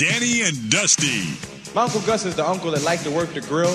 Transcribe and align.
Danny 0.00 0.40
and 0.40 0.70
Dusty. 0.70 1.28
My 1.74 1.82
Uncle 1.82 2.00
Gus 2.00 2.24
is 2.24 2.34
the 2.34 2.48
uncle 2.48 2.70
that 2.70 2.82
likes 2.84 3.02
to 3.02 3.10
work 3.10 3.34
the 3.34 3.42
grill. 3.42 3.68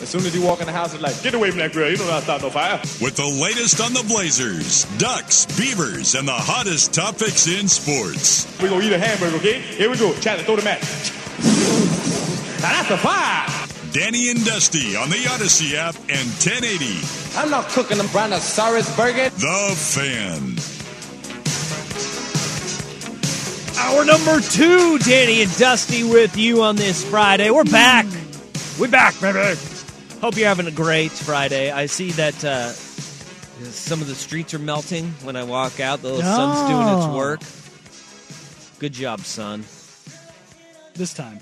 As 0.00 0.08
soon 0.08 0.20
as 0.20 0.32
you 0.32 0.40
walk 0.40 0.60
in 0.60 0.66
the 0.66 0.72
house, 0.72 0.94
it's 0.94 1.02
like, 1.02 1.20
get 1.24 1.34
away 1.34 1.50
from 1.50 1.58
that 1.58 1.72
grill. 1.72 1.90
You 1.90 1.96
don't 1.96 2.06
know 2.06 2.12
how 2.12 2.18
to 2.20 2.24
start 2.24 2.42
no 2.42 2.50
fire. 2.50 2.78
With 3.02 3.16
the 3.16 3.26
latest 3.26 3.80
on 3.80 3.92
the 3.92 4.04
Blazers, 4.06 4.84
Ducks, 4.98 5.44
Beavers, 5.58 6.14
and 6.14 6.28
the 6.28 6.32
hottest 6.32 6.94
topics 6.94 7.48
in 7.48 7.66
sports. 7.66 8.46
We're 8.62 8.68
going 8.68 8.82
to 8.82 8.86
eat 8.86 8.92
a 8.92 8.98
hamburger, 9.00 9.38
okay? 9.38 9.60
Here 9.60 9.90
we 9.90 9.98
go. 9.98 10.14
Chad, 10.20 10.38
throw 10.46 10.54
the 10.54 10.62
mat. 10.62 10.80
now 12.62 12.70
that's 12.70 12.90
a 12.92 12.96
fire. 12.96 13.44
Danny 13.90 14.30
and 14.30 14.44
Dusty 14.44 14.94
on 14.94 15.10
the 15.10 15.16
Audacy 15.16 15.74
app 15.74 15.96
and 15.96 16.30
1080. 16.46 17.36
I'm 17.36 17.50
not 17.50 17.66
cooking 17.70 17.98
them 17.98 18.06
brontosaurus 18.12 18.94
burger. 18.96 19.30
The 19.30 19.74
Fan. 19.74 20.75
Hour 23.78 24.04
number 24.04 24.40
two, 24.40 24.98
Danny 24.98 25.42
and 25.42 25.58
Dusty 25.58 26.02
with 26.02 26.36
you 26.36 26.62
on 26.62 26.76
this 26.76 27.04
Friday. 27.08 27.50
We're 27.50 27.64
back. 27.64 28.06
We're 28.78 28.88
back, 28.88 29.18
baby. 29.20 29.58
Hope 30.20 30.36
you're 30.36 30.48
having 30.48 30.66
a 30.66 30.70
great 30.70 31.12
Friday. 31.12 31.70
I 31.70 31.86
see 31.86 32.10
that 32.12 32.42
uh, 32.44 32.70
some 32.70 34.00
of 34.00 34.08
the 34.08 34.14
streets 34.14 34.54
are 34.54 34.58
melting 34.58 35.08
when 35.22 35.36
I 35.36 35.44
walk 35.44 35.78
out. 35.78 36.00
The 36.00 36.08
little 36.08 36.22
sun's 36.22 36.68
doing 36.70 36.88
its 36.98 37.06
Oh. 37.06 37.16
work. 37.16 37.40
Good 38.78 38.92
job, 38.94 39.20
son. 39.20 39.64
This 40.94 41.12
time. 41.12 41.40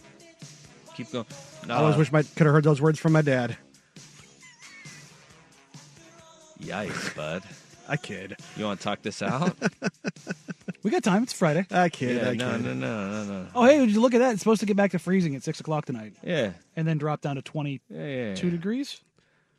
Keep 0.97 1.13
going. 1.13 1.27
I 1.69 1.75
always 1.75 1.97
wish 1.97 2.13
I 2.13 2.23
could 2.23 2.47
have 2.47 2.53
heard 2.55 2.65
those 2.65 2.81
words 2.81 2.98
from 2.98 3.13
my 3.13 3.23
dad. 3.23 3.57
Yikes, 6.61 7.15
bud. 7.15 7.43
I 7.89 7.97
kid. 7.97 8.37
You 8.57 8.65
want 8.65 8.81
to 8.81 8.85
talk 8.85 9.03
this 9.03 9.23
out? 9.23 9.57
We 10.83 10.91
got 10.91 11.03
time. 11.03 11.23
It's 11.23 11.33
Friday. 11.33 11.67
I 11.71 11.89
kid. 11.89 12.17
yeah, 12.17 12.29
I 12.29 12.35
no, 12.35 12.51
kid. 12.53 12.63
no, 12.63 12.75
no, 12.75 13.11
no, 13.11 13.25
no. 13.25 13.47
Oh, 13.55 13.65
hey, 13.65 13.81
would 13.81 13.91
you 13.91 14.03
look 14.03 14.13
at 14.13 14.19
that? 14.19 14.33
It's 14.33 14.41
supposed 14.43 14.61
to 14.61 14.67
get 14.67 14.77
back 14.77 14.91
to 14.91 14.99
freezing 14.99 15.35
at 15.35 15.43
6 15.43 15.61
o'clock 15.61 15.87
tonight 15.87 16.13
Yeah, 16.23 16.53
and 16.77 16.87
then 16.87 16.99
drop 16.99 17.23
down 17.23 17.37
to 17.37 17.43
22 17.43 17.83
yeah, 17.95 18.07
yeah. 18.07 18.35
yeah. 18.37 18.51
degrees. 18.51 19.01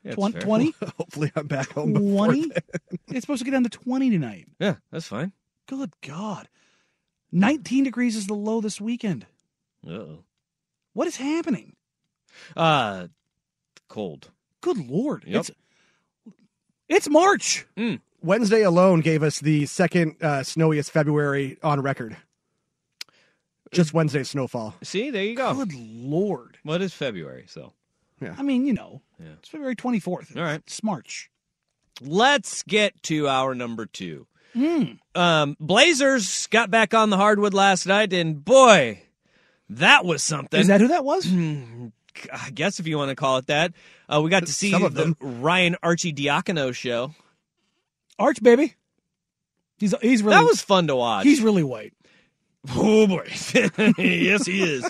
Yeah, 0.04 0.10
it's 0.12 0.16
Twen- 0.18 0.34
fair. 0.34 0.42
20? 0.42 0.76
Hopefully, 1.00 1.32
I'm 1.36 1.48
back 1.48 1.72
home. 1.72 1.96
20? 1.96 2.52
It's 3.08 3.22
supposed 3.22 3.40
to 3.40 3.46
get 3.46 3.52
down 3.52 3.64
to 3.64 3.70
20 3.72 4.12
tonight. 4.12 4.46
Yeah, 4.60 4.76
that's 4.92 5.08
fine. 5.08 5.32
Good 5.66 5.94
God. 6.02 6.48
19 7.32 7.84
degrees 7.86 8.16
is 8.16 8.28
the 8.28 8.36
low 8.36 8.62
this 8.62 8.80
weekend. 8.80 9.26
Uh-oh. 9.88 10.20
What 10.94 11.08
is 11.08 11.18
happening? 11.18 11.76
Uh, 12.56 13.08
cold. 13.88 14.30
Good 14.62 14.78
Lord. 14.78 15.24
Yep. 15.26 15.40
It's, 15.40 15.52
it's 16.88 17.10
March. 17.10 17.66
Wednesday 18.26 18.64
alone 18.64 19.02
gave 19.02 19.24
us 19.24 19.40
the 19.40 19.66
second 19.68 20.16
uh, 20.22 20.44
snowiest 20.44 20.92
February 20.92 21.58
on 21.64 21.82
record. 21.82 22.18
Just 23.72 23.94
Wednesday's 23.94 24.30
snowfall. 24.30 24.76
See, 24.84 25.10
there 25.12 25.24
you 25.24 25.36
go. 25.36 25.54
Good 25.54 25.74
Lord. 25.74 26.58
What 26.64 26.82
is 26.82 26.94
February? 26.94 27.46
So 27.48 27.74
yeah. 28.22 28.36
I 28.38 28.42
mean, 28.44 28.66
you 28.66 28.74
know, 28.74 29.02
Yeah. 29.20 29.34
it's 29.40 29.50
February 29.50 29.76
24th. 29.76 30.36
All 30.38 30.44
right. 30.44 30.62
It's 30.66 30.84
March. 30.84 31.30
let's 32.02 32.64
get 32.64 33.02
to 33.04 33.28
our 33.28 33.54
number 33.56 33.86
two. 33.86 34.28
Hmm. 34.54 34.84
Um, 35.14 35.58
Blazers 35.60 36.48
got 36.48 36.72
back 36.72 36.94
on 36.94 37.10
the 37.10 37.18
hardwood 37.18 37.54
last 37.54 37.86
night, 37.86 38.14
and 38.14 38.44
boy, 38.44 39.02
that 39.70 40.06
was 40.06 40.24
something. 40.24 40.60
Is 40.62 40.68
that 40.68 40.80
who 40.80 40.88
that 40.90 41.04
was? 41.04 41.28
I 42.32 42.50
guess 42.52 42.80
if 42.80 42.88
you 42.88 42.98
want 42.98 43.10
to 43.10 43.16
call 43.16 43.38
it 43.38 43.48
that. 43.48 43.74
Uh, 44.08 44.22
we 44.24 44.30
got 44.30 44.46
to 44.46 44.54
see 44.54 44.72
Some 44.72 44.84
of 44.84 44.94
the 44.94 45.04
them. 45.20 45.42
Ryan 45.42 45.76
Arcidiacono 45.84 46.74
show. 46.74 47.14
Arch, 48.20 48.42
baby. 48.42 48.76
He's 49.78 49.94
he's 50.02 50.24
really 50.24 50.38
That 50.38 50.46
was 50.46 50.62
fun 50.62 50.88
to 50.88 50.96
watch. 50.96 51.26
he's 51.26 51.42
really 51.42 51.64
white. 51.64 51.94
Oh 52.76 53.06
boy, 53.06 53.28
yes 53.98 54.46
he 54.48 54.64
is. 54.64 54.90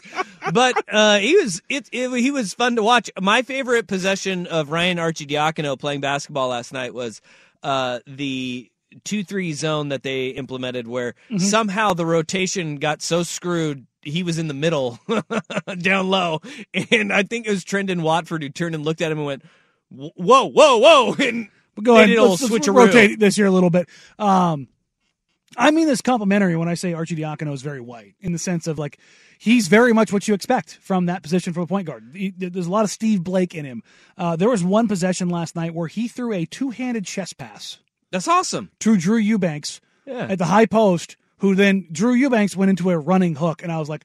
But 0.54 0.82
uh, 0.90 1.18
he 1.20 1.36
was 1.36 1.62
it, 1.68 1.90
it. 1.92 2.10
He 2.22 2.32
was 2.32 2.54
fun 2.54 2.76
to 2.78 2.84
watch. 2.84 3.10
My 3.20 3.42
favorite 3.42 3.88
possession 3.88 4.48
of 4.48 4.70
Ryan 4.70 4.98
Arcidiacono 4.98 5.78
playing 5.78 6.00
basketball 6.02 6.50
last 6.50 6.72
night 6.72 6.94
was 6.94 7.20
uh, 7.64 8.00
the 8.08 8.72
two-three 9.04 9.52
zone 9.52 9.90
that 9.90 10.04
they 10.04 10.28
implemented, 10.28 10.88
where 10.88 11.16
somehow 11.38 11.94
the 11.94 12.06
rotation 12.06 12.78
got 12.78 13.02
so 13.02 13.24
screwed. 13.24 13.86
He 14.04 14.24
was 14.24 14.38
in 14.38 14.48
the 14.48 14.54
middle, 14.54 15.00
down 15.80 16.10
low, 16.10 16.40
and 16.92 17.12
I 17.12 17.24
think 17.24 17.46
it 17.48 17.50
was 17.50 17.66
Trendon 17.66 18.04
Watford 18.04 18.44
who 18.44 18.50
turned 18.50 18.76
and 18.76 18.86
looked 18.86 19.02
at 19.02 19.12
him 19.12 19.18
and 19.18 19.28
went, 19.28 19.44
"Whoa, 19.90 20.46
whoa, 20.46 20.78
whoa!" 20.78 21.16
And 21.20 21.50
But 21.76 21.84
go 21.84 21.98
ahead. 21.98 22.18
Let's, 22.18 22.50
let's 22.50 22.68
rotate 22.68 23.20
this 23.20 23.36
here 23.36 23.46
a 23.46 23.52
little 23.52 23.70
bit. 23.70 23.88
Um, 24.18 24.68
I 25.58 25.72
mean 25.72 25.88
this 25.88 26.02
complimentary 26.02 26.56
when 26.58 26.68
I 26.68 26.74
say 26.74 26.92
Arcidiacono 26.94 27.54
is 27.54 27.62
very 27.62 27.80
white 27.80 28.16
in 28.20 28.32
the 28.34 28.40
sense 28.40 28.68
of 28.68 28.78
like 28.80 28.98
he's 29.40 29.68
very 29.70 29.94
much 29.94 30.12
what 30.12 30.28
you 30.28 30.34
expect 30.34 30.76
from 30.82 31.06
that 31.06 31.24
position 31.24 31.54
from 31.54 31.64
a 31.64 31.68
point 31.68 31.88
guard. 31.88 32.12
He- 32.14 32.34
there's 32.36 32.68
a 32.68 32.72
lot 32.72 32.84
of 32.84 32.90
Steve 32.90 33.24
Blake 33.24 33.54
in 33.56 33.64
him. 33.66 33.84
Uh, 34.18 34.36
there 34.36 34.50
was 34.50 34.64
one 34.64 34.88
possession 34.88 35.30
last 35.30 35.56
night 35.56 35.74
where 35.74 35.88
he 35.88 36.08
threw 36.08 36.34
a 36.34 36.46
two-handed 36.46 37.06
chest 37.06 37.38
pass 37.38 37.78
That's 38.12 38.28
awesome. 38.28 38.72
to 38.80 38.98
Drew 38.98 39.18
Eubanks 39.18 39.80
Yeah. 40.06 40.28
at 40.30 40.40
the 40.40 40.46
high 40.46 40.66
post, 40.66 41.16
who 41.38 41.56
then 41.56 41.88
Drew 41.92 42.14
Eubanks 42.14 42.56
went 42.58 42.70
into 42.70 42.90
a 42.90 42.98
running 42.98 43.36
hook, 43.36 43.62
and 43.64 43.72
I 43.72 43.78
was 43.80 43.88
like, 43.90 44.04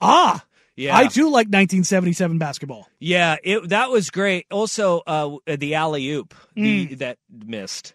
ah. 0.00 0.44
Yeah. 0.78 0.96
I 0.96 1.08
too 1.08 1.24
like 1.24 1.48
1977 1.48 2.38
basketball. 2.38 2.88
Yeah, 3.00 3.36
it 3.42 3.70
that 3.70 3.90
was 3.90 4.10
great. 4.10 4.46
Also, 4.50 5.00
uh, 5.08 5.36
the 5.46 5.74
alley 5.74 6.08
oop 6.10 6.34
Mm. 6.56 6.98
that 6.98 7.18
missed. 7.28 7.94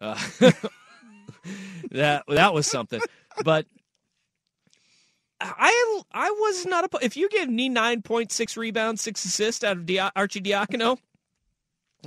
Uh, 0.00 0.18
that 1.90 2.24
that 2.26 2.54
was 2.54 2.66
something. 2.66 3.00
But 3.44 3.66
I 5.38 6.02
I 6.12 6.30
was 6.30 6.64
not 6.64 6.84
a. 6.86 6.98
If 7.04 7.16
you 7.16 7.28
give 7.28 7.48
me 7.50 7.68
nine 7.68 8.00
point 8.00 8.32
six 8.32 8.56
rebounds, 8.56 9.02
six 9.02 9.24
assists 9.26 9.62
out 9.62 9.76
of 9.76 9.84
Di- 9.86 10.10
Arcidiacono, 10.16 10.96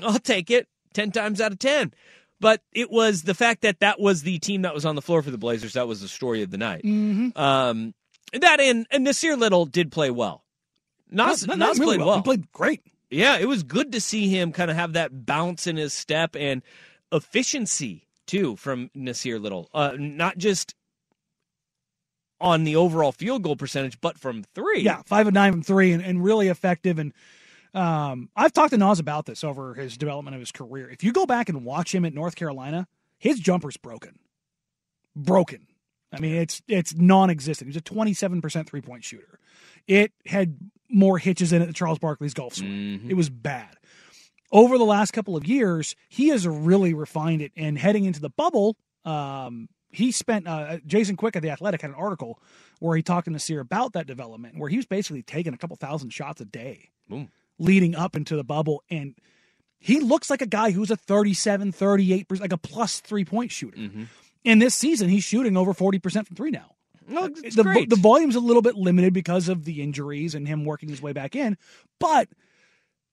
I'll 0.03 0.17
take 0.19 0.49
it 0.49 0.67
ten 0.95 1.11
times 1.11 1.39
out 1.39 1.51
of 1.51 1.59
ten. 1.59 1.93
But 2.39 2.61
it 2.73 2.89
was 2.89 3.21
the 3.21 3.35
fact 3.35 3.61
that 3.61 3.81
that 3.81 3.99
was 3.99 4.23
the 4.23 4.39
team 4.39 4.63
that 4.63 4.73
was 4.73 4.83
on 4.83 4.95
the 4.95 5.01
floor 5.03 5.21
for 5.21 5.29
the 5.29 5.37
Blazers. 5.37 5.73
That 5.73 5.87
was 5.87 6.01
the 6.01 6.07
story 6.07 6.41
of 6.41 6.49
the 6.49 6.57
night. 6.57 6.83
Mm-hmm. 6.83 7.39
Um, 7.39 7.93
that 8.39 8.59
and, 8.61 8.87
and 8.91 9.03
Nasir 9.03 9.35
Little 9.35 9.65
did 9.65 9.91
play 9.91 10.09
well. 10.09 10.43
Nas, 11.09 11.45
Not- 11.45 11.57
not 11.57 11.69
Nas 11.69 11.79
really 11.79 11.97
played 11.97 11.99
well. 11.99 12.07
well. 12.07 12.17
He 12.17 12.23
played 12.23 12.51
great. 12.51 12.81
Yeah, 13.09 13.37
it 13.37 13.45
was 13.47 13.63
good 13.63 13.91
to 13.91 13.99
see 13.99 14.29
him 14.29 14.53
kind 14.53 14.71
of 14.71 14.77
have 14.77 14.93
that 14.93 15.25
bounce 15.25 15.67
in 15.67 15.75
his 15.75 15.91
step 15.93 16.35
and 16.37 16.61
efficiency 17.11 18.07
too 18.25 18.55
from 18.55 18.89
Nasir 18.95 19.37
Little. 19.37 19.69
Uh, 19.73 19.93
not 19.97 20.37
just 20.37 20.73
on 22.39 22.63
the 22.63 22.75
overall 22.77 23.11
field 23.11 23.43
goal 23.43 23.55
percentage, 23.57 23.99
but 23.99 24.17
from 24.17 24.43
three. 24.55 24.81
Yeah, 24.81 25.01
five 25.05 25.27
and 25.27 25.33
nine 25.33 25.51
from 25.51 25.61
three, 25.63 25.91
and, 25.91 26.01
and 26.03 26.23
really 26.23 26.47
effective. 26.47 26.97
And 26.99 27.13
um, 27.73 28.29
I've 28.35 28.53
talked 28.53 28.71
to 28.71 28.77
Nas 28.77 28.99
about 28.99 29.25
this 29.25 29.43
over 29.43 29.73
his 29.73 29.97
development 29.97 30.35
of 30.35 30.39
his 30.39 30.51
career. 30.51 30.89
If 30.89 31.03
you 31.03 31.11
go 31.11 31.25
back 31.25 31.49
and 31.49 31.65
watch 31.65 31.93
him 31.93 32.05
at 32.05 32.13
North 32.13 32.35
Carolina, 32.35 32.87
his 33.19 33.39
jumper's 33.39 33.77
broken, 33.77 34.19
broken. 35.15 35.67
I 36.13 36.19
mean, 36.19 36.35
it's 36.35 36.61
it's 36.67 36.93
non-existent. 36.95 37.67
He's 37.67 37.77
a 37.77 37.81
twenty-seven 37.81 38.41
percent 38.41 38.69
three-point 38.69 39.03
shooter. 39.03 39.39
It 39.87 40.11
had 40.25 40.57
more 40.89 41.17
hitches 41.17 41.53
in 41.53 41.61
it 41.61 41.65
than 41.65 41.73
Charles 41.73 41.99
Barkley's 41.99 42.33
golf 42.33 42.55
swing. 42.55 42.69
It 43.09 43.13
was 43.15 43.29
bad. 43.29 43.77
Over 44.51 44.77
the 44.77 44.83
last 44.83 45.11
couple 45.11 45.37
of 45.37 45.45
years, 45.45 45.95
he 46.09 46.27
has 46.29 46.45
really 46.45 46.93
refined 46.93 47.41
it. 47.41 47.53
And 47.55 47.77
heading 47.77 48.03
into 48.03 48.19
the 48.19 48.29
bubble, 48.29 48.75
um, 49.05 49.69
he 49.91 50.11
spent 50.11 50.47
uh, 50.47 50.79
Jason 50.85 51.15
Quick 51.15 51.35
of 51.35 51.41
the 51.41 51.49
Athletic 51.49 51.81
had 51.81 51.91
an 51.91 51.95
article 51.95 52.39
where 52.79 52.95
he 52.95 53.03
talked 53.03 53.25
to 53.25 53.31
Nasir 53.31 53.59
about 53.59 53.93
that 53.93 54.07
development, 54.07 54.57
where 54.57 54.69
he 54.69 54.77
was 54.77 54.85
basically 54.85 55.23
taking 55.23 55.53
a 55.53 55.57
couple 55.57 55.75
thousand 55.77 56.11
shots 56.11 56.41
a 56.41 56.45
day 56.45 56.89
Boom. 57.07 57.29
leading 57.59 57.95
up 57.95 58.15
into 58.15 58.35
the 58.35 58.43
bubble, 58.43 58.83
and 58.89 59.15
he 59.79 59.99
looks 59.99 60.29
like 60.29 60.41
a 60.41 60.47
guy 60.47 60.71
who's 60.71 60.91
a 60.91 60.97
37, 60.97 61.71
38 61.71 62.27
percent, 62.27 62.41
like 62.41 62.53
a 62.53 62.57
plus 62.57 62.99
three 62.99 63.25
point 63.25 63.51
shooter. 63.51 63.77
Mm-hmm. 63.77 64.03
In 64.43 64.59
this 64.59 64.73
season, 64.73 65.09
he's 65.09 65.23
shooting 65.23 65.55
over 65.57 65.73
forty 65.73 65.99
percent 65.99 66.27
from 66.27 66.35
three 66.35 66.51
now. 66.51 66.75
No, 67.07 67.25
uh, 67.25 67.29
it's 67.43 67.55
the, 67.55 67.63
great. 67.63 67.89
the 67.89 67.95
volume's 67.95 68.35
a 68.35 68.39
little 68.39 68.61
bit 68.61 68.75
limited 68.75 69.13
because 69.13 69.49
of 69.49 69.65
the 69.65 69.81
injuries 69.81 70.33
and 70.35 70.47
him 70.47 70.65
working 70.65 70.89
his 70.89 71.01
way 71.01 71.13
back 71.13 71.35
in, 71.35 71.57
but 71.99 72.29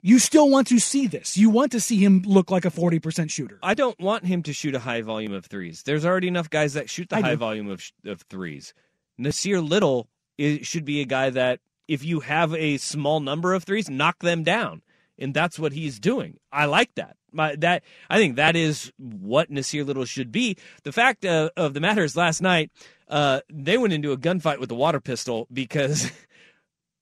you 0.01 0.19
still 0.19 0.49
want 0.49 0.69
to 0.69 0.79
see 0.79 1.07
this. 1.07 1.37
You 1.37 1.51
want 1.51 1.73
to 1.73 1.81
see 1.81 1.97
him 2.03 2.23
look 2.25 2.51
like 2.51 2.65
a 2.65 2.71
40% 2.71 3.31
shooter. 3.31 3.59
I 3.63 3.75
don't 3.75 3.99
want 3.99 4.25
him 4.25 4.43
to 4.45 4.53
shoot 4.53 4.75
a 4.75 4.79
high 4.79 5.03
volume 5.03 5.33
of 5.33 5.47
threes. 5.47 5.83
There's 5.83 6.05
already 6.05 6.29
enough 6.29 6.49
guys 6.51 6.75
that 6.75 6.89
shoot 6.89 7.09
the 7.09 7.17
I 7.17 7.21
high 7.21 7.31
do. 7.31 7.37
volume 7.37 7.69
of 7.69 7.83
of 8.05 8.23
threes. 8.23 8.75
Nasir 9.17 9.61
Little 9.61 10.09
is, 10.37 10.67
should 10.67 10.85
be 10.85 11.01
a 11.01 11.05
guy 11.05 11.31
that 11.31 11.61
if 11.89 12.05
you 12.05 12.21
have 12.21 12.55
a 12.55 12.77
small 12.77 13.19
number 13.21 13.55
of 13.55 13.65
threes, 13.65 13.91
knock 13.91 14.21
them 14.21 14.45
down, 14.45 14.83
and 15.19 15.35
that's 15.35 15.59
what 15.59 15.73
he's 15.73 15.99
doing. 15.99 16.39
I 16.53 16.67
like 16.67 16.95
that. 16.95 17.17
My, 17.33 17.57
that 17.57 17.83
I 18.09 18.17
think 18.19 18.37
that 18.37 18.57
is 18.57 18.93
what 18.99 19.51
Nasir 19.51 19.85
Little 19.85 20.05
should 20.07 20.33
be. 20.33 20.57
The 20.85 20.93
fact 20.93 21.25
uh, 21.25 21.51
of 21.57 21.75
the 21.75 21.81
matter 21.81 22.03
is, 22.05 22.17
last 22.17 22.41
night 22.41 22.71
uh, 23.09 23.41
they 23.53 23.77
went 23.77 23.93
into 23.93 24.13
a 24.13 24.17
gunfight 24.17 24.59
with 24.61 24.69
the 24.69 24.75
water 24.75 25.01
pistol 25.01 25.47
because. 25.53 26.11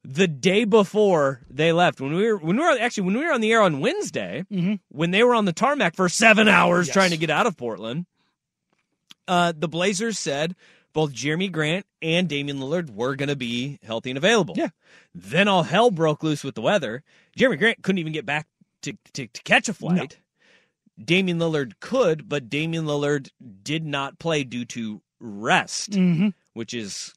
The 0.08 0.28
day 0.28 0.62
before 0.64 1.40
they 1.50 1.72
left, 1.72 2.00
when 2.00 2.14
we 2.14 2.30
were 2.30 2.36
when 2.36 2.56
we 2.56 2.62
were 2.62 2.78
actually 2.80 3.06
when 3.06 3.18
we 3.18 3.24
were 3.24 3.32
on 3.32 3.40
the 3.40 3.50
air 3.50 3.60
on 3.60 3.80
Wednesday, 3.80 4.44
when 4.88 5.10
they 5.10 5.24
were 5.24 5.34
on 5.34 5.46
the 5.46 5.52
tarmac 5.52 5.96
for 5.96 6.08
seven 6.08 6.46
hours 6.46 6.86
Yes. 6.86 6.94
trying 6.94 7.10
to 7.10 7.16
get 7.16 7.28
out 7.28 7.44
of 7.48 7.56
Portland, 7.56 8.06
uh, 9.26 9.52
the 9.56 9.66
Blazers 9.66 10.16
said 10.16 10.54
both 10.96 11.12
Jerami 11.12 11.52
Grant 11.52 11.84
and 12.00 12.26
Damian 12.26 12.58
Lillard 12.58 12.88
were 12.88 13.16
going 13.16 13.28
to 13.28 13.36
be 13.36 13.78
healthy 13.82 14.10
and 14.10 14.16
available. 14.16 14.54
Yeah. 14.56 14.70
Then 15.14 15.46
all 15.46 15.62
hell 15.62 15.90
broke 15.90 16.22
loose 16.22 16.42
with 16.42 16.54
the 16.54 16.62
weather. 16.62 17.02
Jerami 17.38 17.58
Grant 17.58 17.82
couldn't 17.82 17.98
even 17.98 18.14
get 18.14 18.24
back 18.24 18.46
to, 18.80 18.96
to, 19.12 19.26
to 19.26 19.42
catch 19.42 19.68
a 19.68 19.74
flight. 19.74 20.16
Damian 21.02 21.38
Lillard 21.38 21.74
could, 21.80 22.30
but 22.30 22.48
Damian 22.48 22.86
Lillard 22.86 23.28
did 23.62 23.84
not 23.84 24.18
play 24.18 24.42
due 24.42 24.64
to 24.64 25.02
rest, 25.20 25.90
Mhm. 25.90 26.32
which 26.54 26.72
is 26.72 27.12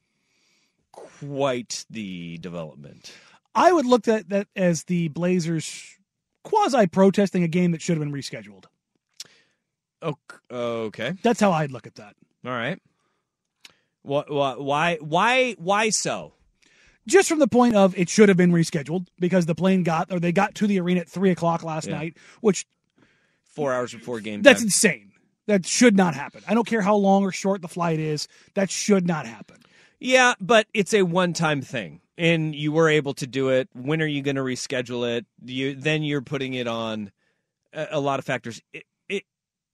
quite 0.92 1.86
the 1.88 2.36
development. 2.38 3.12
I 3.54 3.72
would 3.72 3.86
look 3.86 4.06
at 4.08 4.28
that 4.28 4.48
as 4.54 4.84
the 4.84 5.08
Blazers 5.08 5.96
quasi 6.44 6.86
protesting 6.86 7.42
a 7.44 7.48
game 7.48 7.72
that 7.72 7.80
should 7.80 7.96
have 7.96 8.06
been 8.06 8.12
rescheduled. 8.12 8.64
Ok- 10.02 10.36
Okay. 10.50 11.14
That's 11.22 11.40
how 11.40 11.52
I'd 11.52 11.70
look 11.72 11.86
at 11.86 11.94
that. 11.94 12.14
All 12.44 12.52
right. 12.52 12.78
What, 14.02 14.30
what, 14.30 14.62
why, 14.62 14.96
why, 15.00 15.52
why 15.58 15.90
so? 15.90 16.32
Just 17.06 17.28
from 17.28 17.38
the 17.38 17.48
point 17.48 17.74
of 17.76 17.96
it 17.98 18.08
should 18.08 18.28
have 18.28 18.36
been 18.38 18.52
rescheduled 18.52 19.06
because 19.18 19.46
the 19.46 19.54
plane 19.54 19.82
got 19.82 20.12
or 20.12 20.20
they 20.20 20.32
got 20.32 20.54
to 20.56 20.66
the 20.66 20.78
arena 20.80 21.00
at 21.00 21.08
three 21.08 21.30
o'clock 21.30 21.62
last 21.64 21.86
Yeah. 21.88 21.96
night, 21.98 22.16
which 22.40 22.66
Four 23.44 23.72
hours 23.72 23.92
before 23.92 24.20
game 24.20 24.42
that's 24.42 24.60
time. 24.60 24.66
insane. 24.66 25.12
That 25.46 25.66
should 25.66 25.96
not 25.96 26.14
happen. 26.14 26.42
I 26.46 26.54
don't 26.54 26.66
care 26.66 26.82
how 26.82 26.94
long 26.94 27.24
or 27.24 27.32
short 27.32 27.62
the 27.62 27.68
flight 27.68 27.98
is. 27.98 28.28
That 28.54 28.70
should 28.70 29.06
not 29.06 29.26
happen. 29.26 29.56
Yeah, 29.98 30.34
but 30.40 30.66
it's 30.72 30.94
a 30.94 31.02
one-time 31.02 31.60
thing, 31.60 32.00
and 32.16 32.54
you 32.54 32.70
were 32.70 32.88
able 32.88 33.12
to 33.14 33.26
do 33.26 33.48
it. 33.48 33.68
When 33.74 34.00
are 34.00 34.06
you 34.06 34.22
going 34.22 34.36
to 34.36 34.42
reschedule 34.42 35.16
it? 35.16 35.26
You 35.44 35.74
then 35.74 36.04
you're 36.04 36.22
putting 36.22 36.54
it 36.54 36.68
on 36.68 37.10
a, 37.72 37.88
a 37.92 38.00
lot 38.00 38.18
of 38.20 38.24
factors. 38.24 38.62
It, 38.72 38.84
it, 39.08 39.24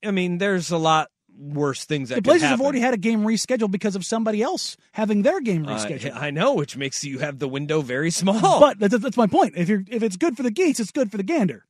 I 0.02 0.10
mean, 0.10 0.38
there's 0.38 0.70
a 0.70 0.78
lot 0.78 1.10
worse 1.38 1.84
things 1.84 2.08
that 2.08 2.16
The 2.16 2.22
Blazers 2.22 2.48
have 2.48 2.60
already 2.60 2.80
had 2.80 2.94
a 2.94 2.96
game 2.96 3.20
rescheduled 3.22 3.70
because 3.70 3.94
of 3.96 4.04
somebody 4.04 4.42
else 4.42 4.76
having 4.92 5.22
their 5.22 5.40
game 5.40 5.66
Uh, 5.66 5.76
rescheduled. 5.76 6.14
I 6.14 6.30
know, 6.30 6.54
which 6.54 6.76
makes 6.76 7.04
you 7.04 7.18
have 7.18 7.38
the 7.38 7.48
window 7.48 7.80
very 7.82 8.10
small. 8.10 8.60
But 8.60 8.78
that's, 8.78 8.98
that's 8.98 9.16
my 9.16 9.26
point. 9.26 9.54
If 9.56 9.68
you're 9.68 9.84
if 9.88 10.02
it's 10.02 10.16
good 10.16 10.36
for 10.36 10.42
the 10.42 10.50
geese, 10.50 10.80
it's 10.80 10.92
good 10.92 11.10
for 11.10 11.16
the 11.16 11.22
gander. 11.22 11.64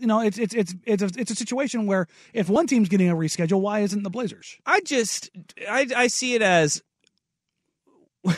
You 0.00 0.06
know, 0.06 0.20
it's 0.20 0.38
it's 0.38 0.54
it's 0.54 0.74
it's 0.84 1.02
a, 1.02 1.10
it's 1.16 1.30
a 1.30 1.34
situation 1.34 1.86
where 1.86 2.06
if 2.32 2.48
one 2.48 2.66
team's 2.66 2.88
getting 2.88 3.10
a 3.10 3.16
reschedule, 3.16 3.60
why 3.60 3.80
isn't 3.80 4.02
the 4.04 4.10
Blazers? 4.10 4.56
I 4.64 4.80
just 4.80 5.30
I 5.68 5.86
I 5.96 6.06
see 6.06 6.34
it 6.34 6.42
as 6.42 6.82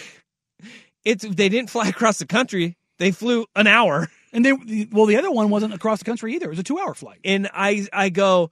it's 1.04 1.24
they 1.24 1.48
didn't 1.48 1.70
fly 1.70 1.88
across 1.88 2.18
the 2.18 2.26
country. 2.26 2.76
They 2.98 3.10
flew 3.12 3.46
an 3.56 3.66
hour. 3.66 4.08
And 4.32 4.44
they 4.44 4.52
well, 4.92 5.06
the 5.06 5.16
other 5.16 5.30
one 5.30 5.50
wasn't 5.50 5.74
across 5.74 5.98
the 5.98 6.04
country 6.04 6.34
either. 6.34 6.46
It 6.46 6.50
was 6.50 6.58
a 6.60 6.62
two-hour 6.62 6.94
flight. 6.94 7.18
and 7.24 7.48
I 7.52 7.86
I 7.92 8.10
go, 8.10 8.50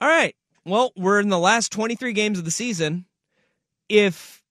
all 0.00 0.08
right. 0.08 0.34
Well, 0.64 0.92
we're 0.96 1.20
in 1.20 1.28
the 1.28 1.38
last 1.38 1.72
23 1.72 2.12
games 2.12 2.38
of 2.38 2.44
the 2.44 2.50
season. 2.50 3.06
If 3.88 4.42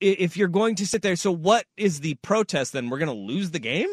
if 0.00 0.36
you're 0.36 0.48
going 0.48 0.74
to 0.76 0.86
sit 0.86 1.02
there, 1.02 1.16
so 1.16 1.32
what 1.32 1.64
is 1.76 2.00
the 2.00 2.14
protest 2.16 2.72
then? 2.72 2.90
We're 2.90 2.98
going 2.98 3.08
to 3.08 3.14
lose 3.14 3.50
the 3.50 3.58
game? 3.58 3.88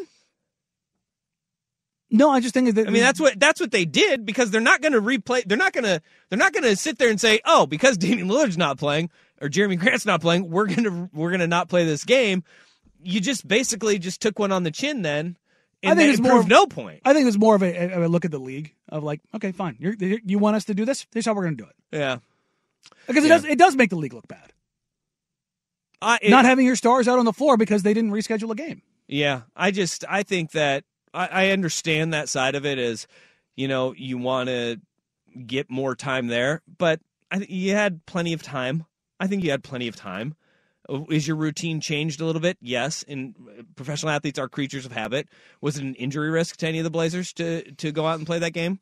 No, 2.10 2.30
I 2.30 2.40
just 2.40 2.54
think 2.54 2.74
that 2.74 2.86
I 2.86 2.90
mean, 2.90 3.02
that's 3.02 3.18
what 3.18 3.40
that's 3.40 3.60
what 3.60 3.72
they 3.72 3.84
did 3.84 4.24
because 4.24 4.50
they're 4.50 4.60
not 4.60 4.82
going 4.82 4.92
to 4.92 5.00
replay. 5.00 5.42
They're 5.44 5.58
not 5.58 5.72
going 5.72 5.84
to 5.84 6.00
they're 6.28 6.38
not 6.38 6.52
going 6.52 6.62
to 6.64 6.76
sit 6.76 6.98
there 6.98 7.10
and 7.10 7.20
say, 7.20 7.40
"Oh, 7.44 7.66
because 7.66 7.96
Damian 7.98 8.28
Lillard's 8.28 8.58
not 8.58 8.78
playing 8.78 9.10
or 9.40 9.48
Jerami 9.48 9.78
Grant's 9.78 10.06
not 10.06 10.20
playing, 10.20 10.50
we're 10.50 10.66
going 10.66 10.84
to 10.84 11.10
we're 11.12 11.30
going 11.30 11.40
to 11.40 11.48
not 11.48 11.68
play 11.68 11.84
this 11.84 12.04
game." 12.04 12.44
You 13.02 13.20
just 13.20 13.48
basically 13.48 13.98
just 13.98 14.22
took 14.22 14.38
one 14.38 14.52
on 14.52 14.62
the 14.62 14.70
chin 14.70 15.02
then. 15.02 15.36
I 15.86 15.94
think 15.94 16.12
it's 16.12 16.20
more 16.20 16.40
of- 16.40 16.48
no 16.48 16.66
point. 16.66 17.00
I 17.04 17.12
think 17.12 17.26
it's 17.28 17.38
more 17.38 17.54
of 17.54 17.62
a, 17.62 17.92
of 17.94 18.02
a 18.02 18.08
look 18.08 18.24
at 18.24 18.30
the 18.30 18.38
league 18.38 18.72
of 18.88 19.02
like, 19.04 19.20
okay, 19.34 19.52
fine, 19.52 19.76
you're, 19.78 19.94
you 19.98 20.38
want 20.38 20.56
us 20.56 20.64
to 20.66 20.74
do 20.74 20.84
this? 20.84 21.06
Here's 21.12 21.26
how 21.26 21.34
we're 21.34 21.44
going 21.44 21.56
to 21.56 21.64
do 21.64 21.68
it 21.68 21.76
Yeah. 21.98 22.18
because 23.06 23.24
it 23.24 23.28
Yeah. 23.28 23.34
does 23.36 23.44
it 23.44 23.58
does 23.58 23.76
make 23.76 23.90
the 23.90 23.96
league 23.96 24.14
look 24.14 24.28
bad. 24.28 24.52
I, 26.02 26.18
it- 26.22 26.30
Not 26.30 26.44
having 26.44 26.66
your 26.66 26.76
stars 26.76 27.08
out 27.08 27.18
on 27.18 27.24
the 27.24 27.32
floor 27.32 27.56
because 27.56 27.82
they 27.82 27.94
didn't 27.94 28.10
reschedule 28.10 28.50
a 28.50 28.54
game. 28.54 28.82
Yeah, 29.06 29.42
I 29.56 29.70
just 29.70 30.04
I 30.08 30.22
think 30.22 30.52
that 30.52 30.84
I, 31.12 31.26
I 31.30 31.50
understand 31.50 32.14
that 32.14 32.28
side 32.28 32.54
of 32.54 32.64
it 32.64 32.78
as 32.78 33.06
you 33.56 33.68
know 33.68 33.94
you 33.96 34.16
want 34.18 34.48
to 34.48 34.80
get 35.46 35.70
more 35.70 35.94
time 35.94 36.28
there, 36.28 36.62
but 36.78 37.00
I 37.30 37.38
think 37.38 37.50
you 37.50 37.72
had 37.72 38.04
plenty 38.06 38.32
of 38.32 38.42
time. 38.42 38.84
I 39.20 39.26
think 39.26 39.44
you 39.44 39.50
had 39.50 39.62
plenty 39.62 39.88
of 39.88 39.96
time. 39.96 40.34
Uh, 40.88 41.04
Is 41.10 41.26
your 41.26 41.36
routine 41.36 41.80
changed 41.80 42.20
a 42.20 42.24
little 42.24 42.40
bit? 42.40 42.58
Yes. 42.60 43.04
And 43.08 43.34
professional 43.76 44.10
athletes 44.10 44.38
are 44.38 44.48
creatures 44.48 44.84
of 44.86 44.92
habit. 44.92 45.28
Was 45.60 45.78
it 45.78 45.84
an 45.84 45.94
injury 45.94 46.30
risk 46.30 46.56
to 46.58 46.66
any 46.68 46.78
of 46.78 46.84
the 46.84 46.90
Blazers 46.90 47.32
to 47.34 47.62
to 47.72 47.92
go 47.92 48.06
out 48.06 48.18
and 48.18 48.26
play 48.26 48.38
that 48.38 48.52
game? 48.52 48.80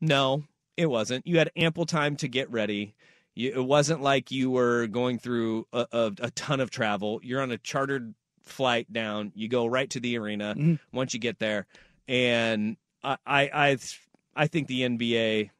No, 0.00 0.44
it 0.76 0.86
wasn't. 0.86 1.26
You 1.26 1.38
had 1.38 1.50
ample 1.56 1.86
time 1.86 2.16
to 2.16 2.28
get 2.28 2.50
ready. 2.50 2.94
You, 3.34 3.52
it 3.52 3.64
wasn't 3.64 4.00
like 4.02 4.30
you 4.30 4.50
were 4.50 4.86
going 4.86 5.18
through 5.18 5.66
a, 5.72 5.86
a, 5.92 6.12
a 6.20 6.30
ton 6.32 6.60
of 6.60 6.70
travel. 6.70 7.20
You're 7.22 7.42
on 7.42 7.50
a 7.52 7.58
chartered 7.58 8.14
flight 8.42 8.92
down. 8.92 9.32
You 9.34 9.48
go 9.48 9.66
right 9.66 9.88
to 9.90 10.00
the 10.00 10.18
arena 10.18 10.54
Mhm. 10.58 10.78
once 10.92 11.14
you 11.14 11.20
get 11.20 11.38
there, 11.38 11.66
and 12.08 12.76
I 13.04 13.16
I 13.26 13.40
I, 13.52 13.78
I 14.34 14.46
think 14.46 14.66
the 14.66 14.80
NBA, 14.82 15.50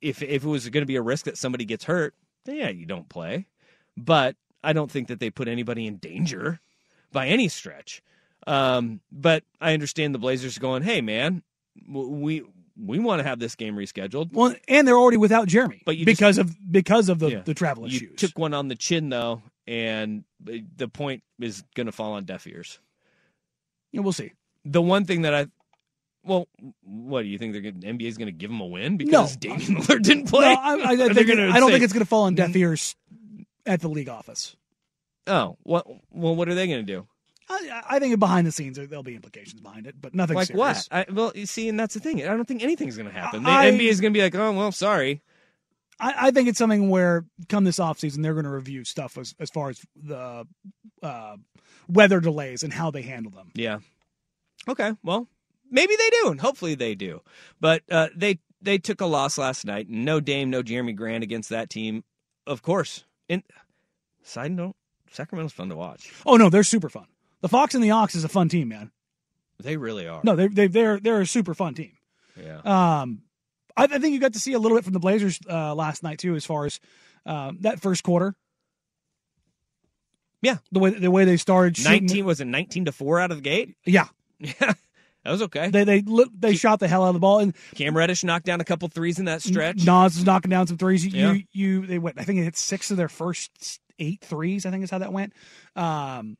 if 0.00 0.22
if 0.22 0.44
it 0.44 0.48
was 0.48 0.68
going 0.70 0.82
to 0.82 0.86
be 0.86 0.96
a 0.96 1.02
risk 1.02 1.26
that 1.26 1.36
somebody 1.36 1.64
gets 1.64 1.84
hurt, 1.84 2.14
then 2.44 2.56
yeah, 2.56 2.68
you 2.70 2.86
don't 2.86 3.08
play. 3.08 3.46
But 3.96 4.36
I 4.62 4.72
don't 4.72 4.90
think 4.90 5.08
that 5.08 5.20
they 5.20 5.30
put 5.30 5.48
anybody 5.48 5.86
in 5.86 5.96
danger 5.96 6.60
by 7.12 7.28
any 7.28 7.48
stretch. 7.48 8.02
Um, 8.46 9.00
but 9.12 9.44
I 9.60 9.74
understand 9.74 10.14
the 10.14 10.18
Blazers 10.18 10.58
going, 10.58 10.82
"Hey, 10.82 11.00
man, 11.00 11.42
we 11.86 12.42
we 12.80 12.98
want 12.98 13.20
to 13.20 13.24
have 13.24 13.38
this 13.38 13.54
game 13.54 13.76
rescheduled." 13.76 14.32
Well, 14.32 14.54
and 14.68 14.86
they're 14.86 14.96
already 14.96 15.16
without 15.16 15.48
Jerami 15.48 15.80
But 15.84 15.96
you 15.96 16.06
because 16.06 16.38
of 16.38 16.56
because 16.70 17.08
of 17.08 17.18
the, 17.18 17.30
Yeah. 17.30 17.40
the 17.40 17.54
travel 17.54 17.88
You 17.88 17.96
issues. 17.96 18.16
took 18.16 18.38
one 18.38 18.54
on 18.54 18.68
the 18.68 18.76
chin 18.76 19.08
though, 19.10 19.42
and 19.66 20.24
the 20.40 20.88
point 20.88 21.22
is 21.40 21.62
going 21.74 21.86
to 21.86 21.92
fall 21.92 22.12
on 22.12 22.24
deaf 22.24 22.46
ears. 22.46 22.78
Yeah, 23.92 24.00
we'll 24.00 24.12
see. 24.12 24.32
The 24.64 24.82
one 24.82 25.04
thing 25.04 25.22
that 25.22 25.34
I, 25.34 25.46
well, 26.24 26.46
what 26.82 27.22
do 27.22 27.28
you 27.28 27.38
think 27.38 27.52
they're 27.52 27.62
going? 27.62 27.80
NBA 27.80 28.02
is 28.06 28.18
going 28.18 28.26
to 28.26 28.32
give 28.32 28.50
them 28.50 28.60
a 28.60 28.66
win 28.66 28.96
because 28.96 29.36
Damian 29.36 29.76
Lillard 29.76 30.02
didn't 30.02 30.26
play? 30.28 30.52
No, 30.52 30.60
I, 30.60 30.74
I, 30.74 30.92
I, 30.92 30.96
think, 31.14 31.30
I 31.30 31.58
don't 31.58 31.68
say- 31.68 31.72
think 31.72 31.84
it's 31.84 31.92
going 31.92 32.04
to 32.04 32.08
fall 32.08 32.24
on 32.24 32.34
deaf 32.34 32.54
ears 32.54 32.96
at 33.66 33.80
the 33.80 33.88
league 33.88 34.08
office. 34.08 34.56
Oh, 35.26 35.56
what? 35.62 35.86
Well, 36.10 36.34
what 36.34 36.48
are 36.48 36.54
they 36.54 36.66
going 36.66 36.84
to 36.84 36.92
do? 36.92 37.06
I, 37.50 37.82
I 37.90 37.98
think 37.98 38.18
behind 38.18 38.46
the 38.46 38.52
scenes 38.52 38.76
there- 38.76 38.86
there'll 38.86 39.02
be 39.02 39.14
implications 39.14 39.60
behind 39.60 39.86
it, 39.86 39.94
but 40.00 40.14
nothing 40.14 40.36
like 40.36 40.48
serious. 40.48 40.58
what? 40.58 40.88
I, 40.90 41.06
well, 41.12 41.32
you 41.34 41.46
see, 41.46 41.68
and 41.68 41.78
that's 41.80 41.94
the 41.94 42.00
thing. 42.00 42.22
I 42.22 42.28
don't 42.36 42.46
think 42.46 42.62
anything's 42.62 42.96
going 42.96 43.08
to 43.08 43.12
happen. 43.14 43.42
The 43.42 43.50
I- 43.50 43.70
NBA 43.70 43.88
is 43.88 44.00
going 44.00 44.12
to 44.12 44.18
be 44.18 44.22
like, 44.22 44.34
oh 44.34 44.52
well, 44.52 44.72
sorry. 44.72 45.22
I, 46.00 46.28
I 46.28 46.30
think 46.30 46.48
it's 46.48 46.58
something 46.58 46.90
where 46.90 47.24
come 47.48 47.64
this 47.64 47.78
offseason 47.78 48.22
they're 48.22 48.34
going 48.34 48.44
to 48.44 48.50
review 48.50 48.84
stuff 48.84 49.18
as, 49.18 49.34
as 49.40 49.50
far 49.50 49.70
as 49.70 49.80
the 49.96 50.46
uh, 51.02 51.36
weather 51.88 52.20
delays 52.20 52.62
and 52.62 52.72
how 52.72 52.90
they 52.92 53.02
handle 53.02 53.32
them. 53.32 53.50
Yeah. 53.54 53.78
Okay. 54.68 54.92
Well, 55.02 55.26
maybe 55.70 55.96
they 55.96 56.10
do, 56.22 56.30
and 56.30 56.40
hopefully 56.40 56.74
they 56.76 56.94
do. 56.94 57.22
But 57.60 57.82
uh, 57.90 58.08
they 58.14 58.38
they 58.62 58.78
took 58.78 59.00
a 59.00 59.06
loss 59.06 59.38
last 59.38 59.64
night. 59.64 59.88
No 59.88 60.20
Dame, 60.20 60.50
no 60.50 60.62
Jerami 60.62 60.94
Grant 60.94 61.24
against 61.24 61.48
that 61.48 61.70
team, 61.70 62.04
of 62.46 62.62
course. 62.62 63.04
And 63.28 63.42
side 64.22 64.52
note, 64.52 64.76
Sacramento's 65.10 65.52
fun 65.52 65.68
to 65.68 65.76
watch. 65.76 66.12
Oh 66.26 66.36
no, 66.36 66.50
they're 66.50 66.62
super 66.64 66.88
fun. 66.88 67.06
The 67.40 67.48
Fox 67.48 67.74
and 67.74 67.82
the 67.84 67.90
Ox 67.92 68.14
is 68.14 68.24
a 68.24 68.28
fun 68.28 68.48
team, 68.48 68.68
man. 68.68 68.90
They 69.60 69.76
really 69.76 70.06
are. 70.06 70.20
No, 70.24 70.36
they 70.36 70.48
they 70.48 70.66
they're 70.66 70.98
they're 71.00 71.20
a 71.20 71.26
super 71.26 71.54
fun 71.54 71.74
team. 71.74 71.92
Yeah. 72.40 72.58
Um, 72.64 73.22
I, 73.76 73.84
I 73.84 73.98
think 73.98 74.12
you 74.14 74.20
got 74.20 74.32
to 74.34 74.38
see 74.40 74.52
a 74.52 74.58
little 74.58 74.76
bit 74.78 74.84
from 74.84 74.92
the 74.92 75.00
Blazers 75.00 75.38
uh, 75.48 75.74
last 75.74 76.02
night 76.02 76.18
too, 76.18 76.34
as 76.36 76.44
far 76.46 76.64
as 76.66 76.78
Um, 77.26 77.58
that 77.62 77.80
first 77.80 78.02
quarter, 78.04 78.34
Yeah. 80.42 80.58
the 80.72 80.78
way 80.78 80.90
the 80.90 81.10
way 81.10 81.24
they 81.24 81.36
started 81.36 81.76
shooting, 81.76 82.04
Nineteen 82.04 82.24
was 82.24 82.40
it 82.40 82.46
nineteen 82.46 82.84
to 82.86 82.92
four 82.92 83.18
out 83.20 83.30
of 83.30 83.38
the 83.38 83.42
gate? 83.42 83.74
yeah, 83.84 84.06
Yeah, 84.38 84.74
that 85.28 85.32
was 85.32 85.42
okay. 85.42 85.68
they 85.68 85.84
they 85.84 86.02
they 86.38 86.54
shot 86.54 86.80
the 86.80 86.88
hell 86.88 87.04
out 87.04 87.08
of 87.08 87.14
the 87.14 87.20
ball, 87.20 87.38
and 87.40 87.54
Cam 87.74 87.94
Reddish 87.94 88.24
knocked 88.24 88.46
down 88.46 88.62
a 88.62 88.64
couple 88.64 88.88
threes 88.88 89.18
in 89.18 89.26
that 89.26 89.42
stretch. 89.42 89.84
Nas 89.84 90.16
is 90.16 90.24
knocking 90.24 90.48
down 90.50 90.66
some 90.66 90.78
threes. 90.78 91.04
You, 91.04 91.12
Yeah. 91.12 91.34
you, 91.52 91.86
they 91.86 91.98
went. 91.98 92.18
I 92.18 92.24
think 92.24 92.38
it 92.38 92.44
hit 92.44 92.56
six 92.56 92.90
of 92.90 92.96
their 92.96 93.10
first 93.10 93.78
eight 93.98 94.22
threes. 94.22 94.64
I 94.64 94.70
think 94.70 94.84
is 94.84 94.90
how 94.90 94.98
that 94.98 95.12
went. 95.12 95.34
Um, 95.76 96.38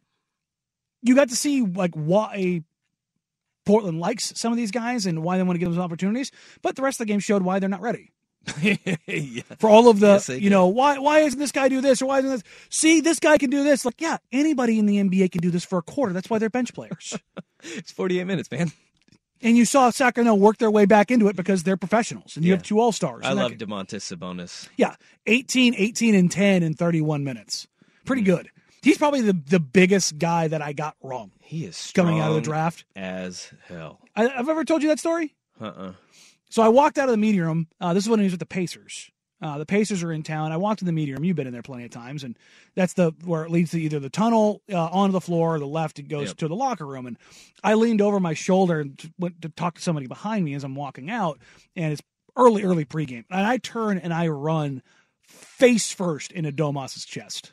you 1.03 1.15
got 1.15 1.29
to 1.29 1.37
see 1.37 1.61
like 1.61 1.95
why 1.95 2.63
Portland 3.67 4.01
likes 4.01 4.33
some 4.41 4.53
of 4.53 4.57
these 4.57 4.71
guys 4.71 5.05
and 5.05 5.23
why 5.23 5.37
they 5.37 5.43
want 5.43 5.57
to 5.57 5.61
give 5.61 5.71
them 5.71 5.83
opportunities. 5.83 6.31
But 6.63 6.75
the 6.75 6.81
rest 6.81 6.99
of 6.99 7.07
the 7.07 7.13
game 7.13 7.21
showed 7.21 7.43
why 7.43 7.59
they're 7.59 7.69
not 7.69 7.83
ready 7.83 8.13
yeah. 9.07 9.43
for 9.59 9.69
all 9.69 9.89
of 9.89 10.01
the. 10.01 10.07
Yes, 10.07 10.29
you 10.29 10.51
know 10.51 10.67
why 10.69 10.99
why 10.99 11.21
isn't 11.21 11.39
this 11.39 11.53
guy 11.53 11.69
do 11.69 11.81
this 11.81 12.01
or 12.03 12.07
why 12.07 12.19
isn't 12.21 12.31
this? 12.31 12.43
See, 12.71 13.01
this 13.01 13.19
guy 13.21 13.39
can 13.39 13.51
do 13.51 13.63
this. 13.63 13.85
Like 13.85 14.01
yeah, 14.01 14.19
anybody 14.33 14.79
in 14.79 14.87
the 14.87 14.97
NBA 14.97 15.33
can 15.33 15.41
do 15.41 15.51
this 15.51 15.65
for 15.65 15.79
a 15.79 15.83
quarter. 15.83 16.13
That's 16.13 16.31
why 16.31 16.39
they're 16.39 16.51
bench 16.51 16.75
players. 16.75 17.17
It's 17.63 17.91
forty 17.91 18.21
eight 18.21 18.25
minutes, 18.29 18.49
man. 18.53 18.71
and 19.43 19.57
you 19.57 19.65
saw 19.65 19.91
Sacramento 19.91 20.35
work 20.37 20.59
their 20.59 20.71
way 20.71 20.85
back 20.87 21.11
into 21.11 21.27
it 21.27 21.35
because 21.35 21.65
they're 21.65 21.77
professionals 21.77 22.37
and 22.37 22.45
you 22.45 22.51
Yeah. 22.53 22.57
have 22.59 22.63
two 22.63 22.79
all 22.79 22.93
stars. 22.93 23.25
I 23.25 23.33
love 23.33 23.53
Domantas 23.53 24.17
Sabonis. 24.17 24.69
Yeah, 24.77 24.95
18, 25.27 25.75
18, 25.77 26.15
and 26.15 26.31
10 26.31 26.63
in 26.63 26.75
31 26.75 27.25
minutes. 27.25 27.67
Pretty 28.05 28.23
Hmm. 28.23 28.27
good. 28.27 28.49
He's 28.83 28.97
probably 28.97 29.23
the, 29.23 29.33
the 29.33 29.59
biggest 29.59 30.19
guy 30.19 30.47
that 30.47 30.63
I 30.63 30.73
got 30.73 30.95
wrong 31.03 31.33
He 31.41 31.65
is 31.65 31.91
coming 31.97 32.21
out 32.21 32.29
of 32.29 32.37
the 32.37 32.41
draft. 32.43 32.85
as 32.95 33.53
hell. 33.67 33.99
I, 34.15 34.29
I've 34.29 34.49
ever 34.49 34.65
told 34.65 34.83
you 34.85 34.89
that 34.91 35.01
story? 35.01 35.35
Uh 35.61 35.65
uh 35.67 35.93
So 36.51 36.63
I 36.63 36.69
walked 36.69 36.99
out 36.99 37.09
of 37.09 37.13
the 37.13 37.19
meeting 37.19 37.41
room. 37.41 37.69
Uh, 37.81 37.95
this 37.95 38.05
is 38.05 38.11
when 38.11 38.21
he 38.21 38.25
was 38.25 38.33
with 38.33 38.41
the 38.41 38.47
Pacers. 38.47 39.11
Uh, 39.41 39.57
the 39.59 39.67
Pacers 39.67 40.03
are 40.03 40.13
in 40.13 40.25
town. 40.25 40.51
I 40.51 40.57
walked 40.57 40.83
in 40.83 40.87
the 40.87 40.93
meeting 40.93 41.15
room. 41.15 41.23
You've 41.25 41.37
been 41.37 41.47
in 41.47 41.53
there 41.53 41.63
plenty 41.63 41.85
of 41.85 41.91
times, 41.91 42.25
and 42.25 42.37
that's 42.75 42.95
the 42.95 43.13
where 43.25 43.45
it 43.45 43.51
leads 43.53 43.71
to 43.71 43.81
either 43.81 44.01
the 44.01 44.11
tunnel 44.11 44.63
uh, 44.73 44.77
onto 44.87 45.13
the 45.13 45.21
floor 45.21 45.55
or 45.55 45.59
the 45.61 45.67
left. 45.67 45.99
It 46.01 46.09
goes 46.09 46.29
Yep. 46.29 46.37
to 46.39 46.49
the 46.49 46.57
locker 46.57 46.85
room. 46.87 47.07
And 47.07 47.17
I 47.63 47.75
leaned 47.75 48.01
over 48.01 48.19
my 48.19 48.35
shoulder 48.35 48.81
and 48.81 48.99
t- 48.99 49.13
went 49.19 49.41
to 49.43 49.49
talk 49.51 49.77
to 49.77 49.81
somebody 49.81 50.09
behind 50.09 50.45
me 50.45 50.55
as 50.55 50.65
I'm 50.65 50.75
walking 50.75 51.09
out. 51.11 51.39
And 51.77 51.93
it's 51.93 52.03
early, 52.37 52.65
early 52.65 52.85
pregame, 52.85 53.25
and 53.31 53.47
I 53.47 53.59
turn 53.59 53.99
and 53.99 54.13
I 54.13 54.27
run 54.29 54.83
face 55.23 55.93
first 55.93 56.33
into 56.33 56.51
Domas's 56.51 57.05
chest. 57.05 57.53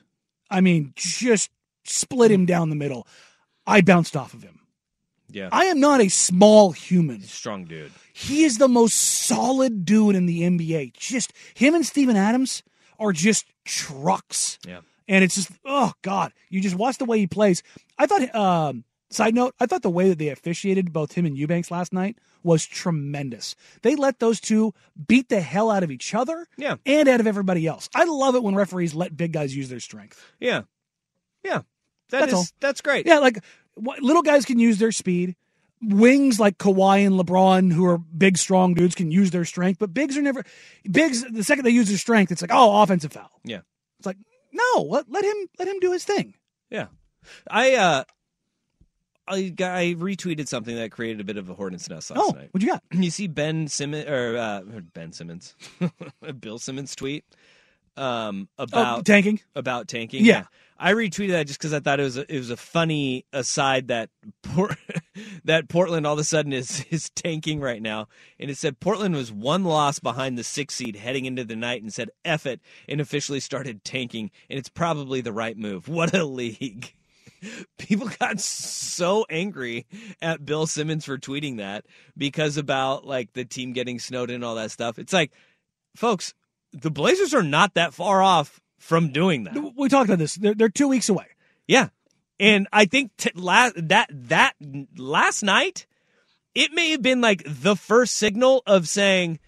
I 0.50 0.62
mean, 0.62 0.94
just 0.96 1.52
split 1.84 2.32
him 2.32 2.46
down 2.48 2.70
the 2.70 2.76
middle. 2.76 3.08
I 3.68 3.82
bounced 3.82 4.16
off 4.18 4.34
of 4.34 4.42
him. 4.42 4.62
Yeah. 5.30 5.50
I 5.52 5.66
am 5.66 5.80
not 5.80 6.02
a 6.02 6.10
small 6.10 6.72
human. 6.72 7.22
strong 7.22 7.66
dude. 7.66 7.92
He 8.14 8.44
is 8.44 8.58
the 8.58 8.68
most 8.68 8.94
solid 8.96 9.84
dude 9.86 10.16
in 10.16 10.26
the 10.26 10.42
NBA. 10.44 10.94
Just 10.94 11.34
him 11.56 11.76
and 11.76 11.86
Steven 11.86 12.16
Adams 12.16 12.64
are 13.00 13.12
just 13.12 13.46
trucks. 13.66 14.58
Yeah. 14.68 14.82
And 15.08 15.24
it's 15.24 15.36
just 15.36 15.52
oh 15.66 15.94
god, 16.02 16.32
you 16.50 16.62
just 16.62 16.76
watch 16.76 16.98
the 16.98 17.06
way 17.06 17.20
he 17.20 17.28
plays. 17.28 17.62
I 17.98 18.06
thought 18.08 18.34
um 18.36 18.84
side 19.12 19.36
note, 19.36 19.54
I 19.60 19.66
thought 19.66 19.82
the 19.84 19.90
way 19.90 20.10
that 20.10 20.18
they 20.20 20.30
officiated 20.30 20.92
both 20.94 21.14
him 21.14 21.26
and 21.26 21.38
Eubanks 21.38 21.70
last 21.72 21.94
night 21.94 22.18
was 22.44 22.66
tremendous. 22.66 23.56
They 23.82 23.96
let 23.96 24.20
those 24.20 24.40
two 24.40 24.74
beat 25.08 25.30
the 25.30 25.42
hell 25.42 25.70
out 25.72 25.84
of 25.84 25.92
each 25.92 26.14
other 26.16 26.48
Yeah. 26.58 26.76
and 26.86 27.08
out 27.10 27.20
of 27.20 27.28
everybody 27.28 27.66
else. 27.68 27.90
I 27.96 28.06
love 28.06 28.36
it 28.36 28.44
when 28.44 28.56
referees 28.56 28.94
let 28.96 29.16
big 29.18 29.32
guys 29.34 29.56
use 29.56 29.70
their 29.70 29.80
strength. 29.80 30.24
Yeah. 30.40 30.62
Yeah. 31.44 31.62
That 32.10 32.20
That's 32.22 32.32
is- 32.34 32.38
all. 32.38 32.46
that's 32.60 32.82
great. 32.82 33.06
Yeah, 33.08 33.18
like 33.20 33.40
little 33.78 34.22
guys 34.22 34.46
can 34.46 34.60
use 34.60 34.78
their 34.78 34.92
speed. 34.92 35.36
Wings 35.82 36.40
like 36.40 36.58
Kawhi 36.58 37.06
and 37.06 37.20
LeBron, 37.20 37.72
who 37.72 37.86
are 37.86 37.98
big, 37.98 38.38
strong 38.38 38.74
dudes, 38.74 38.96
can 38.96 39.12
use 39.12 39.32
their 39.32 39.46
strength. 39.46 39.78
But 39.78 39.94
bigs 39.94 40.18
are 40.18 40.22
never 40.22 40.44
bigs. 40.90 41.24
The 41.30 41.44
second 41.44 41.66
they 41.66 41.72
use 41.72 41.90
their 41.90 41.98
strength, 41.98 42.32
it's 42.32 42.42
like 42.42 42.52
oh, 42.54 42.82
offensive 42.82 43.12
foul. 43.12 43.30
Yeah. 43.44 43.62
It's 44.00 44.06
like 44.06 44.18
no, 44.52 44.84
let, 44.84 45.12
let 45.12 45.24
him 45.24 45.36
let 45.60 45.68
him 45.68 45.80
do 45.80 45.92
his 45.92 46.04
thing. 46.04 46.34
Yeah. 46.70 46.88
I 47.50 47.76
uh 47.76 48.04
I 49.28 49.54
I 49.60 49.96
retweeted 49.98 50.48
something 50.48 50.76
that 50.76 50.92
created 50.92 51.20
a 51.20 51.24
bit 51.24 51.38
of 51.38 51.50
a 51.50 51.54
hornet's 51.54 51.90
nest 51.90 52.10
last 52.12 52.20
oh, 52.20 52.32
night. 52.32 52.50
what 52.52 52.64
you 52.64 52.70
got? 52.70 52.84
You 52.92 53.12
see 53.12 53.28
Ben 53.28 53.68
Simmons 53.68 54.08
or 54.08 54.38
uh, 54.38 54.62
Ben 54.94 55.12
Simmons, 55.12 55.56
Bill 56.40 56.58
Simmons 56.58 56.96
tweet 56.96 57.26
um, 57.98 58.50
about 58.58 59.00
oh, 59.00 59.02
tanking. 59.02 59.40
about 59.56 59.88
tanking. 59.88 60.26
Yeah. 60.26 60.46
I 60.78 60.94
retweeted 60.94 61.32
that 61.32 61.48
just 61.48 61.58
because 61.58 61.74
I 61.74 61.80
thought 61.80 62.02
it 62.02 62.04
was 62.04 62.18
a, 62.18 62.34
it 62.34 62.38
was 62.38 62.50
a 62.50 62.58
funny 62.58 63.26
aside 63.32 63.88
that 63.88 64.10
Port- 64.44 64.78
that 65.46 65.70
Portland 65.70 66.06
all 66.06 66.14
of 66.14 66.20
a 66.20 66.24
sudden 66.24 66.52
is 66.52 66.86
is 66.92 67.10
tanking 67.12 67.62
right 67.62 67.82
now, 67.82 68.08
and 68.40 68.52
it 68.52 68.58
said 68.58 68.80
Portland 68.80 69.16
was 69.16 69.32
one 69.32 69.64
loss 69.64 70.00
behind 70.00 70.38
the 70.38 70.44
six 70.44 70.76
seed 70.76 70.98
heading 70.98 71.26
into 71.26 71.46
the 71.46 71.56
night, 71.56 71.82
and 71.82 71.94
said 71.94 72.10
"eff 72.26 72.46
it" 72.46 72.60
and 72.90 73.00
officially 73.00 73.40
started 73.40 73.86
tanking, 73.86 74.32
and 74.50 74.60
it's 74.60 74.70
probably 74.70 75.22
the 75.22 75.34
right 75.34 75.58
move. 75.58 75.88
What 75.96 76.14
a 76.14 76.26
league! 76.26 76.94
People 77.78 78.10
got 78.20 78.42
so 78.42 79.26
angry 79.30 79.86
at 80.22 80.46
Bill 80.46 80.68
Simmons 80.68 81.06
for 81.06 81.18
tweeting 81.18 81.58
that 81.58 81.86
because 82.18 82.58
about 82.58 83.06
like 83.06 83.32
the 83.32 83.46
team 83.46 83.72
getting 83.72 83.98
snowed 83.98 84.30
in 84.30 84.36
and 84.36 84.44
all 84.44 84.56
that 84.56 84.72
stuff. 84.72 85.00
It's 85.00 85.14
like, 85.14 85.32
folks, 85.96 86.34
the 86.82 86.92
Blazers 86.92 87.34
are 87.34 87.44
not 87.44 87.74
that 87.76 87.94
far 87.94 88.22
off 88.22 88.60
from 88.78 89.12
doing 89.12 89.46
that. 89.46 89.74
We 89.78 89.90
talked 89.90 90.10
about 90.10 90.20
this. 90.20 90.36
They're, 90.36 90.54
they're 90.54 90.70
two 90.70 90.88
weeks 90.88 91.10
away. 91.10 91.26
Yeah, 91.68 91.90
and 92.40 92.68
I 92.72 92.86
think 92.86 93.12
t- 93.18 93.32
that 93.36 94.08
that 94.10 94.54
last 94.98 95.42
night, 95.44 95.88
it 96.54 96.72
may 96.74 96.92
have 96.92 97.02
been 97.02 97.22
like 97.22 97.44
the 97.46 97.76
first 97.76 98.16
signal 98.18 98.62
of 98.68 98.88
saying, 98.88 99.40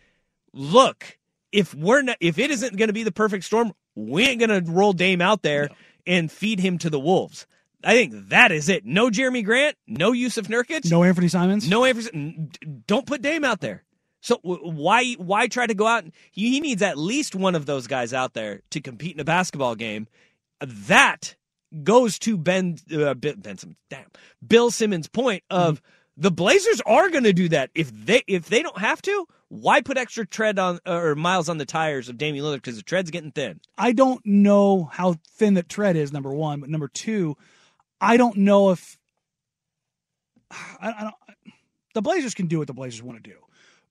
"Look, 0.54 1.18
if 1.52 1.74
we're 1.76 2.02
not, 2.02 2.18
if 2.20 2.40
it 2.40 2.50
isn't 2.52 2.78
going 2.78 2.88
to 2.90 2.94
be 2.94 3.04
the 3.04 3.12
perfect 3.12 3.44
storm, 3.44 3.74
we 3.96 4.28
ain't 4.28 4.40
going 4.40 4.64
to 4.66 4.72
roll 4.72 4.94
Dame 4.94 5.22
out 5.22 5.42
there 5.44 5.70
and 6.08 6.32
feed 6.32 6.60
him 6.60 6.78
to 6.80 6.90
the 6.90 7.00
wolves." 7.00 7.46
I 7.84 7.94
think 7.94 8.30
that 8.30 8.52
is 8.52 8.70
it. 8.70 8.86
No 8.86 9.10
Jerami 9.10 9.46
Grant, 9.46 9.78
no 9.86 10.12
Jusuf 10.12 10.48
Nurkic, 10.48 10.90
No 10.90 11.04
Anthony 11.04 11.28
Simons. 11.28 11.70
no 11.70 11.84
Everson. 11.84 12.50
Don't 12.88 13.06
put 13.06 13.22
Dame 13.22 13.46
out 13.46 13.62
there. 13.62 13.84
So 14.22 14.40
why 14.44 15.14
why 15.14 15.48
try 15.48 15.68
to 15.68 15.74
go 15.74 15.88
out? 15.88 16.04
And, 16.04 16.14
he, 16.32 16.60
needs 16.60 16.82
at 16.82 16.98
least 16.98 17.36
one 17.36 17.56
of 17.56 17.66
those 17.66 17.88
guys 17.88 18.14
out 18.14 18.34
there 18.34 18.62
to 18.72 18.82
compete 18.82 19.16
in 19.16 19.20
a 19.20 19.26
basketball 19.26 19.76
game. 19.76 20.08
That 20.60 21.36
goes 21.84 22.18
to 22.20 22.38
Ben 22.38 22.78
uh, 22.94 23.14
Ben 23.14 23.42
Simmons, 23.44 23.78
damn 23.90 24.06
Bill 24.46 24.72
Simmons' 24.72 25.08
point 25.08 25.44
of 25.50 25.82
the 26.18 26.32
Blazers 26.32 26.82
are 26.86 27.10
going 27.10 27.26
to 27.26 27.34
do 27.34 27.48
that 27.50 27.70
if 27.76 27.92
they 27.92 28.24
if 28.28 28.50
they 28.50 28.64
don't 28.64 28.80
have 28.80 29.02
to. 29.04 29.28
Why 29.50 29.82
put 29.82 29.98
extra 29.98 30.26
tread 30.26 30.60
on 30.60 30.80
or 30.86 31.16
miles 31.16 31.48
on 31.48 31.58
the 31.58 31.66
tires 31.66 32.10
of 32.10 32.18
Damian 32.18 32.44
Lillard 32.44 32.56
because 32.56 32.76
the 32.76 32.84
tread's 32.84 33.12
getting 33.12 33.32
thin? 33.32 33.62
I 33.78 33.94
don't 33.94 34.26
know 34.26 34.86
how 34.92 35.16
thin 35.30 35.54
that 35.54 35.70
tread 35.70 35.96
is. 35.96 36.12
Number 36.12 36.34
one, 36.34 36.60
but 36.60 36.70
number 36.70 36.90
two, 36.90 37.38
I 38.02 38.18
don't 38.18 38.38
know 38.38 38.72
if 38.72 38.98
I, 40.52 40.90
I 40.90 41.02
don't. 41.04 41.16
The 41.94 42.02
Blazers 42.02 42.34
can 42.34 42.48
do 42.48 42.60
what 42.60 42.68
the 42.68 42.74
Blazers 42.74 43.02
want 43.02 43.24
to 43.24 43.30
do, 43.30 43.38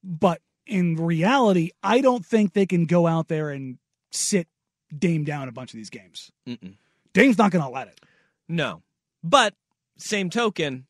but 0.06 0.40
in 0.66 0.96
reality, 0.96 1.70
I 1.82 2.00
don't 2.00 2.24
think 2.24 2.52
they 2.52 2.66
can 2.66 2.86
go 2.86 3.06
out 3.06 3.28
there 3.28 3.50
and 3.50 3.78
sit 4.10 4.48
Dame 4.96 5.24
down 5.24 5.48
a 5.48 5.52
bunch 5.52 5.72
of 5.72 5.76
these 5.76 5.90
games. 5.90 6.30
Mm-mm. 6.46 6.74
Dame's 7.12 7.38
not 7.38 7.50
going 7.50 7.64
to 7.64 7.70
let 7.70 7.88
it. 7.88 8.00
No, 8.48 8.82
but 9.24 9.54
same 9.98 10.30
token, 10.30 10.86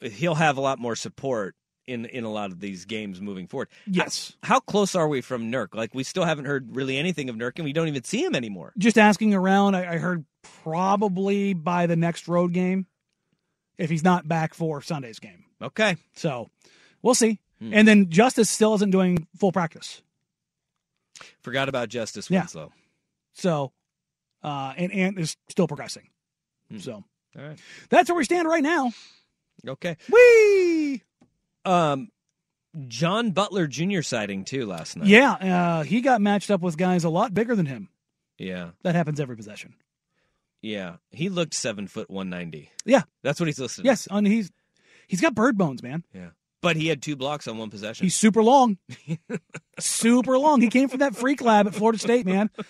he'll 0.00 0.36
have 0.36 0.56
a 0.56 0.60
lot 0.60 0.78
more 0.78 0.94
support 0.94 1.56
in 1.86 2.04
in 2.04 2.22
a 2.24 2.30
lot 2.30 2.52
of 2.52 2.60
these 2.60 2.84
games 2.84 3.20
moving 3.20 3.48
forward. 3.48 3.68
Yes. 3.86 4.36
How, 4.42 4.54
how 4.54 4.60
close 4.60 4.94
are 4.94 5.08
we 5.08 5.20
from 5.20 5.50
Nurk? 5.50 5.74
Like 5.74 5.94
we 5.94 6.04
still 6.04 6.24
haven't 6.24 6.44
heard 6.44 6.76
really 6.76 6.96
anything 6.96 7.28
of 7.28 7.36
Nurk, 7.36 7.52
and 7.56 7.64
we 7.64 7.72
don't 7.72 7.88
even 7.88 8.04
see 8.04 8.22
him 8.22 8.36
anymore. 8.36 8.72
Just 8.78 8.98
asking 8.98 9.34
around, 9.34 9.74
I, 9.74 9.94
I 9.94 9.98
heard 9.98 10.24
probably 10.62 11.54
by 11.54 11.86
the 11.86 11.96
next 11.96 12.28
road 12.28 12.52
game, 12.52 12.86
if 13.78 13.90
he's 13.90 14.04
not 14.04 14.28
back 14.28 14.54
for 14.54 14.80
Sunday's 14.82 15.18
game. 15.18 15.44
Okay, 15.60 15.96
So 16.14 16.50
we'll 17.02 17.14
see. 17.14 17.40
Hmm. 17.60 17.74
And 17.74 17.88
then 17.88 18.10
Justice 18.10 18.48
still 18.48 18.74
isn't 18.74 18.90
doing 18.90 19.26
full 19.38 19.52
practice. 19.52 20.02
forgot 21.42 21.68
about 21.68 21.88
Justice 21.88 22.30
Yeah. 22.30 22.40
Winslow. 22.42 22.72
So, 23.34 23.72
uh, 24.42 24.74
and 24.76 24.92
Ant 24.92 25.18
is 25.18 25.36
still 25.48 25.66
progressing. 25.66 26.08
Hmm. 26.70 26.78
So 26.78 26.92
All 27.36 27.42
right, 27.42 27.58
that's 27.90 28.08
where 28.10 28.16
we 28.16 28.24
stand 28.24 28.46
right 28.48 28.62
now. 28.62 28.92
okay. 29.66 29.96
Whee! 30.12 31.02
Um, 31.64 32.08
John 32.86 33.32
Butler 33.32 33.66
Jr. 33.66 34.02
sighting 34.02 34.44
too 34.44 34.66
last 34.66 34.96
night. 34.96 35.08
Yeah, 35.08 35.32
uh, 35.32 35.82
he 35.82 36.00
got 36.00 36.20
matched 36.20 36.50
up 36.50 36.60
with 36.60 36.76
guys 36.76 37.04
a 37.04 37.08
lot 37.10 37.34
bigger 37.34 37.56
than 37.56 37.66
him. 37.66 37.88
yeah, 38.38 38.70
That 38.82 38.94
happens 38.94 39.18
every 39.20 39.36
possession. 39.36 39.74
yeah. 40.62 40.96
He 41.10 41.28
looked 41.28 41.54
seven 41.54 41.88
foot 41.88 42.08
one 42.10 42.30
ninety. 42.30 42.70
Yeah. 42.84 43.02
That's 43.22 43.40
what 43.40 43.46
he's 43.46 43.58
listed. 43.58 43.84
Yes, 43.84 44.06
and 44.10 44.26
he's 44.26 44.50
he's 45.08 45.20
got 45.20 45.34
bird 45.34 45.58
bones, 45.58 45.82
man. 45.82 46.04
yeah. 46.14 46.30
But 46.60 46.76
he 46.76 46.88
had 46.88 47.00
two 47.02 47.14
blocks 47.14 47.46
on 47.46 47.56
one 47.58 47.70
possession. 47.70 48.04
He's 48.04 48.16
super 48.16 48.42
long, 48.42 48.78
super 49.78 50.38
long. 50.38 50.60
He 50.60 50.68
came 50.68 50.88
from 50.88 50.98
that 51.00 51.14
freak 51.14 51.40
lab 51.40 51.66
at 51.68 51.74
Florida 51.74 51.98
State, 51.98 52.26
man. 52.26 52.50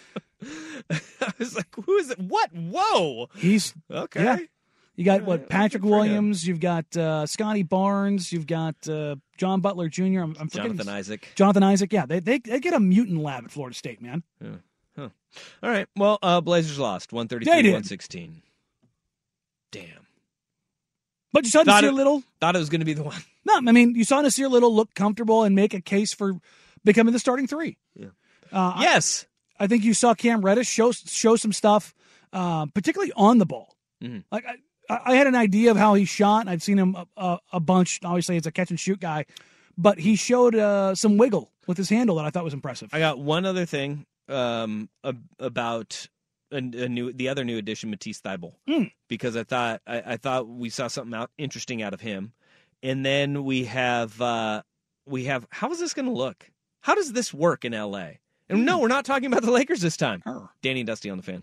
I 0.91 1.33
was 1.39 1.57
like, 1.57 1.67
who 1.75 1.97
is 1.97 2.11
it? 2.11 2.19
What? 2.19 2.51
Whoa. 2.53 3.29
He's 3.37 3.75
Okay. 3.91 4.23
Yeah. 4.25 4.39
You 4.95 5.05
got 5.05 5.23
what 5.23 5.49
Patrick 5.49 5.83
good 5.85 5.89
for 5.91 5.95
him. 6.05 6.09
Williams. 6.09 6.47
You've 6.47 6.59
got 6.61 6.97
uh, 6.97 7.25
Scottie 7.27 7.63
Barnes. 7.63 8.33
You've 8.33 8.49
got 8.49 8.75
uh, 8.89 9.15
John 9.37 9.61
Butler 9.61 9.89
Jr. 9.89 10.03
I'm, 10.03 10.37
I'm 10.41 10.49
forgetting 10.49 10.73
Jonathan 10.73 10.89
Isaac. 10.89 11.29
Jonathan 11.37 11.63
Isaac. 11.63 11.93
Yeah, 11.93 12.05
they, 12.05 12.19
they 12.19 12.39
they 12.41 12.59
get 12.59 12.75
a 12.75 12.81
mutant 12.81 13.23
lab 13.23 13.45
at 13.45 13.51
Florida 13.53 13.77
State, 13.77 14.03
man. 14.03 14.25
Yeah. 14.43 14.49
Huh. 14.97 15.09
All 15.63 15.71
right. 15.71 15.87
Well, 15.97 16.19
uh, 16.21 16.41
Blazers 16.41 16.81
lost 16.81 17.13
one 17.13 17.29
thirty 17.29 17.45
They 17.45 17.53
three 17.53 17.63
did. 17.63 17.73
one 17.75 17.85
sixteen. 17.85 18.43
Damn. 19.71 20.08
But 21.33 21.45
you 21.45 21.51
saw 21.51 21.65
Thought 21.65 21.83
Nasir 21.83 21.89
it- 21.89 21.95
Little. 21.95 22.23
Thought 22.41 22.57
it 22.57 22.59
was 22.59 22.69
going 22.71 22.81
to 22.81 22.85
be 22.87 22.95
the 22.95 23.03
one. 23.03 23.21
No, 23.45 23.55
I 23.57 23.73
mean 23.73 23.95
you 23.95 24.05
saw 24.05 24.21
Nasir 24.21 24.49
Little 24.49 24.75
look 24.75 24.95
comfortable 24.95 25.43
and 25.43 25.55
make 25.55 25.73
a 25.75 25.81
case 25.81 26.13
for 26.15 26.39
becoming 26.85 27.13
the 27.13 27.19
starting 27.19 27.47
three. 27.47 27.77
Yeah. 27.95 28.09
Uh, 28.53 28.77
Yes. 28.81 29.27
I, 29.59 29.67
think 29.67 29.85
you 29.85 29.93
saw 29.95 30.15
Cam 30.15 30.43
Reddish 30.43 30.69
show 30.69 30.93
show 30.93 31.35
some 31.37 31.53
stuff, 31.53 31.95
uh, 32.33 32.67
particularly 32.67 33.13
on 33.17 33.39
the 33.39 33.47
ball. 33.47 33.75
Mhm. 34.03 34.25
Like 34.31 34.45
I, 34.47 34.55
I 35.05 35.15
had 35.17 35.27
an 35.27 35.35
idea 35.35 35.71
of 35.71 35.77
how 35.77 35.95
he 35.95 36.05
shot. 36.05 36.43
and 36.43 36.51
I've 36.51 36.63
seen 36.63 36.79
him 36.79 36.95
a, 36.95 37.07
a, 37.17 37.39
a 37.55 37.61
bunch. 37.61 38.01
Obviously, 38.05 38.37
it's 38.37 38.47
a 38.47 38.53
catch 38.53 38.71
and 38.71 38.79
shoot 38.79 39.01
guy, 39.01 39.25
but 39.77 39.99
he 39.99 40.15
showed 40.17 40.55
uh, 40.55 40.95
some 40.95 41.17
wiggle 41.19 41.51
with 41.67 41.77
his 41.77 41.89
handle 41.91 42.17
that 42.17 42.25
I 42.25 42.31
thought 42.31 42.45
was 42.45 42.55
impressive. 42.55 42.89
I 42.93 42.99
got 43.01 43.19
one 43.19 43.45
other 43.45 43.67
thing 43.67 44.07
um, 44.29 44.89
about 45.39 46.07
a, 46.53 46.57
a 46.57 46.89
new, 46.89 47.13
the 47.13 47.29
other 47.29 47.45
new 47.45 47.59
addition, 47.59 47.91
Matisse 47.91 48.21
Thybulle, 48.21 48.55
Mm. 48.69 48.93
because 49.09 49.37
I 49.37 49.45
thought 49.45 49.81
I, 49.87 50.03
I 50.15 50.17
thought 50.17 50.49
we 50.49 50.71
saw 50.71 50.89
something 50.89 51.15
out 51.15 51.31
interesting 51.39 51.83
out 51.83 51.95
of 51.95 52.01
him, 52.01 52.33
and 52.83 53.05
then 53.05 53.45
we 53.45 53.65
have 53.65 54.21
uh, 54.21 54.63
we 55.07 55.25
have 55.25 55.47
how 55.51 55.71
is 55.73 55.79
this 55.79 55.95
going 55.95 56.07
to 56.07 56.13
look? 56.13 56.51
How 56.81 56.95
does 56.95 57.13
this 57.13 57.35
work 57.35 57.65
in 57.65 57.75
L.A.? 57.75 58.21
And 58.51 58.65
no, 58.65 58.79
we're 58.79 58.89
not 58.89 59.05
talking 59.05 59.27
about 59.27 59.43
the 59.43 59.51
Lakers 59.51 59.81
this 59.83 59.97
time. 59.97 60.23
Err. 60.27 60.49
Danny 60.63 60.81
and 60.81 60.87
Dusty 60.87 61.11
on 61.11 61.19
the 61.19 61.23
fan. 61.23 61.43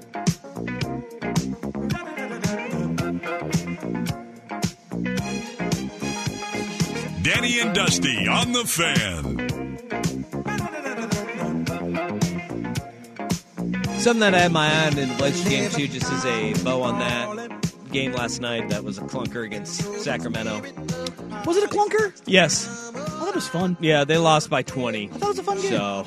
Danny 7.51 7.67
and 7.67 7.75
Dusty 7.75 8.27
on 8.29 8.53
the 8.53 8.63
fan. 8.63 9.77
Something 13.99 14.21
that 14.21 14.33
I 14.33 14.39
had 14.39 14.51
my 14.53 14.67
eye 14.71 14.87
on 14.87 14.97
in 14.97 15.09
the 15.09 15.15
Blazers 15.15 15.49
game 15.49 15.69
too, 15.69 15.87
just 15.89 16.09
as 16.11 16.25
a 16.25 16.53
bow 16.63 16.81
on 16.81 16.99
that 16.99 17.91
game 17.91 18.13
last 18.13 18.39
night. 18.39 18.69
That 18.69 18.85
was 18.85 18.99
a 18.99 19.01
clunker 19.01 19.45
against 19.45 19.81
Sacramento. 20.01 20.61
Was 21.45 21.57
it 21.57 21.65
a 21.65 21.67
clunker? 21.67 22.19
Yes, 22.25 22.89
I 22.95 22.99
thought 22.99 23.29
it 23.29 23.35
was 23.35 23.49
fun. 23.49 23.75
yeah, 23.81 24.05
they 24.05 24.17
lost 24.17 24.49
by 24.49 24.61
twenty. 24.61 25.09
I 25.09 25.17
thought 25.17 25.23
it 25.23 25.27
was 25.27 25.39
a 25.39 25.43
fun 25.43 25.61
game. 25.61 25.71
So 25.71 26.05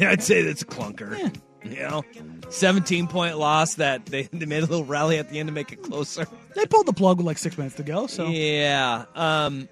I'd 0.06 0.22
say 0.22 0.42
that's 0.42 0.62
a 0.62 0.66
clunker. 0.66 1.36
You 1.64 1.80
know, 1.80 2.04
seventeen 2.50 3.08
point 3.08 3.36
loss 3.36 3.74
that 3.76 4.06
they, 4.06 4.22
they 4.32 4.46
made 4.46 4.58
a 4.62 4.66
little 4.66 4.84
rally 4.84 5.18
at 5.18 5.28
the 5.28 5.40
end 5.40 5.48
to 5.48 5.52
make 5.52 5.72
it 5.72 5.82
closer. 5.82 6.26
They 6.54 6.66
pulled 6.66 6.86
the 6.86 6.92
plug 6.92 7.16
with 7.16 7.26
like 7.26 7.38
six 7.38 7.58
minutes 7.58 7.74
to 7.76 7.82
go. 7.82 8.06
So 8.06 8.28
Yeah. 8.28 9.06
Um, 9.16 9.68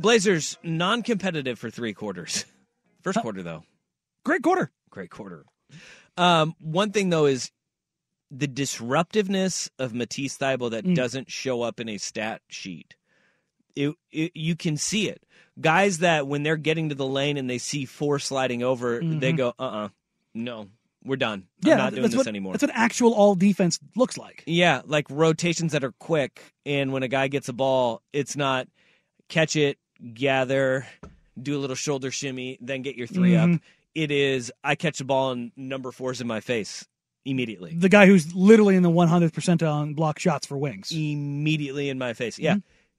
Blazers 0.00 0.58
non 0.62 1.02
competitive 1.02 1.58
for 1.58 1.70
three 1.70 1.92
quarters. 1.92 2.44
First 3.02 3.20
quarter 3.20 3.42
though, 3.42 3.64
great 4.24 4.42
quarter. 4.42 4.70
great 4.90 5.10
quarter. 5.10 5.44
Um, 6.16 6.54
one 6.60 6.90
thing 6.92 7.10
though 7.10 7.26
is 7.26 7.50
the 8.30 8.46
disruptiveness 8.46 9.70
of 9.78 9.92
Matisse 9.94 10.36
Thybulle 10.38 10.70
that 10.70 10.84
Mm. 10.84 10.94
doesn't 10.94 11.30
show 11.30 11.62
up 11.62 11.80
in 11.80 11.88
a 11.88 11.98
stat 11.98 12.42
sheet. 12.48 12.94
It, 13.76 13.94
it, 14.12 14.32
you 14.34 14.56
can 14.56 14.76
see 14.76 15.08
it. 15.08 15.22
Guys 15.60 15.98
that 15.98 16.26
when 16.26 16.42
they're 16.42 16.56
getting 16.56 16.88
to 16.90 16.94
the 16.94 17.06
lane 17.06 17.36
and 17.36 17.48
they 17.48 17.58
see 17.58 17.84
four 17.86 18.18
sliding 18.18 18.62
over, 18.62 19.00
they 19.00 19.32
Mhm. 19.32 19.36
go, 19.36 19.54
uh, 19.58 19.62
uh 19.62 19.88
no, 20.34 20.68
we're 21.04 21.16
done. 21.16 21.46
Yeah, 21.62 21.72
I'm 21.74 21.78
not 21.78 21.90
doing 21.94 22.02
this 22.04 22.16
what, 22.16 22.26
anymore. 22.26 22.52
That's 22.52 22.62
what 22.62 22.72
actual 22.74 23.14
all 23.14 23.34
defense 23.34 23.78
looks 23.96 24.16
like. 24.18 24.42
Yeah, 24.46 24.82
like 24.84 25.06
rotations 25.10 25.72
that 25.72 25.82
are 25.84 25.92
quick, 25.92 26.52
and 26.66 26.92
when 26.92 27.02
a 27.02 27.08
guy 27.08 27.28
gets 27.28 27.48
a 27.48 27.52
ball, 27.52 28.02
it's 28.12 28.36
not 28.36 28.68
catch 29.28 29.56
it, 29.56 29.78
gather, 30.14 30.86
do 31.40 31.56
a 31.56 31.60
little 31.60 31.76
shoulder 31.76 32.10
shimmy, 32.10 32.58
then 32.60 32.82
get 32.82 32.96
your 32.96 33.06
3 33.06 33.36
up. 33.36 33.48
Mhm. 33.48 33.60
It 33.94 34.10
is 34.10 34.52
I 34.62 34.74
catch 34.74 34.98
the 34.98 35.04
ball 35.04 35.32
and 35.32 35.52
number 35.56 35.90
four's 35.92 36.20
in 36.20 36.26
my 36.26 36.40
face 36.40 36.86
immediately. 37.24 37.74
The 37.74 37.88
guy 37.88 38.06
who's 38.06 38.34
literally 38.34 38.76
in 38.76 38.82
the 38.82 38.90
100th 38.90 39.32
percentile 39.32 39.72
on 39.74 39.94
block 39.94 40.18
shots 40.18 40.46
for 40.46 40.56
wings. 40.56 40.90
Immediately 40.92 41.88
in 41.88 41.98
my 41.98 42.12
face. 42.14 42.38
Yeah, 42.38 42.56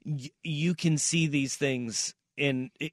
Mm-hmm. 0.07 0.15
y- 0.17 0.29
you 0.43 0.73
can 0.75 0.97
see 0.97 1.27
these 1.27 1.55
things, 1.55 2.13
and 2.37 2.69
it, 2.79 2.91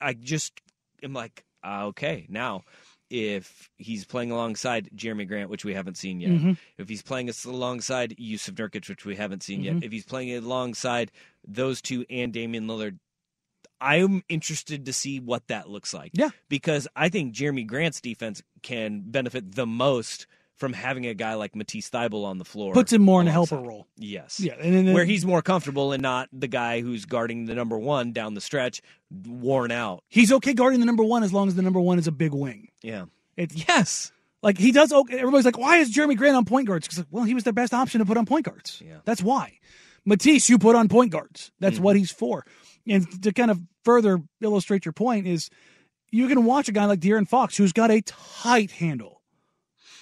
I 0.00 0.12
just 0.14 0.60
am 1.02 1.12
like, 1.12 1.44
ah, 1.62 1.84
okay, 1.84 2.26
now. 2.28 2.64
If 3.10 3.70
he's 3.78 4.04
playing 4.04 4.30
alongside 4.32 4.90
Jerami 4.94 5.26
Grant, 5.26 5.48
which 5.48 5.64
we 5.64 5.72
haven't 5.72 5.96
seen 5.96 6.20
yet, 6.20 6.30
Mhm. 6.32 6.58
if 6.76 6.90
he's 6.90 7.00
playing 7.00 7.30
us 7.30 7.46
alongside 7.46 8.14
Jusuf 8.18 8.52
Nurkic, 8.56 8.86
which 8.86 9.06
we 9.06 9.16
haven't 9.16 9.42
seen 9.42 9.60
Mhm. 9.60 9.64
yet, 9.64 9.82
if 9.84 9.90
he's 9.92 10.04
playing 10.04 10.30
alongside 10.36 11.10
those 11.42 11.80
two 11.80 12.04
and 12.10 12.34
Damian 12.34 12.66
Lillard, 12.66 12.98
I'm 13.80 14.22
interested 14.28 14.86
to 14.86 14.92
see 14.92 15.20
what 15.20 15.46
that 15.48 15.68
looks 15.68 15.94
like. 15.94 16.10
Yeah. 16.14 16.30
Because 16.48 16.88
I 16.96 17.08
think 17.08 17.34
Jerami 17.34 17.66
Grant's 17.66 18.00
defense 18.00 18.42
can 18.62 19.02
benefit 19.06 19.54
the 19.54 19.66
most 19.66 20.26
from 20.56 20.72
having 20.72 21.06
a 21.06 21.14
guy 21.14 21.34
like 21.34 21.54
Matisse 21.54 21.88
Thybulle 21.88 22.24
on 22.24 22.38
the 22.38 22.44
floor. 22.44 22.72
Puts 22.74 22.92
him 22.92 23.02
more 23.02 23.20
in 23.20 23.28
a 23.28 23.30
helper 23.30 23.56
role. 23.58 23.86
Yes. 23.96 24.40
Yeah, 24.40 24.54
and 24.54 24.92
where 24.92 25.04
he's 25.04 25.24
more 25.24 25.40
comfortable 25.40 25.92
and 25.92 26.02
not 26.02 26.28
the 26.32 26.48
guy 26.48 26.80
who's 26.80 27.04
guarding 27.04 27.44
the 27.44 27.54
number 27.54 27.78
one 27.78 28.10
down 28.12 28.34
the 28.34 28.40
stretch, 28.40 28.82
worn 29.24 29.70
out. 29.70 30.02
he's 30.08 30.32
okay 30.32 30.54
guarding 30.54 30.80
the 30.80 30.86
number 30.86 31.04
one 31.04 31.22
as 31.22 31.32
long 31.32 31.46
as 31.46 31.54
the 31.54 31.62
number 31.62 31.78
one 31.80 31.98
is 32.00 32.08
a 32.08 32.12
big 32.12 32.32
wing. 32.32 32.68
Yeah. 32.82 33.04
It's 33.36 33.54
Yes. 33.68 34.10
like 34.42 34.58
he 34.58 34.72
does. 34.72 34.92
Okay, 34.92 35.18
everybody's 35.18 35.44
like, 35.44 35.58
why 35.58 35.76
is 35.76 35.94
Jerami 35.94 36.16
Grant 36.16 36.36
on 36.36 36.44
point 36.44 36.66
guards? 36.66 36.88
Because 36.88 37.04
well, 37.10 37.22
he 37.22 37.34
was 37.34 37.44
their 37.44 37.52
best 37.52 37.72
option 37.72 38.00
to 38.00 38.04
put 38.04 38.16
on 38.16 38.26
point 38.26 38.44
guards. 38.46 38.82
Yeah. 38.84 38.96
That's 39.04 39.22
why. 39.22 39.58
Matisse, 40.04 40.48
you 40.48 40.58
put 40.58 40.74
on 40.74 40.88
point 40.88 41.12
guards. 41.12 41.52
That's 41.60 41.76
Mm-hmm. 41.76 41.84
what 41.84 41.96
he's 41.96 42.10
for. 42.10 42.44
And 42.88 43.22
to 43.22 43.32
kind 43.32 43.50
of 43.50 43.60
further 43.84 44.20
illustrate 44.40 44.84
your 44.84 44.92
point 44.92 45.26
is, 45.26 45.50
you 46.10 46.28
can 46.28 46.44
watch 46.44 46.68
a 46.68 46.72
guy 46.72 46.86
like 46.86 47.00
De'Aaron 47.00 47.28
Fox 47.28 47.56
who's 47.56 47.72
got 47.72 47.90
a 47.90 48.00
tight 48.02 48.70
handle, 48.70 49.20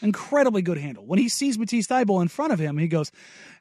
incredibly 0.02 0.62
good 0.62 0.78
handle. 0.78 1.04
When 1.04 1.18
he 1.18 1.28
sees 1.28 1.58
Matisse 1.58 1.88
Thybulle 1.88 2.22
in 2.22 2.28
front 2.28 2.52
of 2.52 2.58
him, 2.58 2.78
he 2.78 2.88
goes, 2.88 3.10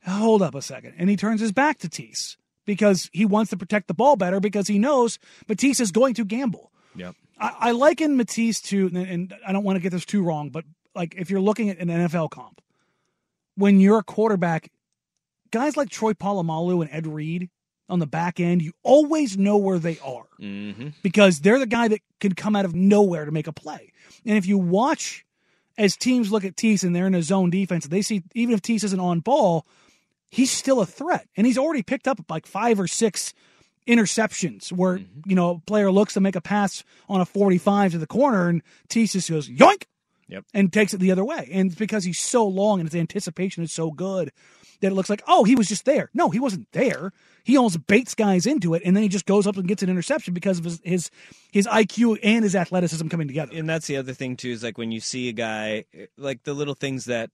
"Hold 0.05 0.41
up 0.41 0.55
a 0.55 0.61
second. 0.61 0.93
and 0.97 1.09
he 1.09 1.15
turns 1.15 1.41
his 1.41 1.51
back 1.51 1.79
to 1.79 1.87
Matisse 1.87 2.37
because 2.65 3.09
he 3.13 3.25
wants 3.25 3.51
to 3.51 3.57
protect 3.57 3.87
the 3.87 3.93
ball 3.93 4.15
better 4.15 4.39
because 4.39 4.67
he 4.67 4.79
knows 4.79 5.19
Matisse 5.47 5.79
is 5.79 5.91
going 5.91 6.15
to 6.15 6.25
gamble. 6.25 6.71
Yep. 6.95 7.15
I, 7.39 7.51
I 7.59 7.71
liken 7.71 8.17
Matisse 8.17 8.61
to, 8.61 8.87
and, 8.87 8.97
and 8.97 9.35
I 9.45 9.51
don't 9.51 9.63
want 9.63 9.77
to 9.77 9.81
get 9.81 9.91
this 9.91 10.05
too 10.05 10.23
wrong, 10.23 10.49
but 10.49 10.65
like 10.93 11.15
if 11.17 11.29
you're 11.29 11.41
looking 11.41 11.69
at 11.69 11.79
an 11.79 11.89
NFL 11.89 12.31
comp, 12.31 12.61
when 13.55 13.79
you're 13.79 13.99
a 13.99 14.03
quarterback, 14.03 14.71
guys 15.51 15.77
like 15.77 15.89
Troy 15.89 16.13
Polamalu 16.13 16.81
and 16.81 16.91
Ed 16.91 17.07
Reed 17.07 17.49
on 17.89 17.99
the 17.99 18.07
back 18.07 18.39
end, 18.39 18.61
you 18.61 18.73
always 18.83 19.37
know 19.37 19.57
where 19.57 19.79
they 19.79 19.99
are 19.99 20.23
Mm-hmm. 20.39 20.89
because 21.03 21.39
they're 21.39 21.59
the 21.59 21.65
guy 21.65 21.87
that 21.87 22.01
can 22.19 22.33
come 22.35 22.55
out 22.55 22.65
of 22.65 22.75
nowhere 22.75 23.25
to 23.25 23.31
make 23.31 23.47
a 23.47 23.53
play. 23.53 23.91
And 24.25 24.37
if 24.37 24.45
you 24.45 24.57
watch 24.57 25.25
as 25.77 25.95
teams 25.95 26.31
look 26.31 26.43
at 26.43 26.57
Tease 26.57 26.83
and 26.83 26.95
they're 26.95 27.07
in 27.07 27.15
a 27.15 27.21
zone 27.23 27.49
defense, 27.49 27.85
they 27.87 28.01
see 28.01 28.23
even 28.33 28.53
if 28.55 28.61
Tease 28.61 28.83
isn't 28.83 28.99
on 28.99 29.19
ball, 29.21 29.65
he's 30.29 30.51
still 30.51 30.81
a 30.81 30.85
threat. 30.85 31.27
And 31.37 31.45
he's 31.47 31.57
already 31.57 31.83
picked 31.83 32.07
up 32.07 32.19
like 32.29 32.45
five 32.47 32.79
or 32.79 32.87
six 32.87 33.33
interceptions 33.87 34.71
where, 34.71 34.97
you 35.25 35.35
know, 35.35 35.51
a 35.51 35.59
player 35.59 35.91
looks 35.91 36.13
to 36.15 36.19
make 36.21 36.35
a 36.35 36.41
pass 36.41 36.83
on 37.07 37.21
a 37.21 37.25
45 37.25 37.91
to 37.93 37.97
the 37.97 38.07
corner 38.07 38.49
and 38.49 38.61
Tease 38.89 39.13
just 39.13 39.29
goes, 39.29 39.49
yoink, 39.49 39.83
Yep. 40.27 40.43
and 40.55 40.73
takes 40.73 40.91
it 40.93 40.99
the 40.99 41.11
other 41.11 41.23
way. 41.23 41.47
And 41.51 41.67
it's 41.69 41.77
because 41.79 42.03
he's 42.03 42.17
so 42.19 42.47
long 42.47 42.79
and 42.79 42.89
his 42.89 42.99
anticipation 42.99 43.63
is 43.63 43.71
so 43.71 43.91
good 43.91 44.31
that 44.81 44.91
it 44.91 44.95
looks 44.95 45.09
like, 45.09 45.21
oh, 45.27 45.43
he 45.43 45.55
was 45.55 45.67
just 45.67 45.85
there. 45.85 46.09
No, 46.13 46.29
he 46.29 46.39
wasn't 46.39 46.71
there. 46.71 47.11
He 47.43 47.57
almost 47.57 47.85
baits 47.87 48.15
guys 48.15 48.45
into 48.45 48.73
it, 48.73 48.81
and 48.85 48.95
then 48.95 49.03
he 49.03 49.09
just 49.09 49.25
goes 49.25 49.45
up 49.47 49.55
and 49.57 49.67
gets 49.67 49.83
an 49.83 49.89
interception 49.89 50.33
because 50.33 50.57
of 50.59 50.65
his 50.65 50.81
his, 50.83 51.11
his 51.51 51.67
IQ 51.67 52.17
and 52.23 52.43
his 52.43 52.55
athleticism 52.55 53.07
coming 53.07 53.27
together. 53.27 53.51
And 53.55 53.69
that's 53.69 53.87
the 53.87 53.97
other 53.97 54.13
thing 54.13 54.35
too 54.35 54.49
is 54.49 54.63
like 54.63 54.77
when 54.77 54.91
you 54.91 54.99
see 54.99 55.29
a 55.29 55.33
guy 55.33 55.85
like 56.17 56.43
the 56.43 56.53
little 56.53 56.73
things 56.75 57.05
that 57.05 57.29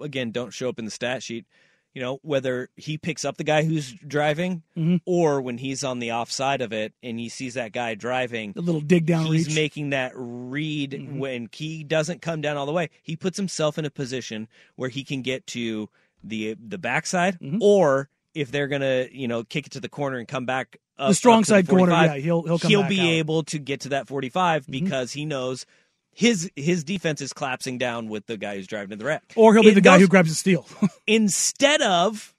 again 0.00 0.30
don't 0.32 0.52
show 0.52 0.68
up 0.68 0.78
in 0.78 0.84
the 0.84 0.90
stat 0.90 1.22
sheet. 1.22 1.46
You 1.94 2.02
know 2.02 2.18
whether 2.22 2.70
he 2.74 2.98
picks 2.98 3.24
up 3.24 3.36
the 3.36 3.44
guy 3.44 3.62
who's 3.62 3.92
driving, 3.92 4.64
Mhm. 4.76 5.00
or 5.06 5.40
when 5.40 5.58
he's 5.58 5.84
on 5.84 6.00
the 6.00 6.10
offside 6.10 6.60
of 6.60 6.72
it 6.72 6.92
and 7.04 7.20
he 7.20 7.28
sees 7.28 7.54
that 7.54 7.70
guy 7.70 7.94
driving, 7.94 8.50
The 8.52 8.62
little 8.62 8.80
dig 8.80 9.06
down 9.06 9.26
he's 9.26 9.46
reach. 9.46 9.54
making 9.54 9.90
that 9.90 10.10
read 10.16 11.08
when 11.16 11.48
he 11.52 11.84
doesn't 11.84 12.20
come 12.20 12.40
down 12.40 12.56
all 12.56 12.66
the 12.66 12.72
way. 12.72 12.90
He 13.02 13.14
puts 13.16 13.36
himself 13.36 13.78
in 13.78 13.84
a 13.84 13.90
position 13.90 14.48
where 14.74 14.88
he 14.88 15.04
can 15.04 15.22
get 15.22 15.46
to 15.48 15.88
the 16.24 16.56
the 16.66 16.78
backside, 16.78 17.38
mm-hmm. 17.38 17.58
or 17.60 18.08
if 18.34 18.50
they're 18.50 18.68
gonna 18.68 19.06
you 19.12 19.28
know 19.28 19.44
kick 19.44 19.66
it 19.66 19.72
to 19.72 19.80
the 19.80 19.88
corner 19.88 20.18
and 20.18 20.26
come 20.28 20.46
back. 20.46 20.78
Up, 20.96 21.08
the 21.08 21.14
strong 21.14 21.42
side 21.42 21.68
corner, 21.68 21.92
yeah, 21.92 22.14
he'll 22.14 22.42
he'll 22.42 22.58
come 22.58 22.70
back 22.82 22.88
be 22.88 23.00
out. 23.00 23.06
able 23.06 23.42
to 23.44 23.58
get 23.58 23.80
to 23.80 23.88
that 23.90 24.06
45 24.06 24.62
mm-hmm. 24.62 24.70
because 24.72 25.10
he 25.12 25.24
knows 25.24 25.66
his 26.12 26.50
his 26.54 26.84
defense 26.84 27.20
is 27.20 27.32
collapsing 27.32 27.78
down 27.78 28.08
with 28.08 28.26
the 28.26 28.36
guy 28.36 28.54
who's 28.54 28.68
driving 28.68 28.90
to 28.90 28.96
the 28.96 29.04
rack. 29.04 29.32
or 29.36 29.52
he'll 29.54 29.64
be 29.64 29.70
It 29.70 29.74
the 29.74 29.80
guy 29.80 29.94
does- 29.94 30.02
who 30.02 30.08
grabs 30.08 30.28
the 30.28 30.36
steal, 30.36 30.66
instead 31.06 31.82
of 31.82 32.32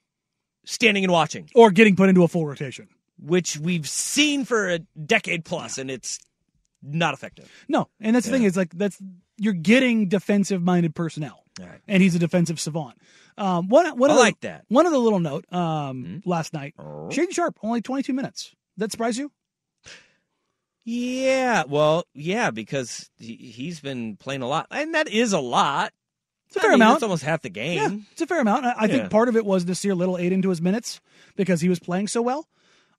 standing 0.64 1.04
and 1.04 1.12
watching, 1.12 1.50
or 1.54 1.70
getting 1.72 1.96
put 1.96 2.08
into 2.10 2.24
a 2.24 2.28
full 2.30 2.48
rotation. 2.48 2.88
which 3.20 3.58
we've 3.58 3.88
seen 3.88 4.46
for 4.46 4.70
a 4.70 4.80
decade 4.80 5.44
plus, 5.44 5.78
and 5.78 5.92
it's 5.92 6.20
not 6.82 7.14
effective. 7.14 7.52
No, 7.68 7.90
and 8.00 8.16
that's 8.16 8.26
the 8.26 8.32
thing 8.32 8.44
is 8.44 8.56
like 8.56 8.74
that's 8.74 8.98
you're 9.38 9.54
getting 9.54 10.08
defensive 10.08 10.62
minded 10.62 10.96
personnel, 10.96 11.44
right. 11.60 11.80
and 11.88 12.02
he's 12.04 12.16
a 12.16 12.20
defensive 12.20 12.60
savant. 12.60 12.98
Um, 13.38 13.68
one 13.70 13.86
one 13.98 14.10
I 14.10 14.14
of 14.14 14.18
the- 14.18 14.24
like 14.24 14.40
that. 14.42 14.66
One 14.70 14.86
of 14.86 14.92
the 14.92 15.00
little 15.00 15.20
note 15.20 15.46
um, 15.54 16.04
Mm-hmm. 16.24 16.30
last 16.30 16.54
night, 16.54 16.74
Oh. 16.80 17.10
Shaedon 17.12 17.32
Sharpe 17.34 17.58
only 17.64 17.82
22 17.82 18.14
minutes. 18.14 18.54
That 18.78 18.92
surprise 18.92 19.18
you? 19.18 19.32
Yeah, 20.84 21.64
well, 21.68 22.06
yeah, 22.14 22.52
because 22.52 23.10
he, 23.18 23.36
he's 23.36 23.80
been 23.80 24.18
playing 24.18 24.44
a 24.44 24.48
lot, 24.48 24.68
and 24.70 24.94
that 24.94 25.08
is 25.08 25.34
a 25.34 25.40
lot. 25.40 25.92
It's 26.48 26.58
a 26.58 26.60
fair 26.60 26.70
mean, 26.72 26.82
amount. 26.82 26.98
It's 26.98 27.04
almost 27.04 27.24
half 27.24 27.42
the 27.42 27.50
game. 27.50 27.78
Yeah, 27.78 27.98
it's 28.12 28.22
a 28.22 28.28
fair 28.28 28.40
amount. 28.40 28.66
I, 28.66 28.72
I 28.72 28.86
Yeah. 28.86 28.98
think 28.98 29.10
part 29.10 29.28
of 29.28 29.36
it 29.36 29.46
was 29.46 29.66
Nasir 29.66 29.96
Little 29.96 30.18
ate 30.18 30.32
into 30.32 30.50
his 30.50 30.62
minutes 30.62 31.02
because 31.36 31.60
he 31.62 31.70
was 31.70 31.80
playing 31.80 32.08
so 32.08 32.22
well. 32.22 32.48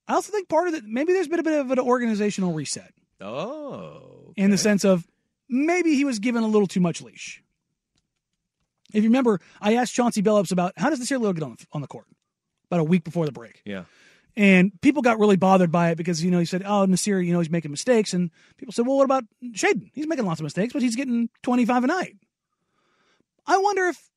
I 0.08 0.14
also 0.14 0.32
think 0.32 0.48
part 0.48 0.66
of 0.68 0.74
it 0.74 0.84
maybe 0.84 1.12
there's 1.12 1.28
been 1.28 1.38
a 1.38 1.44
bit 1.44 1.60
of 1.60 1.70
an 1.70 1.78
organizational 1.78 2.52
reset 2.52 2.92
Oh, 3.20 4.32
in 4.36 4.50
the 4.50 4.58
sense 4.58 4.84
of 4.84 5.06
maybe 5.48 5.94
he 5.94 6.04
was 6.04 6.18
given 6.18 6.42
a 6.42 6.46
little 6.48 6.66
too 6.68 6.80
much 6.80 7.00
leash. 7.02 7.42
If 8.96 9.04
you 9.04 9.10
remember, 9.10 9.40
I 9.60 9.74
asked 9.74 9.94
Chauncey 9.94 10.22
Billups 10.22 10.52
about 10.52 10.72
how 10.76 10.88
does 10.88 10.98
Nasir 10.98 11.18
Little 11.18 11.34
get 11.34 11.42
on 11.42 11.56
the, 11.58 11.66
on 11.72 11.80
the 11.82 11.86
court 11.86 12.06
about 12.70 12.80
a 12.80 12.84
week 12.84 13.04
before 13.04 13.26
the 13.26 13.32
break. 13.32 13.60
yeah, 13.64 13.84
And 14.36 14.72
people 14.80 15.02
got 15.02 15.18
really 15.18 15.36
bothered 15.36 15.70
by 15.70 15.90
it 15.90 15.96
because, 15.96 16.24
you 16.24 16.30
know, 16.30 16.38
he 16.38 16.46
said, 16.46 16.62
oh, 16.64 16.86
Nasir, 16.86 17.20
you 17.20 17.32
know, 17.32 17.38
he's 17.40 17.50
making 17.50 17.70
mistakes. 17.70 18.14
And 18.14 18.30
people 18.56 18.72
said, 18.72 18.86
well, 18.86 18.96
what 18.96 19.04
about 19.04 19.24
Shaedon? 19.52 19.90
He's 19.92 20.06
making 20.06 20.24
lots 20.24 20.40
of 20.40 20.44
mistakes, 20.44 20.72
but 20.72 20.82
he's 20.82 20.96
getting 20.96 21.28
25 21.42 21.84
a 21.84 21.86
night. 21.86 22.16
I 23.46 23.58
wonder 23.58 23.86
if 23.86 24.10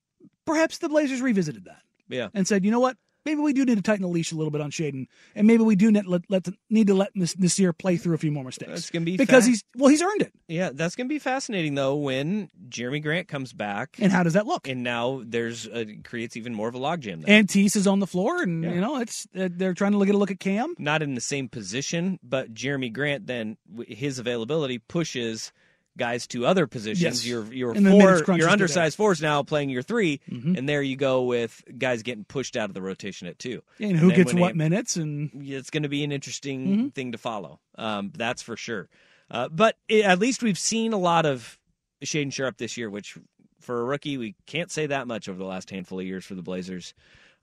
perhaps 0.46 0.78
the 0.78 0.90
Blazers 0.90 1.22
revisited 1.22 1.66
that 1.66 1.82
yeah. 2.08 2.30
and 2.34 2.48
said, 2.48 2.64
you 2.64 2.72
know 2.72 2.80
what? 2.80 2.96
Maybe 3.26 3.42
we 3.42 3.54
do 3.54 3.66
need 3.66 3.76
to 3.76 3.82
tighten 3.84 4.02
the 4.02 4.08
leash 4.08 4.32
a 4.32 4.36
little 4.36 4.50
bit 4.52 4.62
on 4.62 4.72
Shaedon, 4.72 5.08
and 5.36 5.46
maybe 5.46 5.62
we 5.64 5.76
do 5.76 5.92
need, 5.92 6.06
let, 6.08 6.22
let 6.30 6.46
the, 6.46 6.54
need 6.70 6.88
to 6.88 6.94
let 6.94 7.16
Nas- 7.16 7.38
Nasir 7.38 7.74
play 7.74 7.98
through 7.98 8.16
a 8.16 8.18
few 8.18 8.32
more 8.32 8.44
mistakes. 8.44 8.72
That's 8.72 8.90
gonna 8.90 9.06
be 9.06 9.18
because 9.18 9.44
fa- 9.44 9.50
he's 9.50 9.64
well, 9.76 9.90
he's 9.90 10.02
earned 10.02 10.22
it. 10.22 10.34
Yeah, 10.48 10.72
that's 10.74 10.96
going 10.96 11.08
to 11.08 11.14
be 11.14 11.20
fascinating 11.20 11.76
though 11.76 11.96
when 11.96 12.50
Jerami 12.70 13.04
Grant 13.04 13.28
comes 13.28 13.54
back, 13.54 13.98
And 14.00 14.12
how 14.12 14.24
does 14.24 14.34
that 14.34 14.48
look? 14.48 14.68
and 14.68 14.82
now 14.84 15.22
there's 15.26 15.68
a, 15.68 15.86
creates 15.98 16.38
even 16.38 16.54
more 16.56 16.68
of 16.70 16.76
a 16.76 16.80
logjam. 16.80 17.24
There. 17.24 17.36
And 17.38 17.48
Tease 17.48 17.76
is 17.76 17.86
on 17.88 18.00
the 18.00 18.08
floor, 18.08 18.42
and 18.42 18.64
Yeah. 18.64 18.74
you 18.74 18.82
know 18.82 19.00
it's 19.00 19.28
uh, 19.38 19.50
they're 19.52 19.74
trying 19.74 19.92
to 19.92 19.98
look 19.98 20.10
at 20.10 20.16
a 20.16 20.18
look 20.18 20.32
at 20.32 20.40
Cam. 20.40 20.74
Not 20.80 21.02
in 21.04 21.14
the 21.16 21.22
same 21.22 21.50
position, 21.50 22.20
but 22.24 22.54
Jerami 22.54 22.92
Grant 22.92 23.28
then 23.28 23.58
his 23.88 24.18
availability 24.18 24.80
pushes 24.80 25.52
guys 26.00 26.26
to 26.28 26.48
other 26.48 26.66
positions. 26.66 27.04
Yes. 27.04 27.28
Your 27.28 27.54
your 27.54 27.72
And 27.74 27.88
four, 27.88 28.36
your 28.38 28.50
undersized 28.50 28.98
fours 28.98 29.22
now 29.22 29.44
playing 29.44 29.70
your 29.70 29.84
3 29.84 30.20
Mhm. 30.28 30.58
and 30.58 30.68
there 30.68 30.82
you 30.82 30.96
go 30.96 31.24
with 31.26 31.64
guys 31.78 32.02
getting 32.02 32.24
pushed 32.26 32.58
out 32.58 32.70
of 32.70 32.74
the 32.74 32.82
rotation 32.82 33.28
at 33.28 33.38
two. 33.38 33.62
And 33.80 33.96
who 33.98 34.12
gets 34.12 34.34
what 34.34 34.52
it- 34.52 34.56
minutes? 34.56 34.96
And 34.98 35.30
it's 35.36 35.70
going 35.70 35.84
to 35.84 35.90
be 35.90 36.04
an 36.04 36.12
interesting 36.12 36.68
Mm-hmm. 36.68 36.88
thing 36.90 37.12
to 37.12 37.18
follow. 37.20 37.60
Um, 37.76 38.12
that's 38.16 38.42
for 38.42 38.56
sure. 38.58 38.90
Uh, 39.30 39.48
but 39.50 39.76
i 39.92 40.00
at 40.00 40.18
least 40.18 40.42
we've 40.42 40.58
seen 40.58 40.92
a 40.94 40.98
lot 40.98 41.28
of 41.28 41.60
Shaedon 42.04 42.34
Sharpe 42.34 42.58
this 42.58 42.78
year, 42.78 42.90
which 42.90 43.18
for 43.60 43.80
a 43.82 43.84
rookie 43.84 44.18
we 44.18 44.34
can't 44.48 44.72
say 44.72 44.88
that 44.88 45.06
much 45.06 45.30
over 45.30 45.38
the 45.38 45.46
last 45.46 45.70
handful 45.70 46.00
of 46.00 46.06
years 46.06 46.26
for 46.26 46.34
the 46.34 46.42
Blazers. 46.42 46.94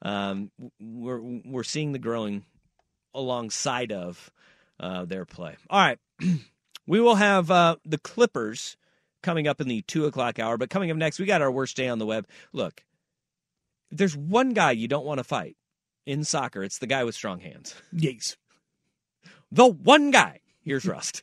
Um, 0.02 0.50
we're 0.80 1.20
we're 1.20 1.62
seeing 1.62 1.92
the 1.92 1.98
growing 1.98 2.44
alongside 3.14 3.92
of 3.92 4.30
uh, 4.80 5.04
their 5.04 5.24
play. 5.24 5.56
All 5.70 5.78
right, 5.80 5.98
we 6.86 7.00
will 7.00 7.16
have 7.16 7.50
uh, 7.50 7.76
the 7.84 7.98
Clippers 7.98 8.76
coming 9.22 9.48
up 9.48 9.60
in 9.60 9.68
the 9.68 9.82
two 9.82 10.06
o'clock 10.06 10.38
hour. 10.38 10.56
But 10.56 10.70
coming 10.70 10.90
up 10.90 10.96
next, 10.96 11.18
we 11.18 11.26
got 11.26 11.42
our 11.42 11.50
worst 11.50 11.76
day 11.76 11.88
on 11.88 11.98
the 11.98 12.06
web. 12.06 12.26
Look, 12.52 12.84
there's 13.90 14.16
one 14.16 14.50
guy 14.50 14.72
you 14.72 14.88
don't 14.88 15.06
want 15.06 15.18
to 15.18 15.24
fight 15.24 15.56
in 16.06 16.22
soccer, 16.22 16.62
it's 16.62 16.78
the 16.78 16.86
guy 16.86 17.04
with 17.04 17.14
strong 17.16 17.40
hands. 17.40 17.74
Yates. 17.92 18.36
The 19.50 19.66
one 19.66 20.12
guy. 20.12 20.40
Here's 20.62 20.86
Rust. 20.86 21.22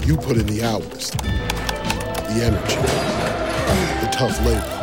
You 0.00 0.16
put 0.16 0.36
in 0.36 0.46
the 0.46 0.62
hours, 0.64 1.10
the 1.12 2.42
energy, 2.42 2.76
the 4.00 4.10
tough 4.10 4.36
labor. 4.44 4.78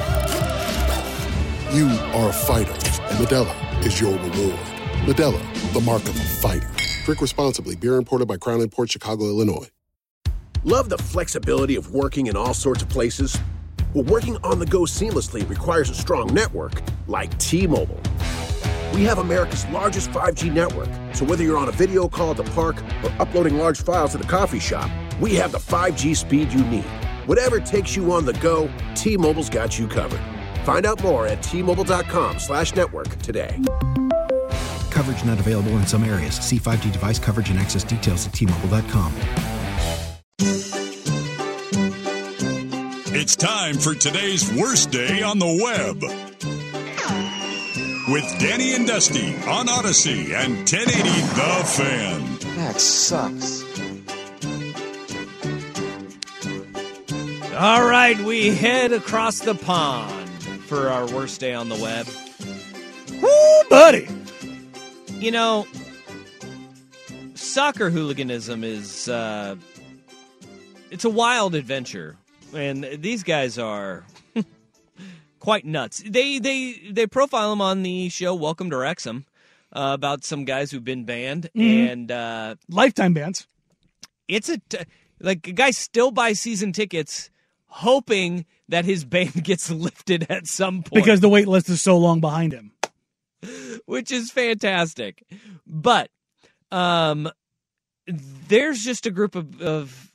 You 1.75 1.87
are 2.15 2.29
a 2.29 2.33
fighter, 2.33 2.71
and 2.71 3.25
Modelo 3.25 3.85
is 3.85 3.99
your 3.99 4.13
reward. 4.13 4.59
Modelo, 5.05 5.73
the 5.73 5.81
mark 5.81 6.03
of 6.03 6.15
a 6.15 6.23
fighter. 6.41 6.69
Drink 7.03 7.21
responsibly. 7.21 7.75
Beer 7.75 7.95
imported 7.95 8.27
by 8.27 8.37
Crown 8.37 8.67
Port 8.69 8.91
Chicago, 8.91 9.25
Illinois. 9.25 9.67
Love 10.63 10.89
the 10.89 10.97
flexibility 10.97 11.75
of 11.75 11.93
working 11.93 12.27
in 12.27 12.37
all 12.37 12.53
sorts 12.53 12.81
of 12.81 12.89
places? 12.89 13.37
Well, 13.93 14.05
working 14.05 14.37
on 14.43 14.59
the 14.59 14.65
go 14.65 14.81
seamlessly 14.81 15.47
requires 15.49 15.89
a 15.89 15.95
strong 15.95 16.33
network 16.33 16.81
like 17.07 17.37
T 17.39 17.67
Mobile. 17.67 17.99
We 18.99 19.05
have 19.05 19.19
America's 19.19 19.65
largest 19.67 20.09
5G 20.09 20.51
network, 20.51 20.89
so 21.15 21.23
whether 21.23 21.41
you're 21.41 21.57
on 21.57 21.69
a 21.69 21.71
video 21.71 22.09
call 22.09 22.31
at 22.31 22.35
the 22.35 22.43
park 22.43 22.83
or 23.01 23.09
uploading 23.21 23.57
large 23.57 23.81
files 23.81 24.13
at 24.13 24.19
the 24.19 24.27
coffee 24.27 24.59
shop, 24.59 24.91
we 25.21 25.35
have 25.35 25.53
the 25.53 25.57
5G 25.57 26.13
speed 26.17 26.51
you 26.51 26.65
need. 26.65 26.83
Whatever 27.25 27.61
takes 27.61 27.95
you 27.95 28.11
on 28.11 28.25
the 28.25 28.33
go, 28.33 28.69
T 28.95 29.15
Mobile's 29.15 29.49
got 29.49 29.79
you 29.79 29.87
covered. 29.87 30.19
Find 30.65 30.85
out 30.85 31.01
more 31.01 31.25
at 31.25 31.41
T-Mobile.com 31.41 32.39
slash 32.39 32.75
network 32.75 33.07
today. 33.19 33.57
Coverage 34.91 35.23
not 35.23 35.39
available 35.39 35.71
in 35.77 35.87
some 35.87 36.03
areas. 36.03 36.35
See 36.35 36.59
5G 36.59 36.91
device 36.91 37.19
coverage 37.19 37.49
and 37.49 37.57
access 37.57 37.85
details 37.85 38.27
at 38.27 38.33
T-Mobile.com. 38.33 39.13
It's 43.15 43.37
time 43.37 43.75
for 43.75 43.95
today's 43.95 44.51
worst 44.51 44.91
day 44.91 45.21
on 45.21 45.39
the 45.39 45.61
web. 45.63 46.28
With 48.11 48.39
Danny 48.39 48.73
and 48.73 48.87
Dusty 48.87 49.35
on 49.47 49.67
Audacy 49.67 50.33
and 50.33 50.57
1080 50.57 51.09
The 51.35 51.63
Fan. 51.65 52.55
That 52.55 52.81
sucks. 52.81 53.63
All 57.55 57.85
right, 57.85 58.17
we 58.21 58.55
head 58.55 58.93
across 58.93 59.41
the 59.41 59.53
pond 59.53 60.29
for 60.63 60.89
our 60.89 61.05
worst 61.07 61.39
day 61.39 61.53
on 61.53 61.69
the 61.69 61.75
web. 61.75 62.07
Woo, 63.21 63.69
buddy. 63.69 64.07
You 65.19 65.29
know, 65.31 65.67
soccer 67.35 67.91
hooliganism 67.91 68.63
is 68.63 69.07
uh, 69.07 69.55
it's 70.89 71.05
a 71.05 71.09
wild 71.09 71.53
adventure, 71.53 72.15
and 72.55 72.85
these 72.99 73.21
guys 73.21 73.59
are 73.59 74.03
quite 75.39 75.65
nuts. 75.65 76.03
They 76.05 76.39
they 76.39 76.73
they 76.91 77.07
profile 77.07 77.49
them 77.49 77.61
on 77.61 77.83
the 77.83 78.09
show 78.09 78.35
Welcome 78.35 78.69
to 78.71 78.77
Wrexham 78.77 79.25
uh, 79.73 79.91
about 79.93 80.23
some 80.23 80.45
guys 80.45 80.71
who've 80.71 80.83
been 80.83 81.05
banned 81.05 81.49
Mhm. 81.55 81.91
and 81.91 82.11
uh, 82.11 82.55
Lifetime 82.69 83.13
bans. 83.13 83.47
it's 84.27 84.49
a 84.49 84.57
t- 84.69 84.77
like 85.19 85.47
a 85.47 85.51
guy 85.51 85.71
still 85.71 86.11
buys 86.11 86.39
season 86.39 86.71
tickets 86.73 87.29
hoping 87.67 88.45
that 88.67 88.85
his 88.85 89.03
ban 89.05 89.27
gets 89.43 89.69
lifted 89.69 90.25
at 90.29 90.47
some 90.47 90.83
point 90.83 91.03
Because 91.03 91.19
the 91.21 91.29
wait 91.29 91.47
list 91.47 91.69
is 91.69 91.81
so 91.81 91.97
long 91.97 92.19
behind 92.21 92.53
him. 92.53 92.71
which 93.85 94.11
is 94.11 94.31
fantastic. 94.31 95.23
But 95.65 96.09
um, 96.71 97.29
there's 98.07 98.83
just 98.83 99.05
a 99.05 99.11
group 99.11 99.35
of, 99.35 99.61
of 99.61 100.11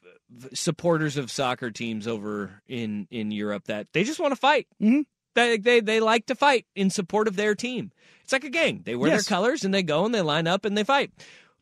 supporters 0.52 1.16
of 1.16 1.30
soccer 1.30 1.70
teams 1.70 2.06
over 2.08 2.60
in 2.68 3.06
in 3.10 3.30
Europe 3.30 3.64
that 3.64 3.87
they 3.92 4.02
just 4.04 4.18
want 4.20 4.32
to 4.32 4.37
fight. 4.40 4.66
Mm-hmm. 4.82 5.02
They, 5.34 5.56
they 5.58 5.80
they 5.80 6.00
like 6.00 6.26
to 6.26 6.34
fight 6.34 6.66
in 6.74 6.90
support 6.90 7.26
of 7.28 7.36
their 7.36 7.54
team. 7.54 7.90
It's 8.22 8.32
like 8.32 8.44
a 8.44 8.50
gang. 8.50 8.82
They 8.84 8.94
wear 8.94 9.10
Yes. 9.10 9.26
their 9.26 9.36
colors 9.36 9.64
and 9.64 9.74
they 9.74 9.82
go 9.82 10.04
and 10.04 10.14
they 10.14 10.22
line 10.22 10.46
up 10.46 10.64
and 10.64 10.76
they 10.78 10.84
fight. 10.84 11.10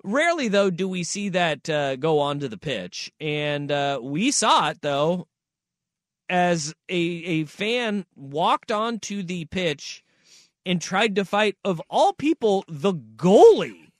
Rarely 0.04 0.48
though 0.48 0.70
do 0.70 0.88
we 0.88 1.04
see 1.04 1.28
that 1.30 1.68
uh, 1.70 1.96
go 1.96 2.18
onto 2.18 2.48
the 2.48 2.58
pitch, 2.58 3.12
and 3.20 3.70
uh, 3.72 4.00
we 4.02 4.30
saw 4.30 4.70
it 4.70 4.80
though 4.82 5.26
as 6.28 6.74
a 6.88 6.94
a 6.94 7.44
fan 7.44 8.04
walked 8.16 8.72
onto 8.72 9.22
the 9.22 9.44
pitch 9.46 10.02
and 10.64 10.80
tried 10.80 11.14
to 11.16 11.24
fight 11.24 11.56
of 11.64 11.80
all 11.90 12.12
people 12.12 12.64
the 12.68 12.94
goalie. 12.94 13.90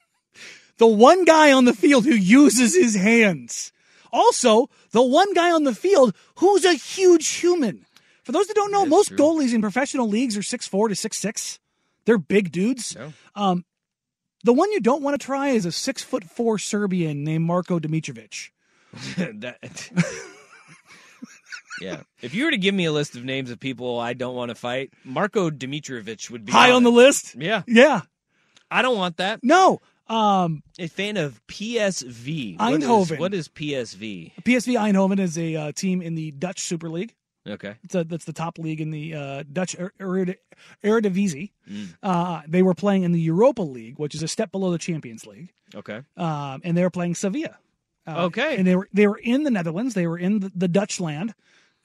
The 0.79 0.87
one 0.87 1.25
guy 1.25 1.53
on 1.53 1.65
the 1.65 1.75
field 1.75 2.05
who 2.05 2.15
uses 2.15 2.75
his 2.75 2.95
hands. 2.97 3.73
Also, 4.13 4.69
the 4.91 5.03
one 5.03 5.33
guy 5.35 5.51
on 5.51 5.65
the 5.65 5.75
field 5.75 6.15
who's 6.37 6.65
a 6.65 6.75
huge 6.75 7.29
human. 7.29 7.87
For 8.23 8.33
those 8.33 8.47
that 8.47 8.55
don't 8.55 8.71
know, 8.73 8.87
most 8.87 9.13
goalies 9.13 9.53
in 9.55 9.61
professional 9.61 10.09
leagues 10.09 10.37
are 10.37 10.43
six 10.43 10.67
four 10.69 10.89
to 10.89 10.95
six 10.95 11.19
six. 11.19 11.59
They're 12.05 12.19
big 12.19 12.53
dudes. 12.53 12.97
Um, 13.35 13.65
the 14.45 14.53
one 14.53 14.73
you 14.73 14.81
don't 14.81 15.03
want 15.03 15.21
to 15.21 15.25
try 15.25 15.49
is 15.51 15.67
a 15.67 15.73
six 15.73 16.03
foot 16.03 16.25
four 16.25 16.59
Serbian 16.59 17.25
named 17.25 17.45
Marko 17.45 17.79
Dimitrovic. 17.79 18.51
that, 19.41 19.91
yeah. 21.81 22.03
If 22.21 22.35
you 22.35 22.45
were 22.45 22.51
to 22.51 22.59
give 22.59 22.75
me 22.75 22.85
a 22.85 22.93
list 22.93 23.17
of 23.17 23.25
names 23.25 23.51
of 23.51 23.59
people 23.59 23.99
I 23.99 24.13
don't 24.13 24.35
want 24.35 24.51
to 24.51 24.55
fight, 24.55 24.93
Marco 25.05 25.51
Dimitrovic 25.51 26.31
would 26.31 26.45
be 26.45 26.53
High 26.53 26.71
on 26.71 26.83
it. 26.83 26.85
the 26.85 26.91
list? 26.93 27.35
Yeah. 27.37 27.63
Yeah. 27.67 28.03
I 28.71 28.83
don't 28.83 28.97
want 28.97 29.17
that. 29.19 29.41
No. 29.43 29.81
Um, 30.09 30.63
A 30.79 30.89
fan 30.89 31.17
of 31.17 31.41
PSV. 31.47 32.59
What 32.59 32.73
is- 32.73 32.85
Eindhoven. 32.85 33.19
what 33.19 33.35
is 33.35 33.49
PSV? 33.49 34.33
PSV 34.43 34.75
Eindhoven 34.79 35.19
is 35.19 35.39
a 35.39 35.57
uh, 35.57 35.73
team 35.73 36.03
in 36.03 36.15
the 36.15 36.31
Dutch 36.33 36.61
Super 36.61 36.89
League. 36.91 37.15
Okay. 37.49 37.75
It's 37.83 37.95
a, 37.95 38.05
that's 38.05 38.25
the 38.25 38.33
top 38.33 38.59
league 38.59 38.81
in 38.81 38.91
the 38.91 39.15
uh, 39.15 39.43
Dutch 39.53 39.75
Er- 39.79 39.93
Eredivisie. 40.85 41.51
Mm. 41.71 41.95
Uh, 42.03 42.43
they 42.47 42.63
were 42.63 42.75
playing 42.75 43.03
in 43.03 43.13
the 43.13 43.21
Europa 43.21 43.63
League, 43.63 43.99
which 43.99 44.15
is 44.15 44.23
a 44.23 44.29
step 44.29 44.53
below 44.53 44.71
the 44.71 44.79
Champions 44.79 45.27
League, 45.27 45.53
Okay. 45.75 46.03
um, 46.17 46.61
and 46.65 46.77
they 46.77 46.83
were 46.83 46.91
playing 46.91 47.15
Sevilla. 47.15 47.59
Uh, 48.07 48.25
Okay. 48.27 48.57
and 48.57 48.67
they 48.67 48.75
were 48.77 48.89
they 48.93 49.07
were 49.07 49.19
in 49.19 49.45
the 49.45 49.51
Netherlands. 49.51 49.95
They 49.95 50.07
were 50.07 50.19
in 50.19 50.41
the, 50.41 50.53
the 50.55 50.69
Dutch 50.69 50.99
land, 51.01 51.35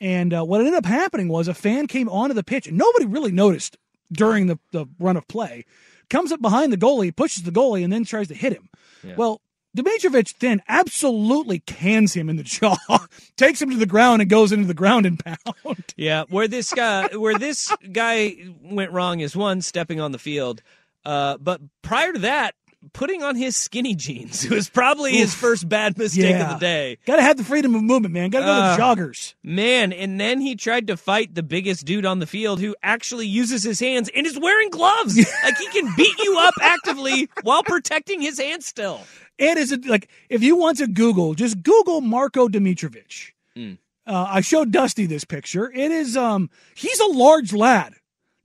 and 0.01 0.33
uh, 0.33 0.43
what 0.43 0.59
ended 0.61 0.73
up 0.73 0.85
happening 0.85 1.27
was 1.27 1.47
a 1.47 1.53
fan 1.53 1.85
came 1.87 2.09
onto 2.09 2.33
the 2.33 2.43
pitch, 2.43 2.67
and 2.67 2.77
nobody 2.77 3.05
really 3.05 3.31
noticed 3.31 3.77
during 4.11 4.47
the, 4.47 4.57
the 4.71 4.85
run 4.99 5.17
of 5.17 5.27
play. 5.27 5.65
Comes 6.09 6.31
up 6.31 6.41
behind 6.41 6.71
the 6.73 6.77
goalie, 6.77 7.15
pushes 7.15 7.43
the 7.43 7.51
goalie, 7.51 7.83
and 7.83 7.91
then 7.93 8.03
tries 8.05 8.29
to 8.29 8.33
hit 8.33 8.53
him. 8.53 8.69
Yeah. 9.03 9.15
Well, 9.15 9.41
Dimitrovic 9.77 10.37
then 10.39 10.61
absolutely 10.67 11.59
cans 11.59 12.13
him 12.13 12.29
in 12.29 12.35
the 12.37 12.43
jaw, 12.43 12.75
takes 13.37 13.61
him 13.61 13.69
to 13.69 13.77
the 13.77 13.85
ground, 13.85 14.21
and 14.21 14.29
goes 14.29 14.51
into 14.51 14.65
the 14.67 14.73
ground 14.73 15.05
and 15.05 15.23
pound. 15.23 15.37
Yeah, 15.95 16.23
where 16.29 16.47
this 16.47 16.73
guy 16.73 17.07
where 17.15 17.37
this 17.37 17.71
guy 17.91 18.35
went 18.61 18.91
wrong 18.91 19.19
is 19.19 19.35
one 19.35 19.61
stepping 19.61 19.99
on 19.99 20.11
the 20.11 20.19
field, 20.19 20.61
uh, 21.05 21.37
but 21.37 21.61
prior 21.81 22.13
to 22.13 22.19
that, 22.19 22.53
putting 22.93 23.23
on 23.23 23.35
his 23.35 23.55
skinny 23.57 23.95
jeans 23.95 24.45
it 24.45 24.51
was 24.59 24.69
probably 24.69 25.13
his 25.17 25.33
first 25.33 25.67
bad 25.67 25.97
mistake 25.97 26.31
Yeah. 26.31 26.53
of 26.53 26.59
the 26.59 26.65
day. 26.65 26.97
Got 27.05 27.15
to 27.17 27.21
have 27.23 27.37
the 27.37 27.43
freedom 27.43 27.73
of 27.75 27.83
movement, 27.83 28.13
man. 28.13 28.29
Got 28.29 28.39
to 28.41 28.45
go 28.45 28.51
Uh, 28.51 28.75
to 28.77 28.81
joggers. 28.81 29.33
Man, 29.43 29.91
and 29.91 30.19
then 30.19 30.39
he 30.39 30.55
tried 30.55 30.87
to 30.87 30.97
fight 30.97 31.33
the 31.35 31.43
biggest 31.43 31.85
dude 31.85 32.05
on 32.05 32.19
the 32.19 32.27
field 32.27 32.59
who 32.59 32.75
actually 32.83 33.27
uses 33.27 33.63
his 33.63 33.79
hands 33.79 34.09
and 34.15 34.25
is 34.27 34.37
wearing 34.39 34.69
gloves. 34.69 35.17
like 35.43 35.57
he 35.57 35.67
can 35.69 35.91
beat 35.97 36.17
you 36.19 36.37
up 36.39 36.53
actively 36.61 37.29
while 37.43 37.63
protecting 37.63 38.21
his 38.21 38.39
hands 38.39 38.65
still. 38.65 39.01
And 39.39 39.59
is 39.59 39.71
it 39.71 39.85
like 39.85 40.09
if 40.29 40.41
you 40.43 40.55
want 40.55 40.77
to 40.79 40.87
Google, 40.87 41.33
just 41.35 41.61
Google 41.63 42.01
Marco 42.01 42.47
Dimitrovic. 42.47 43.31
Mm. 43.55 43.77
Uh, 44.05 44.25
I 44.29 44.41
showed 44.41 44.71
Dusty 44.71 45.05
this 45.05 45.25
picture. 45.25 45.71
It 45.71 45.91
is 45.91 46.15
um 46.17 46.49
he's 46.75 46.99
a 46.99 47.07
large 47.07 47.53
lad. 47.53 47.93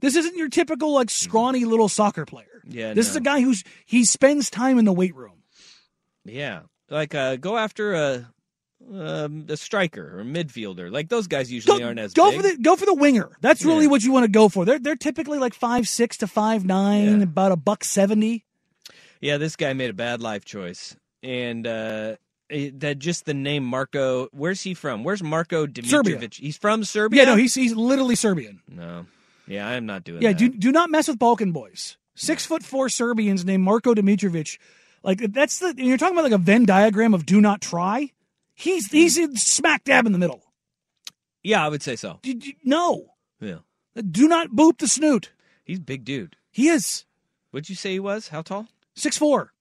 This 0.00 0.16
isn't 0.16 0.36
your 0.36 0.48
typical 0.48 0.92
like 0.92 1.10
scrawny 1.10 1.64
little 1.64 1.88
soccer 1.88 2.24
player. 2.26 2.46
Yeah, 2.66 2.92
This 2.94 3.06
no. 3.06 3.10
is 3.10 3.16
a 3.16 3.20
guy 3.20 3.40
who's 3.40 3.64
he 3.86 4.04
spends 4.04 4.50
time 4.50 4.78
in 4.78 4.84
the 4.84 4.92
weight 4.92 5.14
room. 5.14 5.42
Yeah, 6.24 6.62
like 6.90 7.14
uh, 7.14 7.36
go 7.36 7.56
after 7.56 7.94
a 7.94 8.28
um, 8.92 9.46
a 9.48 9.56
striker 9.56 10.16
or 10.16 10.20
a 10.20 10.24
midfielder. 10.24 10.90
Like 10.90 11.08
those 11.08 11.26
guys 11.28 11.50
usually 11.52 11.82
aren't 11.82 11.98
as 12.00 12.12
Go 12.14 12.30
big. 12.30 12.40
for 12.40 12.48
the 12.48 12.56
go 12.62 12.76
for 12.76 12.84
the 12.86 12.94
winger. 12.94 13.36
That's 13.40 13.64
really 13.64 13.84
Yeah. 13.84 13.90
what 13.90 14.02
you 14.02 14.12
want 14.12 14.24
to 14.24 14.30
go 14.30 14.48
for. 14.48 14.64
They're 14.64 14.78
they're 14.78 14.96
typically 14.96 15.38
like 15.38 15.54
five 15.54 15.88
six 15.88 16.16
to 16.18 16.26
five 16.26 16.64
nine, 16.64 17.22
about 17.22 17.52
a 17.52 17.56
buck 17.56 17.84
seventy. 17.84 18.44
Yeah, 19.22 19.38
this 19.38 19.56
guy 19.56 19.72
made 19.72 19.88
a 19.88 19.94
bad 19.94 20.20
life 20.20 20.44
choice, 20.44 20.94
and 21.22 21.66
uh, 21.66 22.16
it- 22.50 22.80
that 22.80 22.98
just 22.98 23.24
the 23.24 23.32
name 23.34 23.64
Marco. 23.64 24.28
Where's 24.32 24.60
he 24.60 24.74
from? 24.74 25.02
Where's 25.04 25.22
Marco 25.22 25.66
Dimitrovic? 25.66 25.88
Serbia. 25.88 26.28
He's 26.32 26.56
from 26.58 26.84
Serbia. 26.84 27.22
Yeah, 27.22 27.30
no, 27.30 27.36
he's 27.36 27.54
he's 27.54 27.74
literally 27.74 28.16
Serbian. 28.16 28.60
no. 28.68 29.06
Yeah, 29.48 29.66
I 29.68 29.72
am 29.74 29.86
not 29.86 30.04
doing 30.04 30.22
Yeah, 30.22 30.28
that. 30.32 30.38
do 30.38 30.48
do 30.50 30.70
not 30.70 30.90
mess 30.90 31.08
with 31.08 31.18
Balkan 31.18 31.52
boys. 31.52 31.96
Six 32.14 32.44
foot 32.46 32.62
four 32.62 32.88
Serbians 32.88 33.44
named 33.44 33.64
Marco 33.64 33.94
Dimitrovic. 33.94 34.58
Like 35.02 35.18
that's 35.32 35.58
the 35.58 35.74
you're 35.76 35.96
talking 35.98 36.14
about 36.16 36.24
like 36.30 36.32
a 36.32 36.38
Venn 36.38 36.64
diagram 36.66 37.12
of 37.14 37.24
do 37.26 37.40
not 37.40 37.60
try. 37.60 38.10
He's 38.54 38.90
he's 38.90 39.16
smack 39.42 39.82
dab 39.84 40.06
in 40.06 40.12
the 40.12 40.18
middle. 40.18 40.42
yeah, 41.42 41.64
I 41.64 41.68
would 41.68 41.82
say 41.82 41.96
so. 41.96 42.18
Did 42.22 42.46
you- 42.46 42.54
No, 42.64 43.14
Yeah. 43.40 43.58
Do 44.10 44.28
not 44.28 44.50
boop 44.50 44.78
the 44.78 44.86
snoot. 44.88 45.32
He's 45.64 45.78
a 45.78 45.82
big 45.82 46.04
dude. 46.04 46.36
He 46.50 46.68
is 46.68 47.04
What'd 47.50 47.68
you 47.68 47.74
say 47.76 47.92
he 47.92 48.00
was? 48.00 48.28
How 48.28 48.42
tall? 48.42 48.68
Six 48.94 49.16
four. 49.16 49.52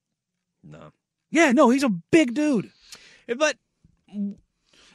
No. 0.63 0.91
Yeah, 1.29 1.51
no, 1.51 1.69
he's 1.69 1.83
a 1.83 1.89
big 1.89 2.33
dude. 2.33 2.71
Eh, 3.27 3.35
but 3.35 3.55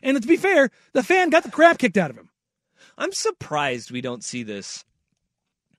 And 0.02 0.20
to 0.20 0.28
be 0.28 0.36
fair, 0.36 0.70
the 0.92 1.02
fan 1.02 1.30
got 1.30 1.42
the 1.42 1.50
crap 1.50 1.78
kicked 1.78 1.96
out 1.96 2.10
of 2.10 2.16
him. 2.16 2.30
I'm 2.98 3.12
surprised 3.12 3.90
we 3.90 4.00
don't 4.00 4.24
see 4.24 4.42
this 4.42 4.84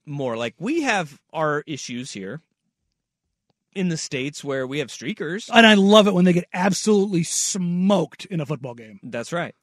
more. 0.05 0.37
Like 0.37 0.55
we 0.59 0.81
have 0.81 1.19
our 1.31 1.63
issues 1.67 2.11
here 2.11 2.41
in 3.73 3.89
the 3.89 3.97
states 3.97 4.43
where 4.43 4.65
we 4.65 4.79
have 4.79 4.89
streakers. 4.89 5.49
And 5.53 5.65
I 5.65 5.75
love 5.75 6.07
it 6.07 6.13
when 6.13 6.25
they 6.25 6.33
get 6.33 6.47
absolutely 6.53 7.23
smoked 7.23 8.25
in 8.25 8.41
a 8.41 8.45
football 8.45 8.73
game. 8.73 8.99
That's 9.03 9.31
right. 9.31 9.55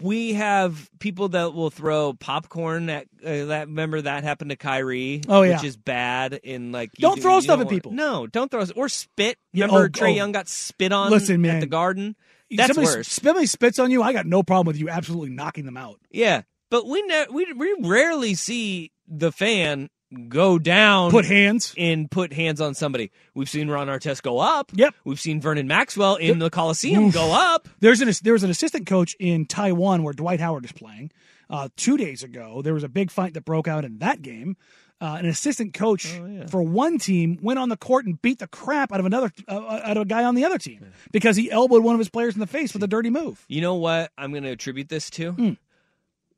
We 0.00 0.34
have 0.34 0.88
people 0.98 1.30
that 1.30 1.52
will 1.52 1.70
throw 1.70 2.12
popcorn 2.12 2.88
at 2.90 3.06
uh, 3.24 3.46
that. 3.46 3.66
Remember 3.68 4.00
that 4.00 4.22
happened 4.22 4.50
to 4.50 4.56
Kyrie. 4.56 5.22
Oh, 5.28 5.42
yeah. 5.42 5.56
which 5.56 5.64
is 5.64 5.76
bad. 5.76 6.34
In 6.34 6.72
like, 6.72 6.92
Don't 6.92 7.16
do- 7.16 7.22
throw 7.22 7.40
stuff 7.40 7.58
don't 7.58 7.66
at 7.66 7.70
people. 7.70 7.92
No, 7.92 8.26
don't 8.26 8.50
throw 8.50 8.64
or 8.76 8.88
spit. 8.88 9.36
Yeah, 9.52 9.66
Remember 9.66 9.86
oh, 9.86 9.88
Trae 9.88 10.12
oh. 10.12 10.14
Young 10.14 10.32
got 10.32 10.48
spit 10.48 10.92
on. 10.92 11.10
Listen, 11.10 11.36
at 11.36 11.40
man. 11.40 11.60
the 11.60 11.66
Garden. 11.66 12.16
That's 12.50 12.74
somebody, 12.74 12.96
worse. 12.96 13.08
Somebody 13.08 13.46
spits 13.46 13.78
on 13.78 13.90
you. 13.90 14.02
I 14.02 14.12
got 14.12 14.26
no 14.26 14.42
problem 14.42 14.66
with 14.66 14.78
you 14.78 14.88
absolutely 14.88 15.30
knocking 15.30 15.66
them 15.66 15.76
out. 15.76 16.00
Yeah, 16.10 16.42
but 16.70 16.86
we 16.86 17.02
ne- 17.02 17.26
we 17.30 17.52
we 17.52 17.76
rarely 17.80 18.34
see 18.34 18.92
the 19.06 19.32
fan 19.32 19.90
go 20.28 20.58
down, 20.58 21.10
Put 21.10 21.24
hands. 21.24 21.74
and 21.76 22.10
put 22.10 22.32
hands 22.32 22.60
on 22.60 22.74
somebody. 22.74 23.10
We've 23.34 23.48
seen 23.48 23.68
Ron 23.68 23.88
Artest 23.88 24.22
go 24.22 24.38
up. 24.38 24.70
Yep. 24.74 24.94
We've 25.04 25.20
seen 25.20 25.40
Vernon 25.40 25.66
Maxwell 25.66 26.16
in 26.16 26.38
the 26.38 26.50
Coliseum 26.50 27.06
Oof. 27.06 27.14
go 27.14 27.32
up. 27.32 27.68
There's 27.80 28.00
an 28.00 28.10
there 28.22 28.32
was 28.32 28.42
an 28.42 28.50
assistant 28.50 28.86
coach 28.86 29.14
in 29.20 29.46
Taiwan 29.46 30.02
where 30.02 30.14
Dwight 30.14 30.40
Howard 30.40 30.64
is 30.64 30.72
playing. 30.72 31.10
Uh, 31.50 31.68
two 31.76 31.96
days 31.96 32.22
ago, 32.22 32.60
there 32.62 32.74
was 32.74 32.84
a 32.84 32.88
big 32.88 33.10
fight 33.10 33.34
that 33.34 33.44
broke 33.44 33.68
out 33.68 33.84
in 33.84 33.98
that 33.98 34.20
game. 34.22 34.56
Uh, 35.00 35.14
an 35.20 35.26
assistant 35.26 35.72
coach 35.74 36.12
Oh, 36.18 36.46
for 36.48 36.60
one 36.60 36.98
team 36.98 37.38
went 37.40 37.58
on 37.60 37.68
the 37.68 37.76
court 37.76 38.04
and 38.04 38.20
beat 38.20 38.40
the 38.40 38.48
crap 38.48 38.92
out 38.92 38.98
of 38.98 39.06
another 39.06 39.30
uh, 39.46 39.80
out 39.84 39.96
of 39.96 40.02
a 40.02 40.04
guy 40.06 40.24
on 40.24 40.34
the 40.34 40.44
other 40.44 40.58
team 40.58 40.84
because 41.12 41.36
he 41.36 41.48
elbowed 41.52 41.84
one 41.84 41.94
of 41.94 42.00
his 42.00 42.08
players 42.10 42.34
in 42.34 42.40
the 42.40 42.48
face 42.48 42.72
with 42.74 42.82
a 42.82 42.88
dirty 42.88 43.08
move. 43.08 43.44
You 43.46 43.60
know 43.60 43.76
what? 43.76 44.10
I'm 44.18 44.32
going 44.32 44.42
to 44.42 44.50
attribute 44.50 44.88
this 44.88 45.08
to. 45.10 45.56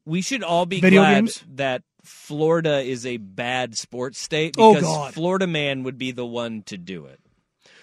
We 0.07 0.23
should 0.23 0.43
all 0.43 0.67
be 0.67 0.81
Video 0.81 1.03
glad 1.03 1.15
games? 1.15 1.45
that 1.55 1.83
Florida 2.03 2.81
is 2.81 3.05
a 3.07 3.19
bad 3.19 3.77
sports 3.77 4.19
state 4.19 4.55
Oh, 4.59 4.75
because 4.75 4.89
God. 4.89 5.15
Florida 5.15 5.47
man 5.47 5.83
would 5.85 5.99
be 5.99 6.11
the 6.13 6.25
one 6.27 6.63
to 6.65 6.77
do 6.79 7.07
it. 7.07 7.21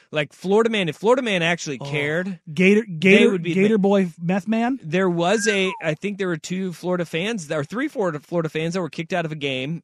Like 0.10 0.32
Florida 0.34 0.70
man, 0.70 0.88
if 0.90 0.96
Florida 0.96 1.22
man 1.22 1.44
actually 1.44 1.78
cared, 1.80 2.40
Gator 2.54 2.84
Gator 2.86 3.30
would 3.32 3.44
be 3.44 3.54
Gator 3.54 3.78
Boy 3.78 4.10
Meth 4.22 4.48
Man. 4.48 4.80
there 4.82 5.10
was 5.10 5.46
a 5.48 5.72
I 5.82 5.96
think 5.96 6.18
there 6.18 6.30
were 6.30 6.38
two 6.38 6.72
Florida 6.72 7.06
fans 7.06 7.52
or 7.52 7.64
three 7.66 7.90
Florida 7.90 8.20
Florida 8.22 8.48
fans 8.50 8.74
that 8.74 8.82
were 8.82 8.90
kicked 8.90 9.12
out 9.12 9.26
of 9.26 9.32
a 9.34 9.36
game 9.36 9.84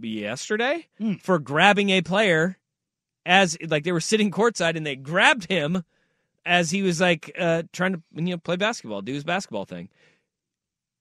yesterday 0.00 0.86
Hmm. 0.98 1.14
for 1.14 1.38
grabbing 1.38 1.90
a 1.90 2.02
player 2.02 2.58
as 3.24 3.56
like 3.66 3.84
they 3.84 3.92
were 3.92 4.00
sitting 4.00 4.30
courtside 4.30 4.76
and 4.76 4.86
they 4.86 4.94
grabbed 4.96 5.48
him 5.50 5.84
as 6.44 6.70
he 6.70 6.82
was 6.82 7.00
like 7.00 7.32
uh 7.38 7.62
trying 7.72 7.94
to 7.94 8.02
you 8.14 8.22
know 8.22 8.36
play 8.38 8.56
basketball, 8.56 9.02
do 9.02 9.14
his 9.14 9.24
basketball 9.24 9.64
thing. 9.64 9.88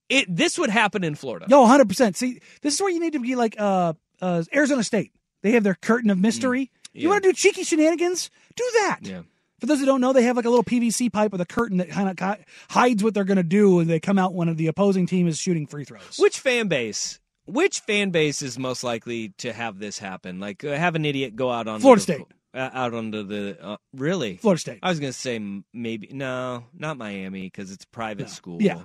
It 0.10 0.34
this 0.34 0.58
would 0.60 0.70
happen 0.70 1.04
in 1.04 1.16
Florida. 1.16 1.46
No, 1.50 1.66
hundred 1.66 1.90
percent. 1.90 2.16
See, 2.16 2.40
this 2.62 2.76
is 2.76 2.82
where 2.82 2.92
you 2.92 3.00
need 3.00 3.14
to 3.14 3.20
be 3.20 3.36
like 3.36 3.56
uh, 3.60 3.94
uh, 4.22 4.44
Arizona 4.54 4.84
State. 4.84 5.12
They 5.42 5.52
have 5.52 5.64
their 5.64 5.76
curtain 5.76 6.10
of 6.10 6.18
mystery. 6.20 6.72
You 6.94 7.00
Mm. 7.00 7.04
Yeah. 7.04 7.10
want 7.10 7.24
to 7.24 7.30
do 7.30 7.34
cheeky 7.34 7.64
shenanigans? 7.64 8.30
Do 8.56 8.64
that. 8.82 9.00
Yeah. 9.02 9.22
For 9.60 9.66
those 9.66 9.80
who 9.80 9.86
don't 9.86 10.00
know, 10.02 10.14
they 10.14 10.24
have 10.24 10.36
like 10.38 10.46
a 10.46 10.50
little 10.50 10.64
PVC 10.64 11.12
pipe 11.12 11.32
with 11.32 11.42
a 11.42 11.46
curtain 11.46 11.78
that 11.78 11.90
kind 11.90 12.10
of 12.10 12.38
hides 12.70 13.04
what 13.04 13.14
they're 13.14 13.24
going 13.26 13.36
to 13.38 13.44
do 13.44 13.76
when 13.76 13.88
they 13.88 14.00
come 14.00 14.18
out 14.18 14.34
when 14.34 14.54
the 14.56 14.68
opposing 14.68 15.06
team 15.08 15.28
is 15.28 15.38
shooting 15.40 15.66
free 15.68 15.84
throws. 15.86 16.18
Which 16.18 16.40
fan 16.40 16.68
base? 16.70 17.20
Which 17.48 17.80
fan 17.82 18.12
base 18.12 18.42
is 18.42 18.58
most 18.58 18.84
likely 18.84 19.30
to 19.40 19.52
have 19.54 19.78
this 19.80 20.00
happen? 20.00 20.40
Like 20.40 20.64
uh, 20.64 20.76
have 20.76 20.96
an 20.96 21.06
idiot 21.06 21.36
go 21.36 21.52
out 21.52 21.68
on 21.68 21.80
Florida 21.82 22.02
State. 22.02 22.22
uh, 22.54 22.70
out 22.74 22.94
onto 22.94 23.24
the 23.24 23.58
uh, 23.62 23.78
really 23.94 24.38
Florida 24.38 24.60
State. 24.60 24.80
I 24.82 24.90
was 24.90 25.00
gonna 25.00 25.14
say 25.14 25.40
maybe 25.74 26.10
no, 26.12 26.64
not 26.74 26.98
Miami 26.98 27.42
because 27.44 27.72
it's 27.72 27.84
a 27.84 27.88
private 27.90 28.30
school. 28.30 28.62
Yeah. 28.62 28.82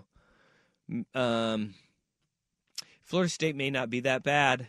Um, 1.15 1.75
Florida 3.05 3.29
State 3.29 3.57
may 3.57 3.71
not 3.71 3.91
be 3.91 4.01
that 4.01 4.23
bad. 4.23 4.67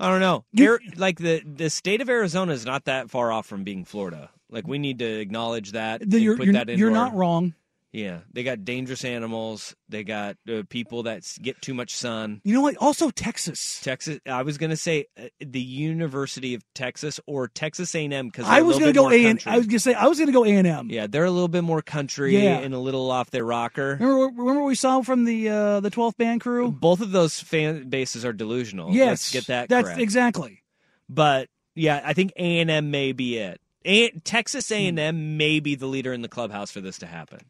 I 0.00 0.08
don't 0.10 0.20
know. 0.20 0.44
Ar- 0.60 0.80
like 0.96 1.18
the 1.18 1.40
the 1.40 1.70
state 1.70 2.00
of 2.00 2.08
Arizona 2.08 2.52
is 2.52 2.64
not 2.64 2.84
that 2.84 3.10
far 3.10 3.32
off 3.32 3.46
from 3.46 3.64
being 3.64 3.84
Florida. 3.84 4.30
Like 4.50 4.66
we 4.66 4.78
need 4.78 4.98
to 5.00 5.04
acknowledge 5.20 5.72
that. 5.72 6.00
The- 6.00 6.16
and 6.16 6.24
you're 6.24 6.36
put 6.36 6.46
you're, 6.46 6.52
that 6.54 6.68
you're 6.78 6.88
our- 6.90 6.94
not 6.94 7.14
wrong. 7.14 7.54
Yeah, 7.90 8.18
they 8.34 8.42
got 8.42 8.66
dangerous 8.66 9.02
animals. 9.02 9.74
They 9.88 10.04
got 10.04 10.36
uh, 10.46 10.62
people 10.68 11.04
that 11.04 11.22
get 11.40 11.62
too 11.62 11.72
much 11.72 11.94
sun. 11.96 12.42
You 12.44 12.52
know 12.52 12.60
what? 12.60 12.76
Also, 12.76 13.08
Texas. 13.08 13.80
Texas. 13.82 14.18
I 14.26 14.42
was 14.42 14.58
gonna 14.58 14.76
say 14.76 15.06
uh, 15.18 15.28
the 15.40 15.60
University 15.60 16.52
of 16.54 16.62
Texas 16.74 17.18
or 17.26 17.48
Texas 17.48 17.94
A 17.94 18.04
and 18.04 18.12
M 18.12 18.26
because 18.26 18.44
I 18.46 18.60
was 18.60 18.78
going 18.78 18.92
to 18.92 18.98
go 18.98 19.10
A 19.10 19.24
and 19.26 19.42
I 19.46 19.56
was 19.56 19.66
going 19.66 19.76
to 19.76 19.80
say 19.80 19.94
I 19.94 20.06
was 20.06 20.18
going 20.18 20.26
to 20.26 20.32
go 20.34 20.44
A 20.44 20.50
and 20.50 20.66
M. 20.66 20.88
Yeah, 20.90 21.06
they're 21.06 21.24
a 21.24 21.30
little 21.30 21.48
bit 21.48 21.64
more 21.64 21.80
country 21.80 22.36
Yeah. 22.38 22.58
and 22.58 22.74
a 22.74 22.78
little 22.78 23.10
off 23.10 23.30
their 23.30 23.44
rocker. 23.44 23.96
Remember, 23.98 24.26
remember 24.42 24.60
what 24.60 24.68
we 24.68 24.74
saw 24.74 25.00
from 25.00 25.24
the 25.24 25.48
uh, 25.48 25.80
the 25.80 25.90
12th 25.90 26.18
band 26.18 26.42
crew? 26.42 26.70
Both 26.70 27.00
of 27.00 27.10
those 27.10 27.40
fan 27.40 27.88
bases 27.88 28.22
are 28.24 28.34
delusional. 28.34 28.92
yes, 28.92 29.08
Let's 29.08 29.32
get 29.32 29.46
that 29.46 29.68
That's 29.70 29.86
correct. 29.86 30.00
exactly. 30.02 30.62
But 31.08 31.48
yeah, 31.74 32.02
I 32.04 32.12
think 32.12 32.32
A 32.36 32.60
and 32.60 32.70
M 32.70 32.90
may 32.90 33.12
be 33.12 33.38
it. 33.38 33.62
A- 33.86 34.10
Texas 34.10 34.70
A 34.70 34.86
and 34.88 34.98
M 34.98 35.38
may 35.38 35.60
be 35.60 35.74
the 35.74 35.86
leader 35.86 36.12
in 36.12 36.20
the 36.20 36.28
clubhouse 36.28 36.70
for 36.70 36.82
this 36.82 36.98
to 36.98 37.06
happen. 37.06 37.40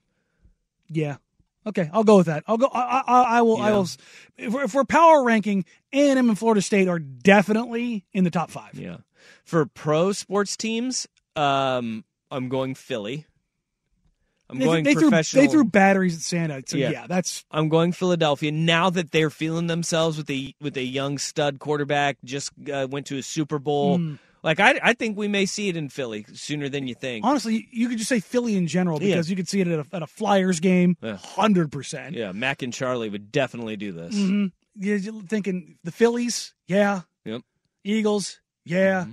Yeah. 0.89 1.17
Okay, 1.67 1.91
I'll 1.93 2.05
go 2.05 2.17
with 2.17 2.27
that. 2.27 2.45
I'll 2.47 2.57
go. 2.57 2.69
I, 2.73 3.03
I, 3.07 3.23
I 3.39 3.43
will. 3.43 3.59
I 3.59 3.73
will. 3.73 3.87
If 4.39 4.53
we're, 4.53 4.63
if 4.65 4.75
we're 4.75 4.85
power 4.85 5.23
ranking, 5.23 5.67
A 5.93 6.09
and 6.09 6.19
M 6.19 6.29
and 6.31 6.39
Florida 6.39 6.63
State 6.63 6.89
are 6.89 6.99
definitely 6.99 8.07
in 8.13 8.25
the 8.25 8.31
top 8.31 8.51
five. 8.51 8.75
Yeah. 8.75 8.99
For 9.45 9.67
pro 9.67 10.13
sports 10.13 10.57
teams, 10.57 11.07
um, 11.37 12.05
I'm 12.31 12.49
going 12.49 12.75
Philly. 12.75 13.27
I'm 14.51 14.59
they, 14.59 14.65
going 14.65 14.85
they 14.85 14.95
threw 14.95 15.11
professional. 15.11 15.45
they 15.45 15.53
threw 15.53 15.65
batteries 15.65 16.17
at 16.17 16.23
Santa. 16.23 16.63
So 16.67 16.79
yeah, 16.79 17.07
that's 17.07 17.45
I'm 17.51 17.69
going 17.69 17.93
Philadelphia 17.93 18.51
now 18.51 18.89
that 18.89 19.11
they're 19.11 19.31
feeling 19.31 19.67
themselves 19.67 20.17
with 20.17 20.31
a 20.31 20.55
with 20.61 20.77
a 20.77 20.83
young 20.83 21.19
stud 21.19 21.59
quarterback. 21.59 22.17
Just 22.25 22.53
uh, 22.73 22.87
went 22.91 23.07
to 23.07 23.19
a 23.19 23.23
Super 23.23 23.59
Bowl. 23.59 23.99
Mm. 23.99 24.19
Like 24.43 24.61
I, 24.61 24.79
I 24.83 24.93
think 24.95 25.17
we 25.19 25.29
may 25.29 25.47
see 25.47 25.69
it 25.69 25.77
in 25.77 25.89
Philly 25.89 26.25
sooner 26.33 26.69
than 26.69 26.87
you 26.87 26.95
think. 26.95 27.25
honestly 27.25 27.69
you 27.73 27.89
could 27.89 27.99
just 27.99 28.09
say 28.09 28.21
Philly 28.21 28.57
in 28.57 28.67
general 28.67 29.03
Yeah. 29.03 29.15
because 29.17 29.29
you 29.31 29.37
could 29.37 29.49
see 29.49 29.61
it 29.61 29.69
at 29.69 29.81
a, 29.81 29.87
at 29.97 30.03
a 30.03 30.07
Flyers 30.07 30.61
game, 30.61 30.97
Yeah. 31.03 31.17
hundred 31.17 31.73
percent. 31.73 32.15
Yeah, 32.17 32.33
Mac 32.33 32.63
and 32.63 32.73
Charlie 32.73 33.09
would 33.09 33.33
definitely 33.33 33.77
do 33.77 33.93
this. 33.93 34.15
Mm-hmm. 34.15 34.47
You're 34.81 35.01
thinking 35.23 35.77
the 35.85 35.91
Phillies, 35.91 36.55
yeah. 36.69 37.01
Yep. 37.25 37.43
Eagles, 37.85 38.41
yeah. 38.65 39.07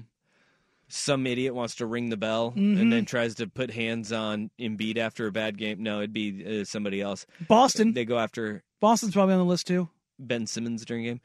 Some 0.88 1.26
idiot 1.26 1.56
wants 1.56 1.76
to 1.76 1.86
ring 1.88 2.10
the 2.10 2.18
bell 2.18 2.52
Mhm. 2.52 2.80
and 2.80 2.94
then 2.94 3.06
tries 3.06 3.34
to 3.36 3.48
put 3.48 3.72
hands 3.72 4.12
on 4.12 4.52
Embiid 4.60 4.98
after 4.98 5.26
a 5.26 5.32
bad 5.32 5.58
game. 5.58 5.82
No, 5.82 5.98
it'd 5.98 6.14
be 6.14 6.62
uh, 6.62 6.64
somebody 6.66 7.02
else. 7.02 7.26
Boston, 7.48 7.94
They 7.94 8.06
go 8.06 8.20
after 8.20 8.64
Boston's 8.80 9.14
probably 9.14 9.34
on 9.34 9.40
the 9.40 9.46
list 9.46 9.66
too. 9.66 9.90
Ben 10.20 10.46
Simmons 10.46 10.86
during 10.86 11.04
game. 11.04 11.22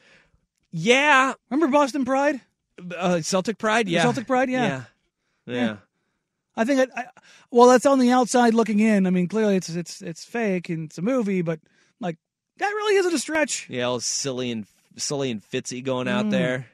Yeah, 0.72 1.34
Remember 1.50 1.70
Boston 1.70 2.04
Pride? 2.04 2.40
Uh, 2.96 3.20
Celtic 3.22 3.58
Pride. 3.58 3.88
Yeah, 3.88 4.02
Celtic 4.02 4.26
Pride, 4.26 4.50
yeah. 4.50 4.66
yeah. 4.66 4.82
Yeah. 5.46 5.54
yeah. 5.54 5.76
I 6.56 6.64
think, 6.64 6.90
I, 6.94 7.00
I, 7.02 7.04
well, 7.50 7.68
that's 7.68 7.86
on 7.86 7.98
the 8.00 8.10
outside 8.10 8.54
looking 8.54 8.80
in. 8.80 9.06
I 9.06 9.10
mean, 9.10 9.28
clearly 9.28 9.56
it's 9.56 9.68
it's 9.70 10.02
it's 10.02 10.24
fake 10.24 10.68
and 10.68 10.86
it's 10.86 10.98
a 10.98 11.02
movie, 11.02 11.42
but 11.42 11.60
like 12.00 12.16
that 12.58 12.68
really 12.68 12.96
isn't 12.96 13.14
a 13.14 13.18
stretch. 13.18 13.68
Yeah, 13.70 13.84
all 13.84 14.00
silly 14.00 14.50
and 14.50 14.66
silly 14.96 15.30
and 15.30 15.42
Fitzy 15.42 15.82
going 15.82 16.08
out 16.08 16.26
Mm. 16.26 16.30
there. 16.32 16.66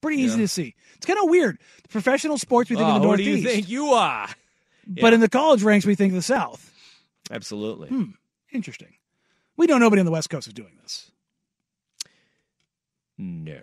Pretty 0.00 0.22
easy 0.22 0.36
Yeah. 0.36 0.44
to 0.44 0.48
see. 0.48 0.74
It's 0.96 1.06
kind 1.06 1.18
of 1.22 1.28
weird. 1.28 1.58
The 1.82 1.88
professional 1.88 2.38
sports 2.38 2.70
we 2.70 2.76
think 2.76 2.88
Oh, 2.88 2.96
of 2.96 3.02
the 3.02 3.08
who 3.08 3.16
do 3.16 3.24
Northeast, 3.24 3.42
you 3.44 3.48
think 3.54 3.68
you 3.68 3.86
are? 3.92 4.28
but 4.86 5.12
in 5.12 5.20
the 5.20 5.28
college 5.28 5.62
ranks 5.62 5.84
we 5.84 5.94
think 5.94 6.12
of 6.12 6.16
the 6.16 6.22
South. 6.22 6.72
Absolutely. 7.30 7.88
Hmm. 7.88 8.04
Interesting. 8.52 8.94
We 9.56 9.66
know 9.66 9.76
nobody 9.78 10.00
on 10.00 10.06
the 10.06 10.12
West 10.12 10.30
Coast 10.30 10.46
is 10.48 10.54
doing 10.54 10.76
this. 10.82 11.10
No, 13.18 13.60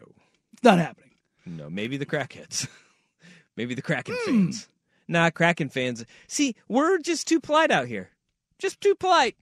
It's 0.54 0.64
not 0.64 0.78
happening. 0.80 1.05
No. 1.46 1.70
Maybe 1.70 1.98
the 1.98 2.06
crackheads. 2.06 2.68
maybe 3.58 3.74
the 3.76 3.82
Kraken 3.82 4.16
Hmm. 4.20 4.26
fans. 4.46 4.68
Nah, 5.08 5.30
Kraken 5.30 5.70
fans. 5.70 6.04
See, 6.28 6.56
we're 6.68 6.98
just 7.00 7.28
too 7.28 7.40
polite 7.40 7.72
out 7.72 7.88
here. 7.88 8.10
Just 8.58 8.82
too 8.82 8.96
polite. 8.96 9.36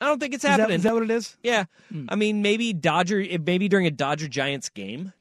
I 0.00 0.06
don't 0.06 0.18
think 0.20 0.34
it's 0.34 0.44
Is 0.44 0.50
happening. 0.50 0.76
is 0.76 0.82
that 0.84 0.94
what 0.94 1.02
it 1.02 1.10
is? 1.10 1.36
yeah, 1.42 1.64
Hmm. 1.90 2.06
I 2.08 2.14
mean, 2.16 2.42
maybe 2.42 2.72
Dodger. 2.72 3.24
Maybe 3.44 3.68
during 3.68 3.86
a 3.86 3.90
Dodger 3.90 4.28
Giants 4.28 4.68
game, 4.68 5.12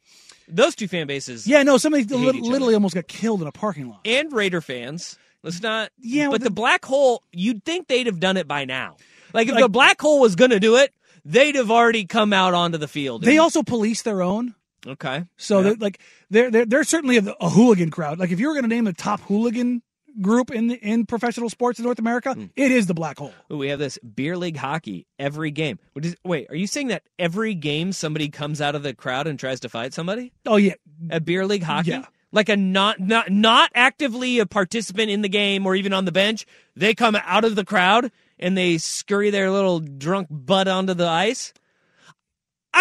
those 0.48 0.76
two 0.76 0.88
fan 0.88 1.08
bases. 1.08 1.48
Yeah, 1.48 1.64
no. 1.64 1.78
Somebody 1.78 2.04
li- 2.06 2.42
literally 2.42 2.74
almost 2.74 2.96
got 2.96 3.08
killed 3.08 3.42
in 3.42 3.48
a 3.48 3.52
parking 3.52 3.90
lot. 3.90 4.02
and 4.06 4.32
Raider 4.32 4.62
fans. 4.62 5.18
Let's 5.44 5.62
not. 5.62 5.92
Yeah, 6.00 6.30
but 6.30 6.42
the, 6.42 6.46
the- 6.46 6.52
black 6.52 6.84
hole, 6.86 7.24
you'd 7.32 7.64
think 7.66 7.88
they'd 7.88 8.06
have 8.08 8.20
done 8.20 8.38
it 8.38 8.48
by 8.48 8.66
now. 8.66 8.98
Like 9.34 9.48
if 9.48 9.54
Like- 9.56 9.64
the 9.64 9.70
black 9.70 10.00
hole 10.02 10.20
was 10.22 10.36
going 10.36 10.52
to 10.52 10.60
do 10.60 10.78
it, 10.78 10.94
they'd 11.26 11.56
have 11.56 11.70
already 11.72 12.06
come 12.06 12.32
out 12.34 12.54
onto 12.54 12.78
the 12.78 12.88
field. 12.88 13.24
They 13.24 13.38
also 13.40 13.62
police 13.64 14.02
their 14.04 14.22
own. 14.22 14.56
Okay. 14.88 15.26
So 15.38 15.58
Yeah. 15.58 15.64
they're 15.64 15.76
like 15.76 16.00
they're 16.30 16.52
they're, 16.52 16.66
they're 16.66 16.84
certainly 16.84 17.18
a, 17.18 17.36
a 17.40 17.50
hooligan 17.50 17.92
crowd. 17.92 18.20
Like 18.20 18.32
if 18.32 18.40
you 18.40 18.48
were 18.48 18.54
going 18.54 18.64
to 18.64 18.70
name 18.70 18.86
the 18.86 18.94
top 18.94 19.22
hooligan 19.22 19.82
group 20.20 20.50
in 20.50 20.68
the, 20.68 20.76
in 20.76 21.06
professional 21.06 21.48
sports 21.50 21.78
in 21.78 21.86
North 21.86 22.00
America, 22.00 22.34
Hmm. 22.34 22.46
it 22.56 22.72
is 22.72 22.88
the 22.88 22.96
black 22.96 23.20
hole. 23.20 23.34
Ooh, 23.52 23.58
we 23.58 23.68
have 23.70 23.78
this 23.80 24.00
beer 24.00 24.36
league 24.36 24.58
hockey 24.58 25.06
every 25.20 25.52
game. 25.52 25.78
What 25.94 26.06
is, 26.06 26.16
wait, 26.26 26.50
are 26.50 26.56
you 26.56 26.66
saying 26.66 26.88
that 26.88 27.04
every 27.20 27.54
game 27.54 27.92
somebody 27.92 28.30
comes 28.30 28.60
out 28.60 28.74
of 28.74 28.82
the 28.82 28.96
crowd 28.96 29.28
and 29.28 29.40
tries 29.40 29.60
to 29.60 29.70
fight 29.70 29.94
somebody? 29.94 30.34
Oh 30.46 30.56
yeah, 30.56 30.74
At 31.12 31.24
beer 31.26 31.46
league 31.46 31.62
hockey? 31.64 31.92
Yeah. 31.92 32.06
Like 32.32 32.50
a 32.50 32.58
not 32.58 33.00
not 33.00 33.32
not 33.32 33.72
actively 33.74 34.40
a 34.40 34.46
participant 34.46 35.10
in 35.12 35.22
the 35.22 35.30
game 35.30 35.66
or 35.66 35.76
even 35.76 35.94
on 35.94 36.04
the 36.06 36.12
bench, 36.12 36.46
they 36.76 36.94
come 36.94 37.16
out 37.16 37.46
of 37.46 37.56
the 37.56 37.64
crowd 37.64 38.12
and 38.38 38.58
they 38.58 38.78
scurry 38.80 39.30
their 39.30 39.50
little 39.50 39.80
drunk 39.80 40.28
butt 40.30 40.68
onto 40.68 40.94
the 40.94 41.08
ice. 41.08 41.54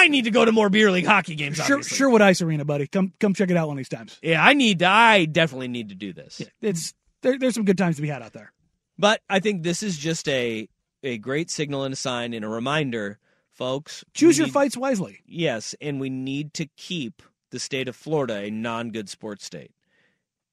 I 0.04 0.08
need 0.08 0.24
to 0.24 0.30
go 0.30 0.44
to 0.44 0.52
more 0.52 0.68
beer 0.70 0.90
league 0.90 1.06
hockey 1.06 1.34
games. 1.34 1.56
Sure, 1.56 1.76
obviously. 1.76 1.96
Sherwood 1.96 2.22
Ice 2.22 2.42
Arena, 2.42 2.64
buddy. 2.64 2.86
Come 2.86 3.12
come 3.20 3.34
check 3.34 3.50
it 3.50 3.56
out 3.56 3.68
one 3.68 3.76
of 3.76 3.78
these 3.78 3.88
times. 3.88 4.18
Yeah, 4.22 4.44
I 4.44 4.52
need. 4.52 4.80
To, 4.80 4.86
I 4.86 5.24
definitely 5.24 5.68
need 5.68 5.88
to 5.90 5.94
do 5.94 6.12
this. 6.12 6.42
It's 6.60 6.94
there, 7.22 7.38
there's 7.38 7.54
some 7.54 7.64
good 7.64 7.78
times 7.78 7.96
to 7.96 8.02
be 8.02 8.08
had 8.08 8.22
out 8.22 8.32
there. 8.32 8.52
But 8.98 9.20
I 9.28 9.40
think 9.40 9.62
this 9.62 9.82
is 9.82 9.96
just 9.98 10.28
a 10.28 10.68
a 11.02 11.18
great 11.18 11.50
signal 11.50 11.84
and 11.84 11.92
a 11.92 11.96
sign 11.96 12.32
and 12.34 12.44
a 12.44 12.48
reminder, 12.48 13.18
folks. 13.52 14.04
Choose 14.14 14.36
we 14.36 14.40
your 14.42 14.46
need- 14.46 14.52
fights 14.52 14.76
wisely. 14.76 15.20
Yes, 15.26 15.74
and 15.80 16.00
we 16.00 16.10
need 16.10 16.54
to 16.54 16.66
keep 16.76 17.22
the 17.50 17.58
state 17.58 17.88
of 17.88 17.94
Florida 17.96 18.34
a 18.38 18.50
non-good 18.50 19.08
sports 19.08 19.44
state 19.44 19.70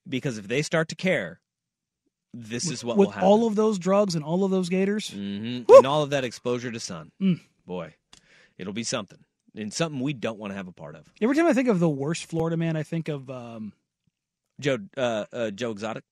because 0.08 0.38
if 0.38 0.48
they 0.48 0.62
start 0.62 0.90
to 0.90 0.96
care, 0.96 1.40
this 2.34 2.70
is 2.70 2.84
what 2.84 2.98
With 2.98 3.08
will 3.08 3.12
happen. 3.14 3.28
all 3.28 3.48
of 3.48 3.56
those 3.56 3.80
drugs 3.80 4.16
and 4.16 4.24
all 4.24 4.44
of 4.44 4.52
those 4.52 4.70
gators, 4.70 5.10
hmm 5.10 5.62
and 5.68 5.86
all 5.86 6.04
of 6.04 6.10
that 6.12 6.24
exposure 6.24 6.72
to 6.72 6.80
sun. 6.80 7.12
Mm. 7.22 7.40
Boy, 7.66 7.96
it'll 8.58 8.74
be 8.74 8.84
something 8.84 9.20
and 9.56 9.74
something 9.74 10.00
we 10.02 10.14
don't 10.14 10.40
want 10.40 10.52
to 10.52 10.56
have 10.58 10.68
a 10.68 10.72
part 10.72 10.96
of. 10.96 11.06
every 11.22 11.36
time 11.36 11.46
I 11.48 11.54
think 11.54 11.68
of 11.70 11.80
the 11.80 11.90
worst 11.90 12.26
Florida 12.26 12.58
man, 12.58 12.76
I 12.76 12.84
think 12.84 13.08
of 13.10 13.30
um, 13.30 13.74
Joe, 14.60 14.80
uh, 14.98 15.26
uh, 15.32 15.52
Joe 15.52 15.72
Exotic, 15.72 16.04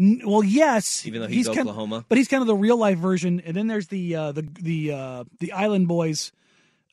n- 0.00 0.22
well, 0.24 0.42
yes, 0.44 1.06
even 1.06 1.20
though 1.22 1.28
he's, 1.28 1.46
kind 1.46 1.60
Oklahoma. 1.60 2.04
but 2.08 2.18
he's 2.18 2.28
kind 2.28 2.40
of 2.40 2.46
the 2.46 2.56
real 2.56 2.76
life 2.76 2.98
version. 2.98 3.40
And 3.44 3.56
then 3.56 3.66
there's 3.66 3.88
the 3.88 4.14
uh, 4.16 4.32
the 4.32 4.42
the 4.60 4.92
uh, 4.92 5.24
the 5.40 5.52
Island 5.52 5.88
Boys. 5.88 6.32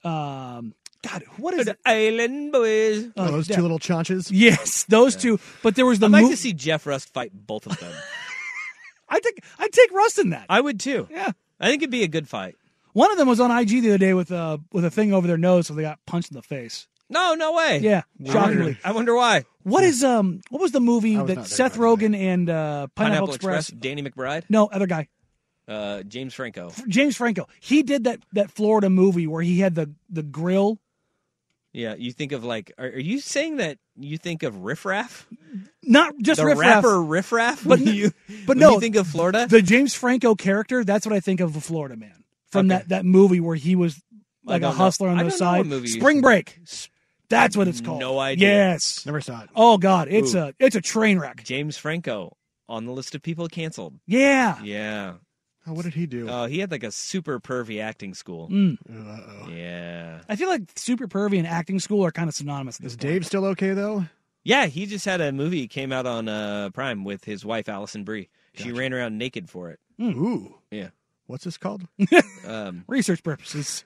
Um, 0.04 0.74
God, 1.02 1.24
what 1.38 1.54
is 1.54 1.68
it? 1.68 1.78
Island 1.86 2.52
Boys. 2.52 3.08
Oh, 3.18 3.32
those 3.32 3.48
two 3.48 3.62
little 3.62 3.80
chaunches. 3.80 4.32
Yes, 4.32 4.84
those 4.86 5.16
two. 5.16 5.40
But 5.64 5.76
there 5.76 5.86
was 5.86 6.00
the 6.00 6.08
I'd 6.08 6.12
like 6.12 6.24
mo- 6.24 6.30
to 6.32 6.38
see 6.38 6.54
Jeff 6.54 6.86
Rust 6.88 7.14
fight 7.14 7.32
both 7.34 7.66
of 7.68 7.80
them. 7.80 7.94
I 9.10 9.20
think 9.24 9.40
I'd 9.60 9.72
take 9.72 9.92
Rust 9.92 10.18
in 10.20 10.32
that. 10.32 10.46
I 10.50 10.62
would 10.62 10.80
too. 10.80 11.08
Yeah, 11.12 11.32
I 11.60 11.70
think 11.70 11.84
it'd 11.84 11.92
be 11.92 12.04
a 12.04 12.08
good 12.08 12.28
fight. 12.28 12.56
One 12.96 13.12
of 13.12 13.18
them 13.18 13.28
was 13.28 13.42
on 13.42 13.52
IG 13.52 13.82
the 13.82 13.90
other 13.90 13.98
day 13.98 14.14
with 14.14 14.32
a 14.32 14.62
with 14.72 14.86
a 14.86 14.90
thing 14.90 15.14
over 15.14 15.28
their 15.28 15.38
nose, 15.38 15.68
so 15.68 15.74
they 15.74 15.82
got 15.82 16.00
punched 16.08 16.32
in 16.32 16.36
the 16.36 16.42
face. 16.42 16.88
No, 17.10 17.36
no 17.36 17.52
way. 17.52 17.80
Yeah, 17.80 18.04
I 18.26 18.32
shockingly. 18.32 18.64
wonder, 18.64 18.80
I 18.86 18.92
wonder 18.94 19.16
why. 19.16 19.44
What 19.64 19.84
is 19.84 20.02
um? 20.02 20.40
What 20.50 20.62
was 20.62 20.72
the 20.72 20.80
movie 20.80 21.18
I 21.18 21.22
was 21.22 21.28
that 21.28 21.36
not 21.36 21.46
there, 21.46 21.50
Seth 21.50 21.78
Rogen 21.78 22.16
and 22.16 22.50
uh, 22.50 22.88
Pineapple, 22.96 23.34
Express? 23.34 23.68
Danny 23.68 24.02
McBride, 24.02 24.46
No, 24.48 24.68
other 24.68 24.88
guy, 24.88 25.10
uh, 25.68 26.04
James 26.04 26.34
Franco. 26.34 26.72
James 26.88 27.18
Franco. 27.18 27.50
He 27.60 27.84
did 27.84 28.06
that 28.06 28.22
that 28.32 28.50
Florida 28.50 28.90
movie 28.90 29.28
where 29.28 29.44
he 29.44 29.60
had 29.60 29.76
the 29.76 29.92
the 30.10 30.24
grill. 30.24 30.80
Yeah, 31.74 31.96
you 31.96 32.14
think 32.14 32.32
of 32.32 32.46
like, 32.46 32.72
are, 32.78 32.86
are 32.86 32.98
you 32.98 33.20
saying 33.20 33.58
that 33.58 33.78
you 33.98 34.18
think 34.18 34.44
of 34.44 34.64
Riff 34.64 34.86
Raff? 34.86 35.28
Not 35.84 36.14
just 36.22 36.40
the 36.40 36.46
Riff 36.46 36.58
Raff, 36.58 36.86
rapper 36.86 37.04
Riff 37.04 37.34
Raff? 37.34 37.62
but 37.68 37.80
When 37.82 37.94
you, 37.94 38.12
but 38.48 38.56
when 38.56 38.60
no, 38.60 38.72
you 38.76 38.80
think 38.80 38.96
of 38.96 39.06
Florida, 39.06 39.48
the 39.50 39.62
James 39.62 39.94
Franco 39.94 40.34
character. 40.34 40.86
That's 40.86 41.06
what 41.06 41.14
I 41.14 41.20
think 41.20 41.42
of 41.42 41.58
a 41.58 41.60
Florida 41.60 41.98
man 41.98 42.24
from 42.56 42.72
Okay. 42.72 42.80
that 42.80 42.90
that 42.90 43.06
movie 43.06 43.40
where 43.40 43.56
he 43.56 43.76
was 43.76 44.02
like 44.44 44.62
a 44.62 44.66
don't 44.66 44.72
know. 44.72 44.78
hustler 44.84 45.10
on 45.10 45.18
the 45.18 45.24
don't 45.24 45.30
know 45.30 45.34
what 45.34 45.40
side. 45.58 45.66
movie 45.68 45.88
Spring. 45.88 46.22
Break. 46.22 46.60
That's 47.30 47.58
what 47.58 47.68
it's 47.68 47.82
called. 47.82 48.00
No 48.00 48.20
idea. 48.20 48.48
Yes. 48.48 49.06
Never 49.06 49.20
saw 49.22 49.42
it. 49.42 49.50
Oh 49.56 49.78
God, 49.78 50.08
it's 50.10 50.36
Ooh. 50.36 50.40
a 50.40 50.54
it's 50.60 50.76
a 50.76 50.82
train 50.82 51.18
wreck. 51.20 51.44
James 51.44 51.78
Franco 51.78 52.38
on 52.70 52.86
the 52.86 52.92
list 52.92 53.16
of 53.16 53.22
people 53.22 53.48
canceled. 53.48 53.96
Yeah. 54.08 54.62
Yeah. 54.64 55.14
Oh, 55.68 55.74
what 55.74 55.84
did 55.86 55.96
he 55.96 56.06
do? 56.06 56.28
Oh, 56.30 56.46
he 56.46 56.60
had 56.60 56.70
like 56.70 56.84
a 56.84 56.92
super 56.92 57.40
pervy 57.40 57.82
acting 57.82 58.14
school. 58.14 58.50
Mm. 58.50 58.78
Uh-oh. 58.88 59.50
Yeah. 59.50 60.22
I 60.30 60.36
feel 60.36 60.48
like 60.48 60.62
super 60.76 61.08
pervy 61.08 61.40
and 61.40 61.48
acting 61.48 61.80
school 61.80 62.06
are 62.06 62.12
kind 62.12 62.30
of 62.30 62.36
synonymous. 62.36 62.76
At 62.76 62.84
this 62.84 62.92
Is 62.94 62.98
point. 62.98 63.02
Dave 63.14 63.26
still 63.26 63.46
okay 63.46 63.74
though? 63.74 64.06
Yeah, 64.44 64.68
he 64.68 64.86
just 64.86 65.06
had 65.06 65.22
a 65.22 65.32
movie 65.32 65.68
came 65.68 65.92
out 65.92 66.06
on 66.06 66.30
uh, 66.30 66.70
Prime 66.72 67.04
with 67.04 67.24
his 67.24 67.44
wife 67.44 67.68
Alison 67.68 68.04
Brie. 68.04 68.30
She 68.54 68.72
ran 68.72 68.94
around 68.94 69.18
naked 69.18 69.50
for 69.50 69.72
it. 69.72 69.80
Ooh. 70.00 70.54
Yeah. 70.70 70.90
What's 71.28 71.44
this 71.44 71.58
called? 71.58 71.84
Um, 72.48 72.84
research 72.88 73.24
purposes? 73.24 73.84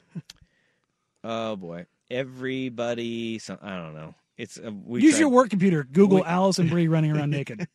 oh 1.23 1.55
boy, 1.55 1.85
everybody. 2.11 3.39
So, 3.39 3.57
I 3.61 3.77
don't 3.77 3.95
know. 3.95 4.15
It's 4.37 4.57
uh, 4.57 4.71
we 4.85 5.01
Use 5.01 5.13
tried- 5.13 5.19
your 5.21 5.29
work 5.29 5.49
computer. 5.49 5.83
Google 5.85 6.17
We- 6.17 6.23
Alison 6.25 6.67
Brie 6.67 6.87
running 6.89 7.11
around 7.15 7.29
naked. 7.29 7.67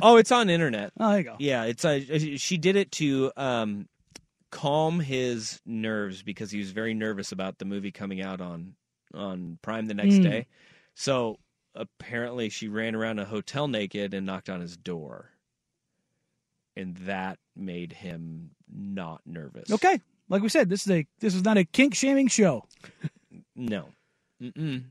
Oh, 0.00 0.16
it's 0.16 0.30
on 0.32 0.48
internet. 0.48 0.92
Oh, 0.98 1.08
there 1.10 1.18
you 1.18 1.24
go. 1.24 1.36
Yeah, 1.40 1.64
it's 1.64 1.84
uh, 1.84 2.00
she 2.36 2.56
did 2.56 2.76
it 2.76 2.92
to 2.92 3.32
um, 3.36 3.88
calm 4.50 5.00
his 5.00 5.60
nerves 5.66 6.22
because 6.22 6.50
he 6.52 6.58
was 6.58 6.70
very 6.70 6.94
nervous 6.94 7.32
about 7.32 7.58
the 7.58 7.64
movie 7.64 7.90
coming 7.92 8.20
out 8.22 8.40
on 8.40 8.74
on 9.14 9.58
Prime 9.62 9.86
the 9.86 9.94
next 9.94 10.16
Mm. 10.16 10.22
day. 10.22 10.46
So 10.94 11.38
apparently, 11.74 12.48
she 12.48 12.68
ran 12.68 12.94
around 12.94 13.18
a 13.18 13.24
hotel 13.24 13.66
naked 13.68 14.14
and 14.14 14.24
knocked 14.26 14.48
on 14.50 14.60
his 14.60 14.76
door, 14.76 15.30
and 16.76 16.96
that 16.98 17.38
made 17.58 17.92
him 17.92 18.50
not 18.72 19.20
nervous. 19.26 19.70
Okay, 19.70 20.00
like 20.28 20.42
we 20.42 20.48
said, 20.48 20.68
this 20.68 20.86
is 20.86 20.90
a 20.92 21.06
this 21.20 21.34
is 21.34 21.44
not 21.44 21.56
a 21.58 21.64
kink 21.64 21.94
shaming 21.94 22.28
show. 22.28 22.64
No. 23.56 23.86
Mm-mm. 24.42 24.84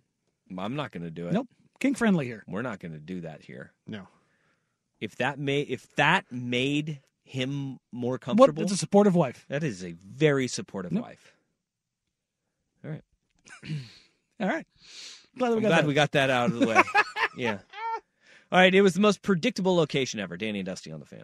I'm 0.57 0.75
not 0.75 0.91
going 0.91 1.03
to 1.03 1.11
do 1.11 1.27
it. 1.27 1.33
Nope, 1.33 1.47
kink 1.79 1.97
friendly 1.97 2.25
here. 2.25 2.43
We're 2.47 2.61
not 2.61 2.79
going 2.79 2.91
to 2.93 2.99
do 2.99 3.21
that 3.21 3.41
here. 3.41 3.71
No. 3.87 4.07
If 4.99 5.15
that 5.17 5.39
made 5.39 5.69
if 5.69 5.87
that 5.95 6.25
made 6.31 7.01
him 7.23 7.79
more 7.91 8.13
What? 8.13 8.21
comfortable, 8.21 8.63
It's 8.63 8.71
a 8.71 8.77
supportive 8.77 9.15
wife. 9.15 9.45
that 9.49 9.63
is 9.63 9.83
a 9.83 9.91
very 9.93 10.47
supportive 10.47 10.91
Nope. 10.91 11.03
wife. 11.03 11.33
All 12.83 12.91
right. 12.91 13.03
All 14.39 14.47
right. 14.47 14.65
Glad 15.37 15.55
we 15.55 15.61
got 15.61 15.67
glad 15.67 15.81
that. 15.81 15.87
we 15.87 15.93
got 15.93 16.11
that 16.13 16.29
out 16.29 16.51
of 16.51 16.59
the 16.59 16.67
way. 16.67 16.81
yeah. 17.37 17.59
All 18.51 18.59
right. 18.59 18.73
It 18.73 18.81
was 18.81 18.93
the 18.93 18.99
most 19.01 19.21
predictable 19.21 19.75
location 19.75 20.19
ever. 20.19 20.35
Danny 20.37 20.59
and 20.59 20.65
Dusty 20.65 20.91
on 20.91 20.99
the 20.99 21.05
fan. 21.05 21.23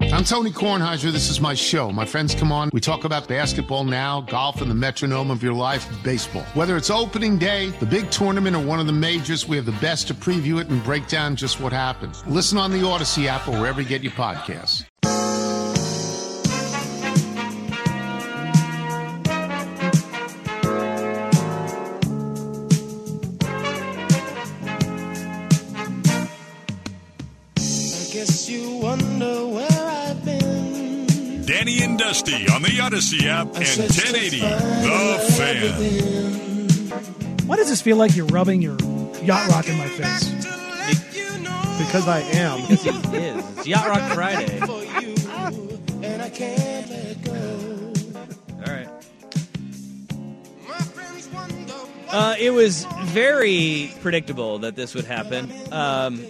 I'm 0.00 0.24
Tony 0.24 0.50
Kornheiser. 0.50 1.10
This 1.10 1.28
is 1.28 1.40
my 1.40 1.54
show. 1.54 1.90
My 1.90 2.04
friends 2.04 2.34
come 2.34 2.52
on. 2.52 2.70
We 2.72 2.80
talk 2.80 3.04
about 3.04 3.26
basketball 3.26 3.84
now, 3.84 4.20
golf, 4.22 4.62
and 4.62 4.70
the 4.70 4.74
metronome 4.74 5.30
of 5.30 5.42
your 5.42 5.52
life, 5.52 5.86
baseball. 6.04 6.42
Whether 6.54 6.76
it's 6.76 6.88
opening 6.88 7.36
day, 7.36 7.70
the 7.80 7.86
big 7.86 8.08
tournament, 8.10 8.54
or 8.54 8.64
one 8.64 8.78
of 8.78 8.86
the 8.86 8.92
majors, 8.92 9.48
we 9.48 9.56
have 9.56 9.66
the 9.66 9.72
best 9.72 10.06
to 10.08 10.14
preview 10.14 10.60
it 10.60 10.68
and 10.68 10.82
break 10.84 11.08
down 11.08 11.34
just 11.34 11.60
what 11.60 11.72
happens. 11.72 12.24
Listen 12.26 12.58
on 12.58 12.70
the 12.70 12.78
Audacy 12.78 13.26
app 13.26 13.48
or 13.48 13.52
wherever 13.52 13.80
you 13.80 13.88
get 13.88 14.02
your 14.02 14.12
podcasts. 14.12 14.84
I 27.56 28.12
guess 28.12 28.48
you 28.48 28.76
wonder 28.76 29.46
where. 29.46 29.77
Danny 31.58 31.82
and 31.82 31.98
Dusty 31.98 32.46
on 32.50 32.62
the 32.62 32.68
Audacy 32.68 33.26
app 33.26 33.46
and 33.48 33.56
1080 33.56 34.38
The 34.38 35.18
Fan. 35.36 35.74
Why 37.48 37.56
does 37.56 37.68
this 37.68 37.82
feel 37.82 37.96
like 37.96 38.14
you're 38.14 38.26
rubbing 38.26 38.62
your 38.62 38.76
yacht 39.24 39.48
rock 39.48 39.68
in 39.68 39.76
my 39.76 39.88
face? 39.88 40.28
Because 41.84 42.06
I 42.06 42.20
am. 42.20 42.60
Yes, 42.68 42.82
he 42.84 42.90
is. 43.16 43.44
It's 43.58 43.66
Yacht 43.66 43.88
Rock 43.88 44.12
Friday. 44.12 44.60
All 44.60 44.78
And 46.04 46.22
I 46.22 46.30
can't 46.30 46.88
let 46.90 47.24
go. 47.24 47.92
right. 48.64 48.88
Uh, 52.08 52.36
it 52.38 52.50
was 52.50 52.86
very 53.06 53.92
predictable 54.00 54.60
that 54.60 54.76
this 54.76 54.94
would 54.94 55.06
happen. 55.06 55.52
Um, 55.72 56.24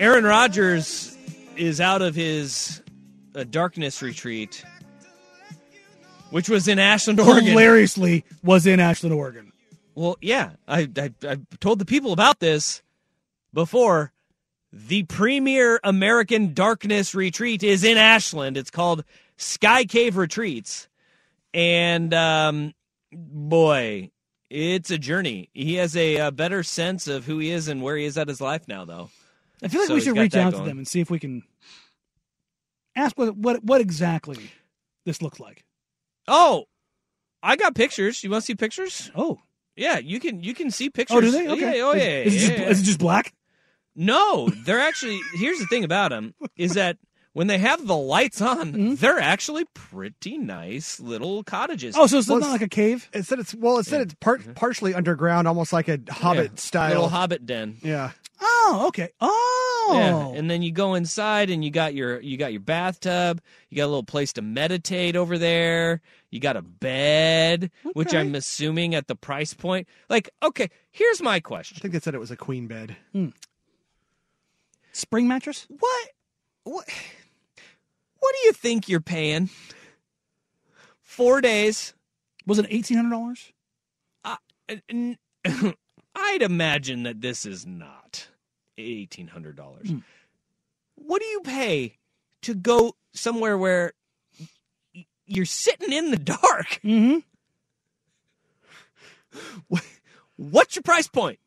Aaron 0.00 0.24
Rodgers 0.24 1.16
is 1.56 1.80
out 1.80 2.02
of 2.02 2.16
his 2.16 2.82
uh, 3.34 3.44
darkness 3.44 4.02
retreat, 4.02 4.64
which 6.30 6.48
was 6.48 6.68
in 6.68 6.78
Ashland, 6.78 7.20
Oregon. 7.20 7.50
Hilariously, 7.50 8.24
was 8.42 8.66
in 8.66 8.80
Ashland, 8.80 9.14
Oregon. 9.14 9.52
Well, 9.94 10.16
yeah, 10.20 10.50
I, 10.68 10.88
I 10.96 11.10
I 11.22 11.36
told 11.60 11.78
the 11.78 11.84
people 11.84 12.12
about 12.12 12.40
this 12.40 12.82
before. 13.52 14.12
The 14.72 15.02
premier 15.02 15.80
American 15.82 16.54
darkness 16.54 17.12
retreat 17.14 17.64
is 17.64 17.82
in 17.82 17.98
Ashland. 17.98 18.56
It's 18.56 18.70
called 18.70 19.04
Sky 19.36 19.84
Cave 19.84 20.16
Retreats, 20.16 20.88
and 21.52 22.14
um, 22.14 22.74
boy, 23.12 24.10
it's 24.48 24.90
a 24.92 24.98
journey. 24.98 25.50
He 25.54 25.74
has 25.74 25.96
a, 25.96 26.18
uh 26.18 26.30
better 26.30 26.62
sense 26.62 27.08
of 27.08 27.24
who 27.24 27.38
he 27.38 27.50
is 27.50 27.66
and 27.66 27.82
where 27.82 27.96
he 27.96 28.04
is 28.04 28.16
at 28.16 28.28
his 28.28 28.40
life 28.40 28.68
now, 28.68 28.84
though. 28.84 29.10
I 29.62 29.68
feel 29.68 29.80
like 29.80 29.88
So 29.88 29.94
we 29.94 30.00
should 30.00 30.16
reach 30.16 30.36
out 30.36 30.54
to 30.54 30.60
them 30.60 30.78
and 30.78 30.86
see 30.86 31.00
if 31.00 31.10
we 31.10 31.18
can 31.18 31.42
ask 32.96 33.16
what 33.18 33.36
what 33.36 33.64
what 33.64 33.80
exactly 33.80 34.50
this 35.06 35.22
looks 35.22 35.40
like. 35.40 35.64
Oh, 36.28 36.64
I 37.42 37.56
got 37.56 37.74
pictures. 37.74 38.22
You 38.22 38.30
want 38.30 38.42
to 38.42 38.46
see 38.46 38.54
pictures? 38.54 39.10
Oh, 39.14 39.40
yeah. 39.76 39.98
You 39.98 40.20
can 40.20 40.42
you 40.42 40.54
can 40.54 40.70
see 40.70 40.90
pictures. 40.90 41.16
Oh, 41.16 41.20
do 41.20 41.30
they? 41.30 41.48
Okay. 41.48 41.78
Yeah, 41.78 41.84
oh 41.84 41.92
yeah. 41.94 42.02
Is, 42.22 42.34
is, 42.34 42.42
it, 42.44 42.46
just, 42.48 42.58
yeah. 42.60 42.68
is 42.68 42.80
it 42.80 42.84
just 42.84 42.98
black? 42.98 43.32
No, 43.96 44.48
they're 44.64 44.80
actually. 44.80 45.18
Here's 45.34 45.58
the 45.58 45.66
thing 45.66 45.84
about 45.84 46.10
them 46.10 46.34
is 46.56 46.74
that 46.74 46.96
when 47.32 47.46
they 47.48 47.58
have 47.58 47.86
the 47.86 47.96
lights 47.96 48.40
on, 48.40 48.72
Mm-hmm. 48.72 48.94
they're 48.96 49.18
actually 49.18 49.64
pretty 49.74 50.38
nice 50.38 51.00
little 51.00 51.42
cottages. 51.44 51.96
Oh, 51.96 52.06
so 52.06 52.18
it's 52.18 52.28
Well, 52.28 52.40
not 52.40 52.50
like 52.50 52.62
a 52.62 52.68
cave? 52.68 53.08
It 53.12 53.24
said 53.26 53.38
it's 53.40 53.54
well. 53.54 53.78
It 53.78 53.86
said 53.86 54.00
it's 54.02 54.14
part 54.20 54.54
partially 54.54 54.94
underground, 54.94 55.48
almost 55.48 55.72
like 55.72 55.88
a 55.88 55.98
Hobbit 56.08 56.50
Yeah, 56.52 56.56
style. 56.60 56.88
little 56.90 57.08
Hobbit 57.08 57.46
den. 57.46 57.78
Yeah. 57.82 58.12
Oh, 58.42 58.84
okay. 58.88 59.10
Oh, 59.20 59.90
Yeah, 59.94 60.38
and 60.38 60.50
then 60.50 60.62
you 60.62 60.72
go 60.72 60.94
inside 60.94 61.50
and 61.50 61.64
you 61.64 61.70
got 61.70 61.94
your 61.94 62.20
you 62.20 62.36
got 62.36 62.52
your 62.52 62.60
bathtub. 62.60 63.40
You 63.68 63.76
got 63.76 63.84
a 63.84 63.86
little 63.88 64.02
place 64.04 64.32
to 64.34 64.42
meditate 64.42 65.16
over 65.16 65.36
there. 65.38 66.00
You 66.30 66.38
got 66.40 66.56
a 66.56 66.62
bed, 66.62 67.70
which 67.94 68.14
I'm 68.14 68.34
assuming 68.34 68.94
at 68.94 69.08
the 69.08 69.16
price 69.16 69.52
point. 69.52 69.88
Like, 70.08 70.30
okay, 70.42 70.68
here's 70.90 71.20
my 71.20 71.40
question. 71.40 71.76
I 71.78 71.80
think 71.80 71.92
they 71.92 72.00
said 72.00 72.14
it 72.14 72.20
was 72.20 72.30
a 72.30 72.36
queen 72.36 72.66
bed. 72.68 72.96
Hmm. 73.12 73.28
spring 74.92 75.26
mattress. 75.28 75.66
What? 75.68 76.08
What? 76.64 76.88
What 78.20 78.34
do 78.40 78.46
you 78.46 78.52
think 78.52 78.88
you're 78.88 79.00
paying? 79.00 79.50
Four 81.02 81.40
days. 81.40 81.94
Was 82.46 82.58
it 82.58 82.66
eighteen 82.70 82.96
hundred 82.96 83.10
dollars? 83.10 83.52
Uh, 84.24 84.36
n- 84.88 85.18
I'd 86.14 86.42
imagine 86.42 87.02
that 87.04 87.20
this 87.20 87.44
is 87.46 87.66
not 87.66 88.28
eighteen 88.80 89.28
hundred 89.28 89.56
dollars. 89.56 89.88
Hmm. 89.88 89.98
What 90.96 91.20
do 91.20 91.26
you 91.28 91.40
pay 91.40 91.98
to 92.42 92.54
go 92.54 92.94
somewhere 93.12 93.56
where 93.56 93.92
you're 95.26 95.44
sitting 95.46 95.92
in 95.92 96.10
the 96.10 96.16
dark? 96.18 96.80
Mm-hmm. 96.84 97.18
What's 100.36 100.76
your 100.76 100.82
price 100.82 101.08
point? 101.08 101.38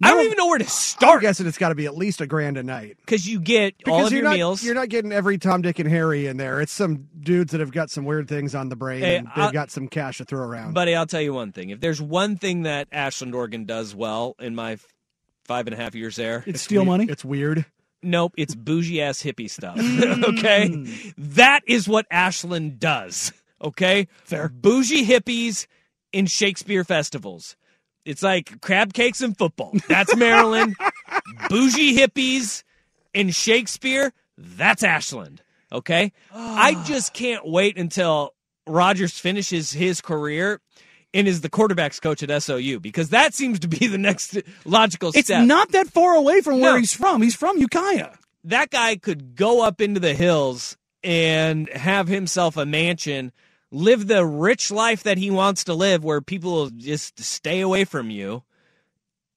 I 0.00 0.12
don't 0.12 0.24
even 0.26 0.36
know 0.36 0.46
where 0.46 0.58
to 0.58 0.64
start. 0.68 1.16
I'm 1.16 1.20
guessing 1.22 1.46
it's 1.48 1.58
got 1.58 1.70
to 1.70 1.74
be 1.74 1.86
at 1.86 1.96
least 1.96 2.20
a 2.20 2.26
grand 2.26 2.56
a 2.56 2.62
night. 2.62 2.98
because 3.00 3.26
you 3.26 3.40
get 3.40 3.74
all 3.88 4.06
of 4.06 4.12
your 4.12 4.22
not 4.22 4.36
meals. 4.36 4.62
you're 4.62 4.76
not 4.76 4.90
getting 4.90 5.10
every 5.10 5.38
Tom, 5.38 5.60
Dick, 5.60 5.80
and 5.80 5.90
Harry 5.90 6.28
in 6.28 6.36
there. 6.36 6.60
It's 6.60 6.70
some 6.70 7.08
dudes 7.18 7.50
that 7.50 7.58
have 7.60 7.72
got 7.72 7.90
some 7.90 8.04
weird 8.04 8.28
things 8.28 8.54
on 8.54 8.68
the 8.68 8.76
brain 8.76 9.00
Hey, 9.00 9.16
and 9.16 9.28
they've 9.36 9.52
got 9.52 9.72
some 9.72 9.88
cash 9.88 10.18
to 10.18 10.24
throw 10.24 10.42
around. 10.46 10.74
Buddy, 10.74 10.94
I'll 10.94 11.06
tell 11.06 11.20
you 11.20 11.34
one 11.34 11.50
thing. 11.50 11.70
If 11.70 11.80
there's 11.80 12.00
one 12.00 12.36
thing 12.36 12.62
that 12.62 12.86
Ashland, 12.92 13.34
Oregon 13.34 13.64
does 13.64 13.92
well 13.92 14.36
in 14.38 14.54
my 14.54 14.78
five 15.48 15.66
and 15.66 15.74
a 15.74 15.76
half 15.76 15.96
years 15.96 16.14
there, 16.14 16.44
It's 16.46 16.62
steal 16.62 16.84
money. 16.84 17.06
It's 17.08 17.24
weird. 17.24 17.64
Nope, 18.02 18.34
it's 18.36 18.54
bougie 18.54 19.02
ass 19.02 19.20
hippie 19.20 19.50
stuff. 19.50 19.76
Mm. 19.78 20.38
okay? 20.38 21.12
That 21.16 21.62
is 21.66 21.88
what 21.88 22.06
Ashland 22.10 22.78
does. 22.78 23.32
Okay? 23.60 24.06
Fair. 24.24 24.48
Bougie 24.48 25.04
hippies 25.04 25.66
in 26.12 26.26
Shakespeare 26.26 26.84
festivals. 26.84 27.56
It's 28.04 28.22
like 28.22 28.60
crab 28.60 28.92
cakes 28.92 29.20
and 29.20 29.36
football. 29.36 29.72
That's 29.88 30.14
Maryland. 30.16 30.76
bougie 31.48 31.96
hippies 31.96 32.62
in 33.12 33.30
Shakespeare. 33.30 34.12
That's 34.36 34.84
Ashland. 34.84 35.42
Okay? 35.72 36.12
I 36.32 36.74
ah. 36.76 36.84
just 36.86 37.12
can't 37.12 37.46
wait 37.46 37.76
until 37.76 38.34
Rodgers 38.66 39.18
finishes 39.18 39.72
his 39.72 40.00
career 40.00 40.60
and 41.14 41.26
is 41.28 41.40
the 41.40 41.48
quarterback's 41.48 42.00
coach 42.00 42.22
at 42.22 42.42
SOU 42.42 42.80
because 42.80 43.10
that 43.10 43.34
seems 43.34 43.58
to 43.60 43.68
be 43.68 43.86
the 43.86 43.98
next 43.98 44.38
logical 44.64 45.10
step. 45.12 45.20
It's 45.20 45.30
not 45.30 45.72
that 45.72 45.88
far 45.88 46.14
away 46.14 46.40
from 46.40 46.60
where 46.60 46.72
No. 46.74 46.78
he's 46.78 46.92
from. 46.94 47.22
He's 47.22 47.34
from 47.36 47.58
Ukiah. 47.58 48.10
that 48.44 48.70
guy 48.70 48.96
could 48.96 49.34
go 49.34 49.62
up 49.62 49.80
into 49.80 50.00
the 50.00 50.14
hills 50.14 50.76
and 51.02 51.68
have 51.70 52.08
himself 52.08 52.56
a 52.56 52.64
mansion, 52.66 53.32
live 53.70 54.06
the 54.06 54.24
rich 54.24 54.70
life 54.70 55.02
that 55.02 55.18
he 55.18 55.30
wants 55.30 55.64
to 55.64 55.74
live, 55.74 56.02
where 56.04 56.20
people 56.20 56.52
will 56.52 56.70
just 56.70 57.18
stay 57.22 57.60
away 57.60 57.84
from 57.84 58.10
you. 58.10 58.42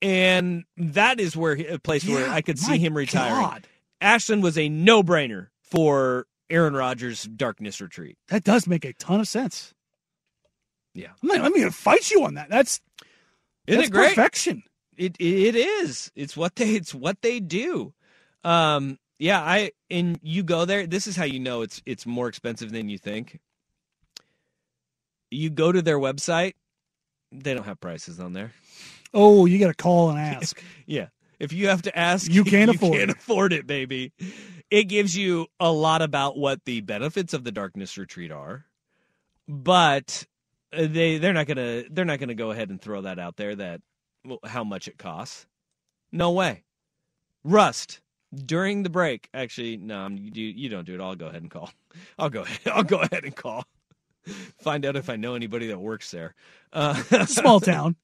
And 0.02 0.64
that 0.78 1.20
is 1.20 1.36
where 1.38 1.54
a 1.54 1.78
place 1.78 2.08
where 2.08 2.30
I 2.30 2.42
could 2.42 2.58
see 2.58 2.78
him 2.80 2.96
retiring. 2.98 3.42
God. 3.42 3.68
Ashland 4.00 4.42
was 4.42 4.58
a 4.58 4.68
no 4.68 5.04
brainer 5.04 5.48
for 5.62 6.26
Aaron 6.50 6.74
Rodgers' 6.74 7.24
darkness 7.24 7.80
retreat. 7.80 8.18
That 8.30 8.44
does 8.44 8.66
make 8.68 8.84
a 8.84 8.94
ton 8.94 9.20
of 9.20 9.28
sense. 9.28 9.74
Yeah. 10.94 11.10
I'm 11.22 11.28
not, 11.28 11.42
I'm 11.42 11.54
to 11.54 11.72
fight 11.72 12.12
you 12.12 12.24
on 12.26 12.36
that. 12.36 12.50
That's 12.50 12.82
Isn't 13.68 13.80
that's 13.80 13.90
it 13.90 13.92
great? 13.92 14.10
perfection. 14.10 14.64
It 14.98 15.16
it 15.20 15.56
is. 15.56 16.12
It's 16.16 16.36
what 16.38 16.56
they 16.56 16.72
it's 16.76 16.94
what 16.94 17.22
they 17.22 17.40
do. 17.40 17.94
Um 18.44 18.98
yeah, 19.20 19.40
I 19.42 19.72
and 19.90 20.20
you 20.24 20.44
go 20.44 20.66
there, 20.66 20.88
this 20.88 21.08
is 21.08 21.16
how 21.16 21.26
you 21.26 21.40
know 21.40 21.62
it's 21.62 21.82
it's 21.86 22.06
more 22.06 22.28
expensive 22.28 22.72
than 22.72 22.90
you 22.90 22.98
think. 22.98 23.40
You 25.30 25.50
go 25.50 25.72
to 25.72 25.82
their 25.82 26.00
website, 26.00 26.54
they 27.32 27.54
don't 27.54 27.64
have 27.66 27.80
prices 27.80 28.20
on 28.20 28.34
there. 28.34 28.52
Oh, 29.14 29.46
you 29.46 29.60
got 29.60 29.68
to 29.68 29.74
call 29.74 30.10
and 30.10 30.20
ask. 30.38 30.62
Yeah. 30.86 31.08
If 31.40 31.54
you 31.54 31.68
have 31.70 31.82
to 31.84 31.98
ask, 31.98 32.32
You 32.32 32.44
can't 32.44 32.70
afford 32.76 32.98
can't 32.98 33.12
it. 33.12 33.18
afford 33.18 33.54
it, 33.54 33.66
baby. 33.66 34.12
It 34.70 34.86
gives 34.86 35.16
you 35.16 35.48
a 35.60 35.72
lot 35.72 36.02
about 36.02 36.38
what 36.38 36.64
the 36.66 36.82
benefits 36.82 37.34
of 37.34 37.44
the 37.44 37.52
darkness 37.52 37.98
retreat 37.98 38.32
are, 38.32 38.66
but 39.48 40.26
they 40.72 41.18
they're 41.18 41.34
not 41.34 41.48
gonna 41.48 41.84
they're 41.90 42.06
not 42.06 42.20
gonna 42.20 42.34
go 42.36 42.52
ahead 42.52 42.70
and 42.70 42.82
throw 42.82 43.02
that 43.02 43.20
out 43.20 43.36
there 43.38 43.56
that 43.56 43.82
well, 44.26 44.40
how 44.46 44.64
much 44.64 44.88
it 44.88 44.98
costs. 44.98 45.46
No 46.12 46.32
way. 46.32 46.64
Rust 47.44 48.02
during 48.46 48.84
the 48.84 48.90
break. 48.90 49.28
Actually, 49.34 49.78
no, 49.78 50.02
I'm- 50.04 50.18
you 50.34 50.46
you 50.46 50.70
don't 50.70 50.86
do 50.86 50.94
it. 50.96 51.02
I'll 51.02 51.16
go 51.16 51.28
ahead 51.28 51.42
and 51.42 51.52
call. 51.52 51.72
I'll 52.20 52.30
go 52.30 52.42
ahead. 52.42 52.60
I'll 52.72 52.84
go 52.84 53.00
ahead 53.02 53.24
and 53.24 53.36
call. 53.36 53.66
Find 54.60 54.86
out 54.86 54.96
if 54.96 55.10
I 55.10 55.16
know 55.16 55.34
anybody 55.36 55.68
that 55.68 55.80
works 55.80 56.12
there. 56.12 56.36
Uh, 56.72 56.94
Small 57.26 57.60
town. 57.60 57.96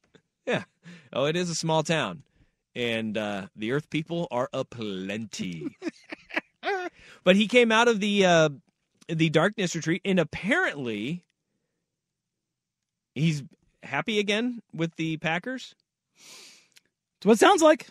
yeah. 0.46 0.64
Oh, 1.12 1.26
it 1.26 1.36
is 1.36 1.48
a 1.48 1.54
small 1.54 1.82
town. 1.82 2.22
and 2.74 3.16
uh, 3.16 3.46
the 3.56 3.72
Earth 3.72 3.88
people 3.88 4.26
are 4.30 4.48
aplenty. 4.52 5.68
but 7.24 7.36
he 7.36 7.46
came 7.46 7.70
out 7.72 7.88
of 7.88 8.00
the 8.00 8.26
uh, 8.26 8.48
the 9.08 9.30
darkness 9.30 9.74
retreat, 9.76 10.02
and 10.04 10.18
apparently 10.18 11.24
he's 13.18 13.42
happy 13.82 14.18
again 14.18 14.62
with 14.72 14.94
the 14.96 15.16
Packers. 15.18 15.74
That's 17.16 17.26
what 17.26 17.32
it 17.34 17.38
sounds 17.38 17.62
like. 17.62 17.88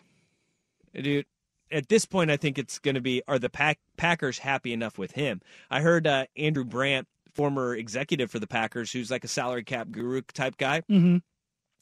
Dude, 0.93 1.25
at 1.71 1.89
this 1.89 2.05
point, 2.05 2.31
I 2.31 2.37
think 2.37 2.57
it's 2.57 2.79
going 2.79 2.95
to 2.95 3.01
be 3.01 3.21
are 3.27 3.39
the 3.39 3.49
Pack- 3.49 3.79
Packers 3.97 4.39
happy 4.39 4.73
enough 4.73 4.97
with 4.97 5.11
him? 5.11 5.41
I 5.69 5.81
heard 5.81 6.07
uh, 6.07 6.25
Andrew 6.35 6.63
Brandt, 6.63 7.07
former 7.33 7.75
executive 7.75 8.31
for 8.31 8.39
the 8.39 8.47
Packers, 8.47 8.91
who's 8.91 9.11
like 9.11 9.23
a 9.23 9.27
salary 9.27 9.63
cap 9.63 9.91
guru 9.91 10.21
type 10.33 10.57
guy. 10.57 10.81
Mm-hmm. 10.89 11.17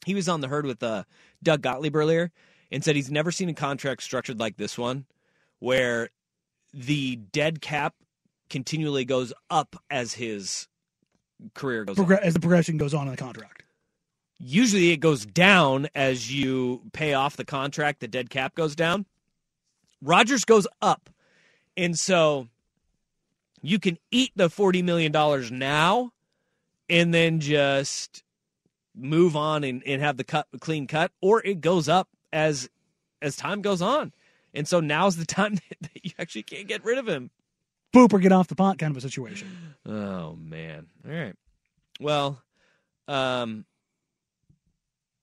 He 0.04 0.14
was 0.14 0.28
on 0.28 0.40
the 0.40 0.48
herd 0.48 0.66
with 0.66 0.82
uh, 0.82 1.04
Doug 1.42 1.62
Gottlieb 1.62 1.96
earlier 1.96 2.30
and 2.70 2.84
said 2.84 2.96
he's 2.96 3.10
never 3.10 3.30
seen 3.30 3.48
a 3.48 3.54
contract 3.54 4.02
structured 4.02 4.38
like 4.38 4.56
this 4.56 4.76
one, 4.76 5.06
where 5.60 6.10
the 6.74 7.16
dead 7.16 7.60
cap 7.60 7.94
continually 8.50 9.04
goes 9.04 9.32
up 9.50 9.76
as 9.90 10.14
his 10.14 10.68
career 11.54 11.84
goes. 11.84 11.96
Progr- 11.96 12.20
as 12.20 12.34
the 12.34 12.40
progression 12.40 12.76
goes 12.76 12.94
on 12.94 13.06
in 13.06 13.12
the 13.12 13.16
contract. 13.16 13.62
Usually 14.38 14.90
it 14.90 14.98
goes 14.98 15.24
down 15.24 15.88
as 15.94 16.32
you 16.32 16.82
pay 16.92 17.14
off 17.14 17.36
the 17.36 17.44
contract, 17.44 18.00
the 18.00 18.08
dead 18.08 18.28
cap 18.28 18.54
goes 18.54 18.76
down. 18.76 19.06
Rodgers 20.02 20.44
goes 20.44 20.66
up. 20.82 21.08
And 21.76 21.98
so 21.98 22.48
you 23.62 23.78
can 23.78 23.98
eat 24.10 24.32
the 24.36 24.48
$40 24.48 24.84
million 24.84 25.12
now 25.58 26.12
and 26.88 27.12
then 27.12 27.40
just 27.40 28.22
move 28.94 29.36
on 29.36 29.64
and, 29.64 29.82
and 29.86 30.02
have 30.02 30.16
the 30.16 30.24
cut 30.24 30.46
clean 30.60 30.86
cut, 30.86 31.12
or 31.20 31.42
it 31.44 31.60
goes 31.60 31.88
up 31.88 32.08
as 32.32 32.68
as 33.22 33.36
time 33.36 33.62
goes 33.62 33.82
on. 33.82 34.12
And 34.54 34.66
so 34.66 34.80
now's 34.80 35.16
the 35.16 35.26
time 35.26 35.58
that 35.80 36.04
you 36.04 36.12
actually 36.18 36.44
can't 36.44 36.68
get 36.68 36.84
rid 36.84 36.98
of 36.98 37.06
him. 37.06 37.30
Boop 37.96 38.12
or 38.12 38.18
get 38.18 38.32
off 38.32 38.48
the 38.48 38.54
pot 38.54 38.78
kind 38.78 38.90
of 38.90 38.96
a 38.96 39.00
situation. 39.00 39.48
Oh 39.86 40.36
man. 40.36 40.86
All 41.06 41.14
right. 41.14 41.34
Well, 42.00 42.42
um 43.08 43.64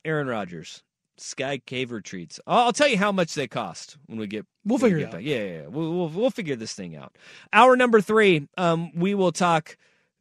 Aaron 0.05 0.27
Rodgers, 0.27 0.83
Sky 1.17 1.59
Cave 1.59 1.91
retreats. 1.91 2.39
I'll, 2.45 2.65
I'll 2.65 2.73
tell 2.73 2.87
you 2.89 2.97
how 2.97 3.11
much 3.11 3.35
they 3.35 3.47
cost 3.47 3.97
when 4.07 4.19
we 4.19 4.27
get. 4.27 4.45
We'll 4.65 4.77
we 4.77 4.83
figure 4.83 4.97
get 4.99 5.03
it 5.03 5.11
back. 5.11 5.15
out. 5.19 5.23
Yeah, 5.23 5.37
yeah, 5.43 5.61
yeah. 5.61 5.67
We'll, 5.67 5.91
we'll 5.93 6.09
we'll 6.09 6.29
figure 6.29 6.55
this 6.55 6.73
thing 6.73 6.95
out. 6.95 7.15
Hour 7.53 7.75
number 7.75 8.01
three. 8.01 8.47
Um, 8.57 8.91
we 8.95 9.13
will 9.13 9.31
talk 9.31 9.77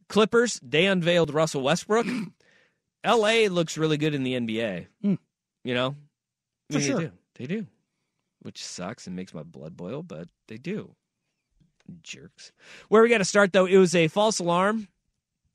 Clippers. 0.09 0.59
They 0.63 0.85
unveiled 0.85 1.33
Russell 1.33 1.61
Westbrook. 1.63 2.05
L.A. 3.03 3.49
looks 3.49 3.77
really 3.77 3.97
good 3.97 4.13
in 4.13 4.23
the 4.23 4.33
NBA. 4.35 4.85
Mm. 5.03 5.17
You 5.65 5.73
know, 5.73 5.95
For 6.71 6.77
they 6.79 6.85
sure. 6.87 6.99
do. 7.01 7.11
They 7.35 7.47
do, 7.47 7.65
which 8.43 8.63
sucks 8.63 9.07
and 9.07 9.15
makes 9.15 9.33
my 9.33 9.43
blood 9.43 9.75
boil, 9.75 10.03
but 10.03 10.29
they 10.47 10.57
do. 10.57 10.95
Jerks. 12.01 12.51
Where 12.89 13.01
we 13.01 13.09
got 13.09 13.19
to 13.19 13.25
start 13.25 13.53
though, 13.53 13.65
it 13.65 13.77
was 13.77 13.95
a 13.95 14.07
false 14.07 14.39
alarm, 14.39 14.87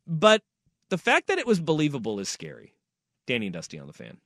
but 0.07 0.43
the 0.91 0.99
fact 0.99 1.29
that 1.29 1.39
it 1.39 1.47
was 1.47 1.61
believable 1.61 2.21
is 2.21 2.29
scary. 2.29 2.75
Danny 3.27 3.47
and 3.47 3.53
Dusty 3.53 3.79
on 3.79 3.87
the 3.87 3.93
fan. 3.93 4.19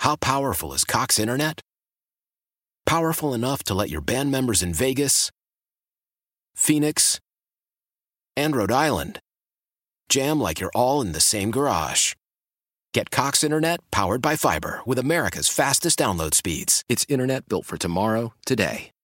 How 0.00 0.16
powerful 0.16 0.72
is 0.72 0.84
Cox 0.84 1.18
Internet? 1.18 1.60
Powerful 2.86 3.34
enough 3.34 3.62
to 3.64 3.74
let 3.74 3.90
your 3.90 4.00
band 4.00 4.30
members 4.30 4.62
in 4.62 4.72
Vegas, 4.72 5.30
Phoenix, 6.54 7.20
and 8.36 8.56
Rhode 8.56 8.72
Island 8.72 9.20
jam 10.08 10.40
like 10.40 10.60
you're 10.60 10.70
all 10.74 11.02
in 11.02 11.12
the 11.12 11.20
same 11.20 11.50
garage. 11.50 12.14
Get 12.94 13.10
Cox 13.10 13.44
Internet 13.44 13.80
powered 13.90 14.22
by 14.22 14.36
fiber 14.36 14.80
with 14.86 14.98
America's 14.98 15.48
fastest 15.48 15.98
download 15.98 16.34
speeds. 16.34 16.82
It's 16.88 17.04
internet 17.08 17.48
built 17.48 17.66
for 17.66 17.76
tomorrow, 17.76 18.32
today. 18.46 18.90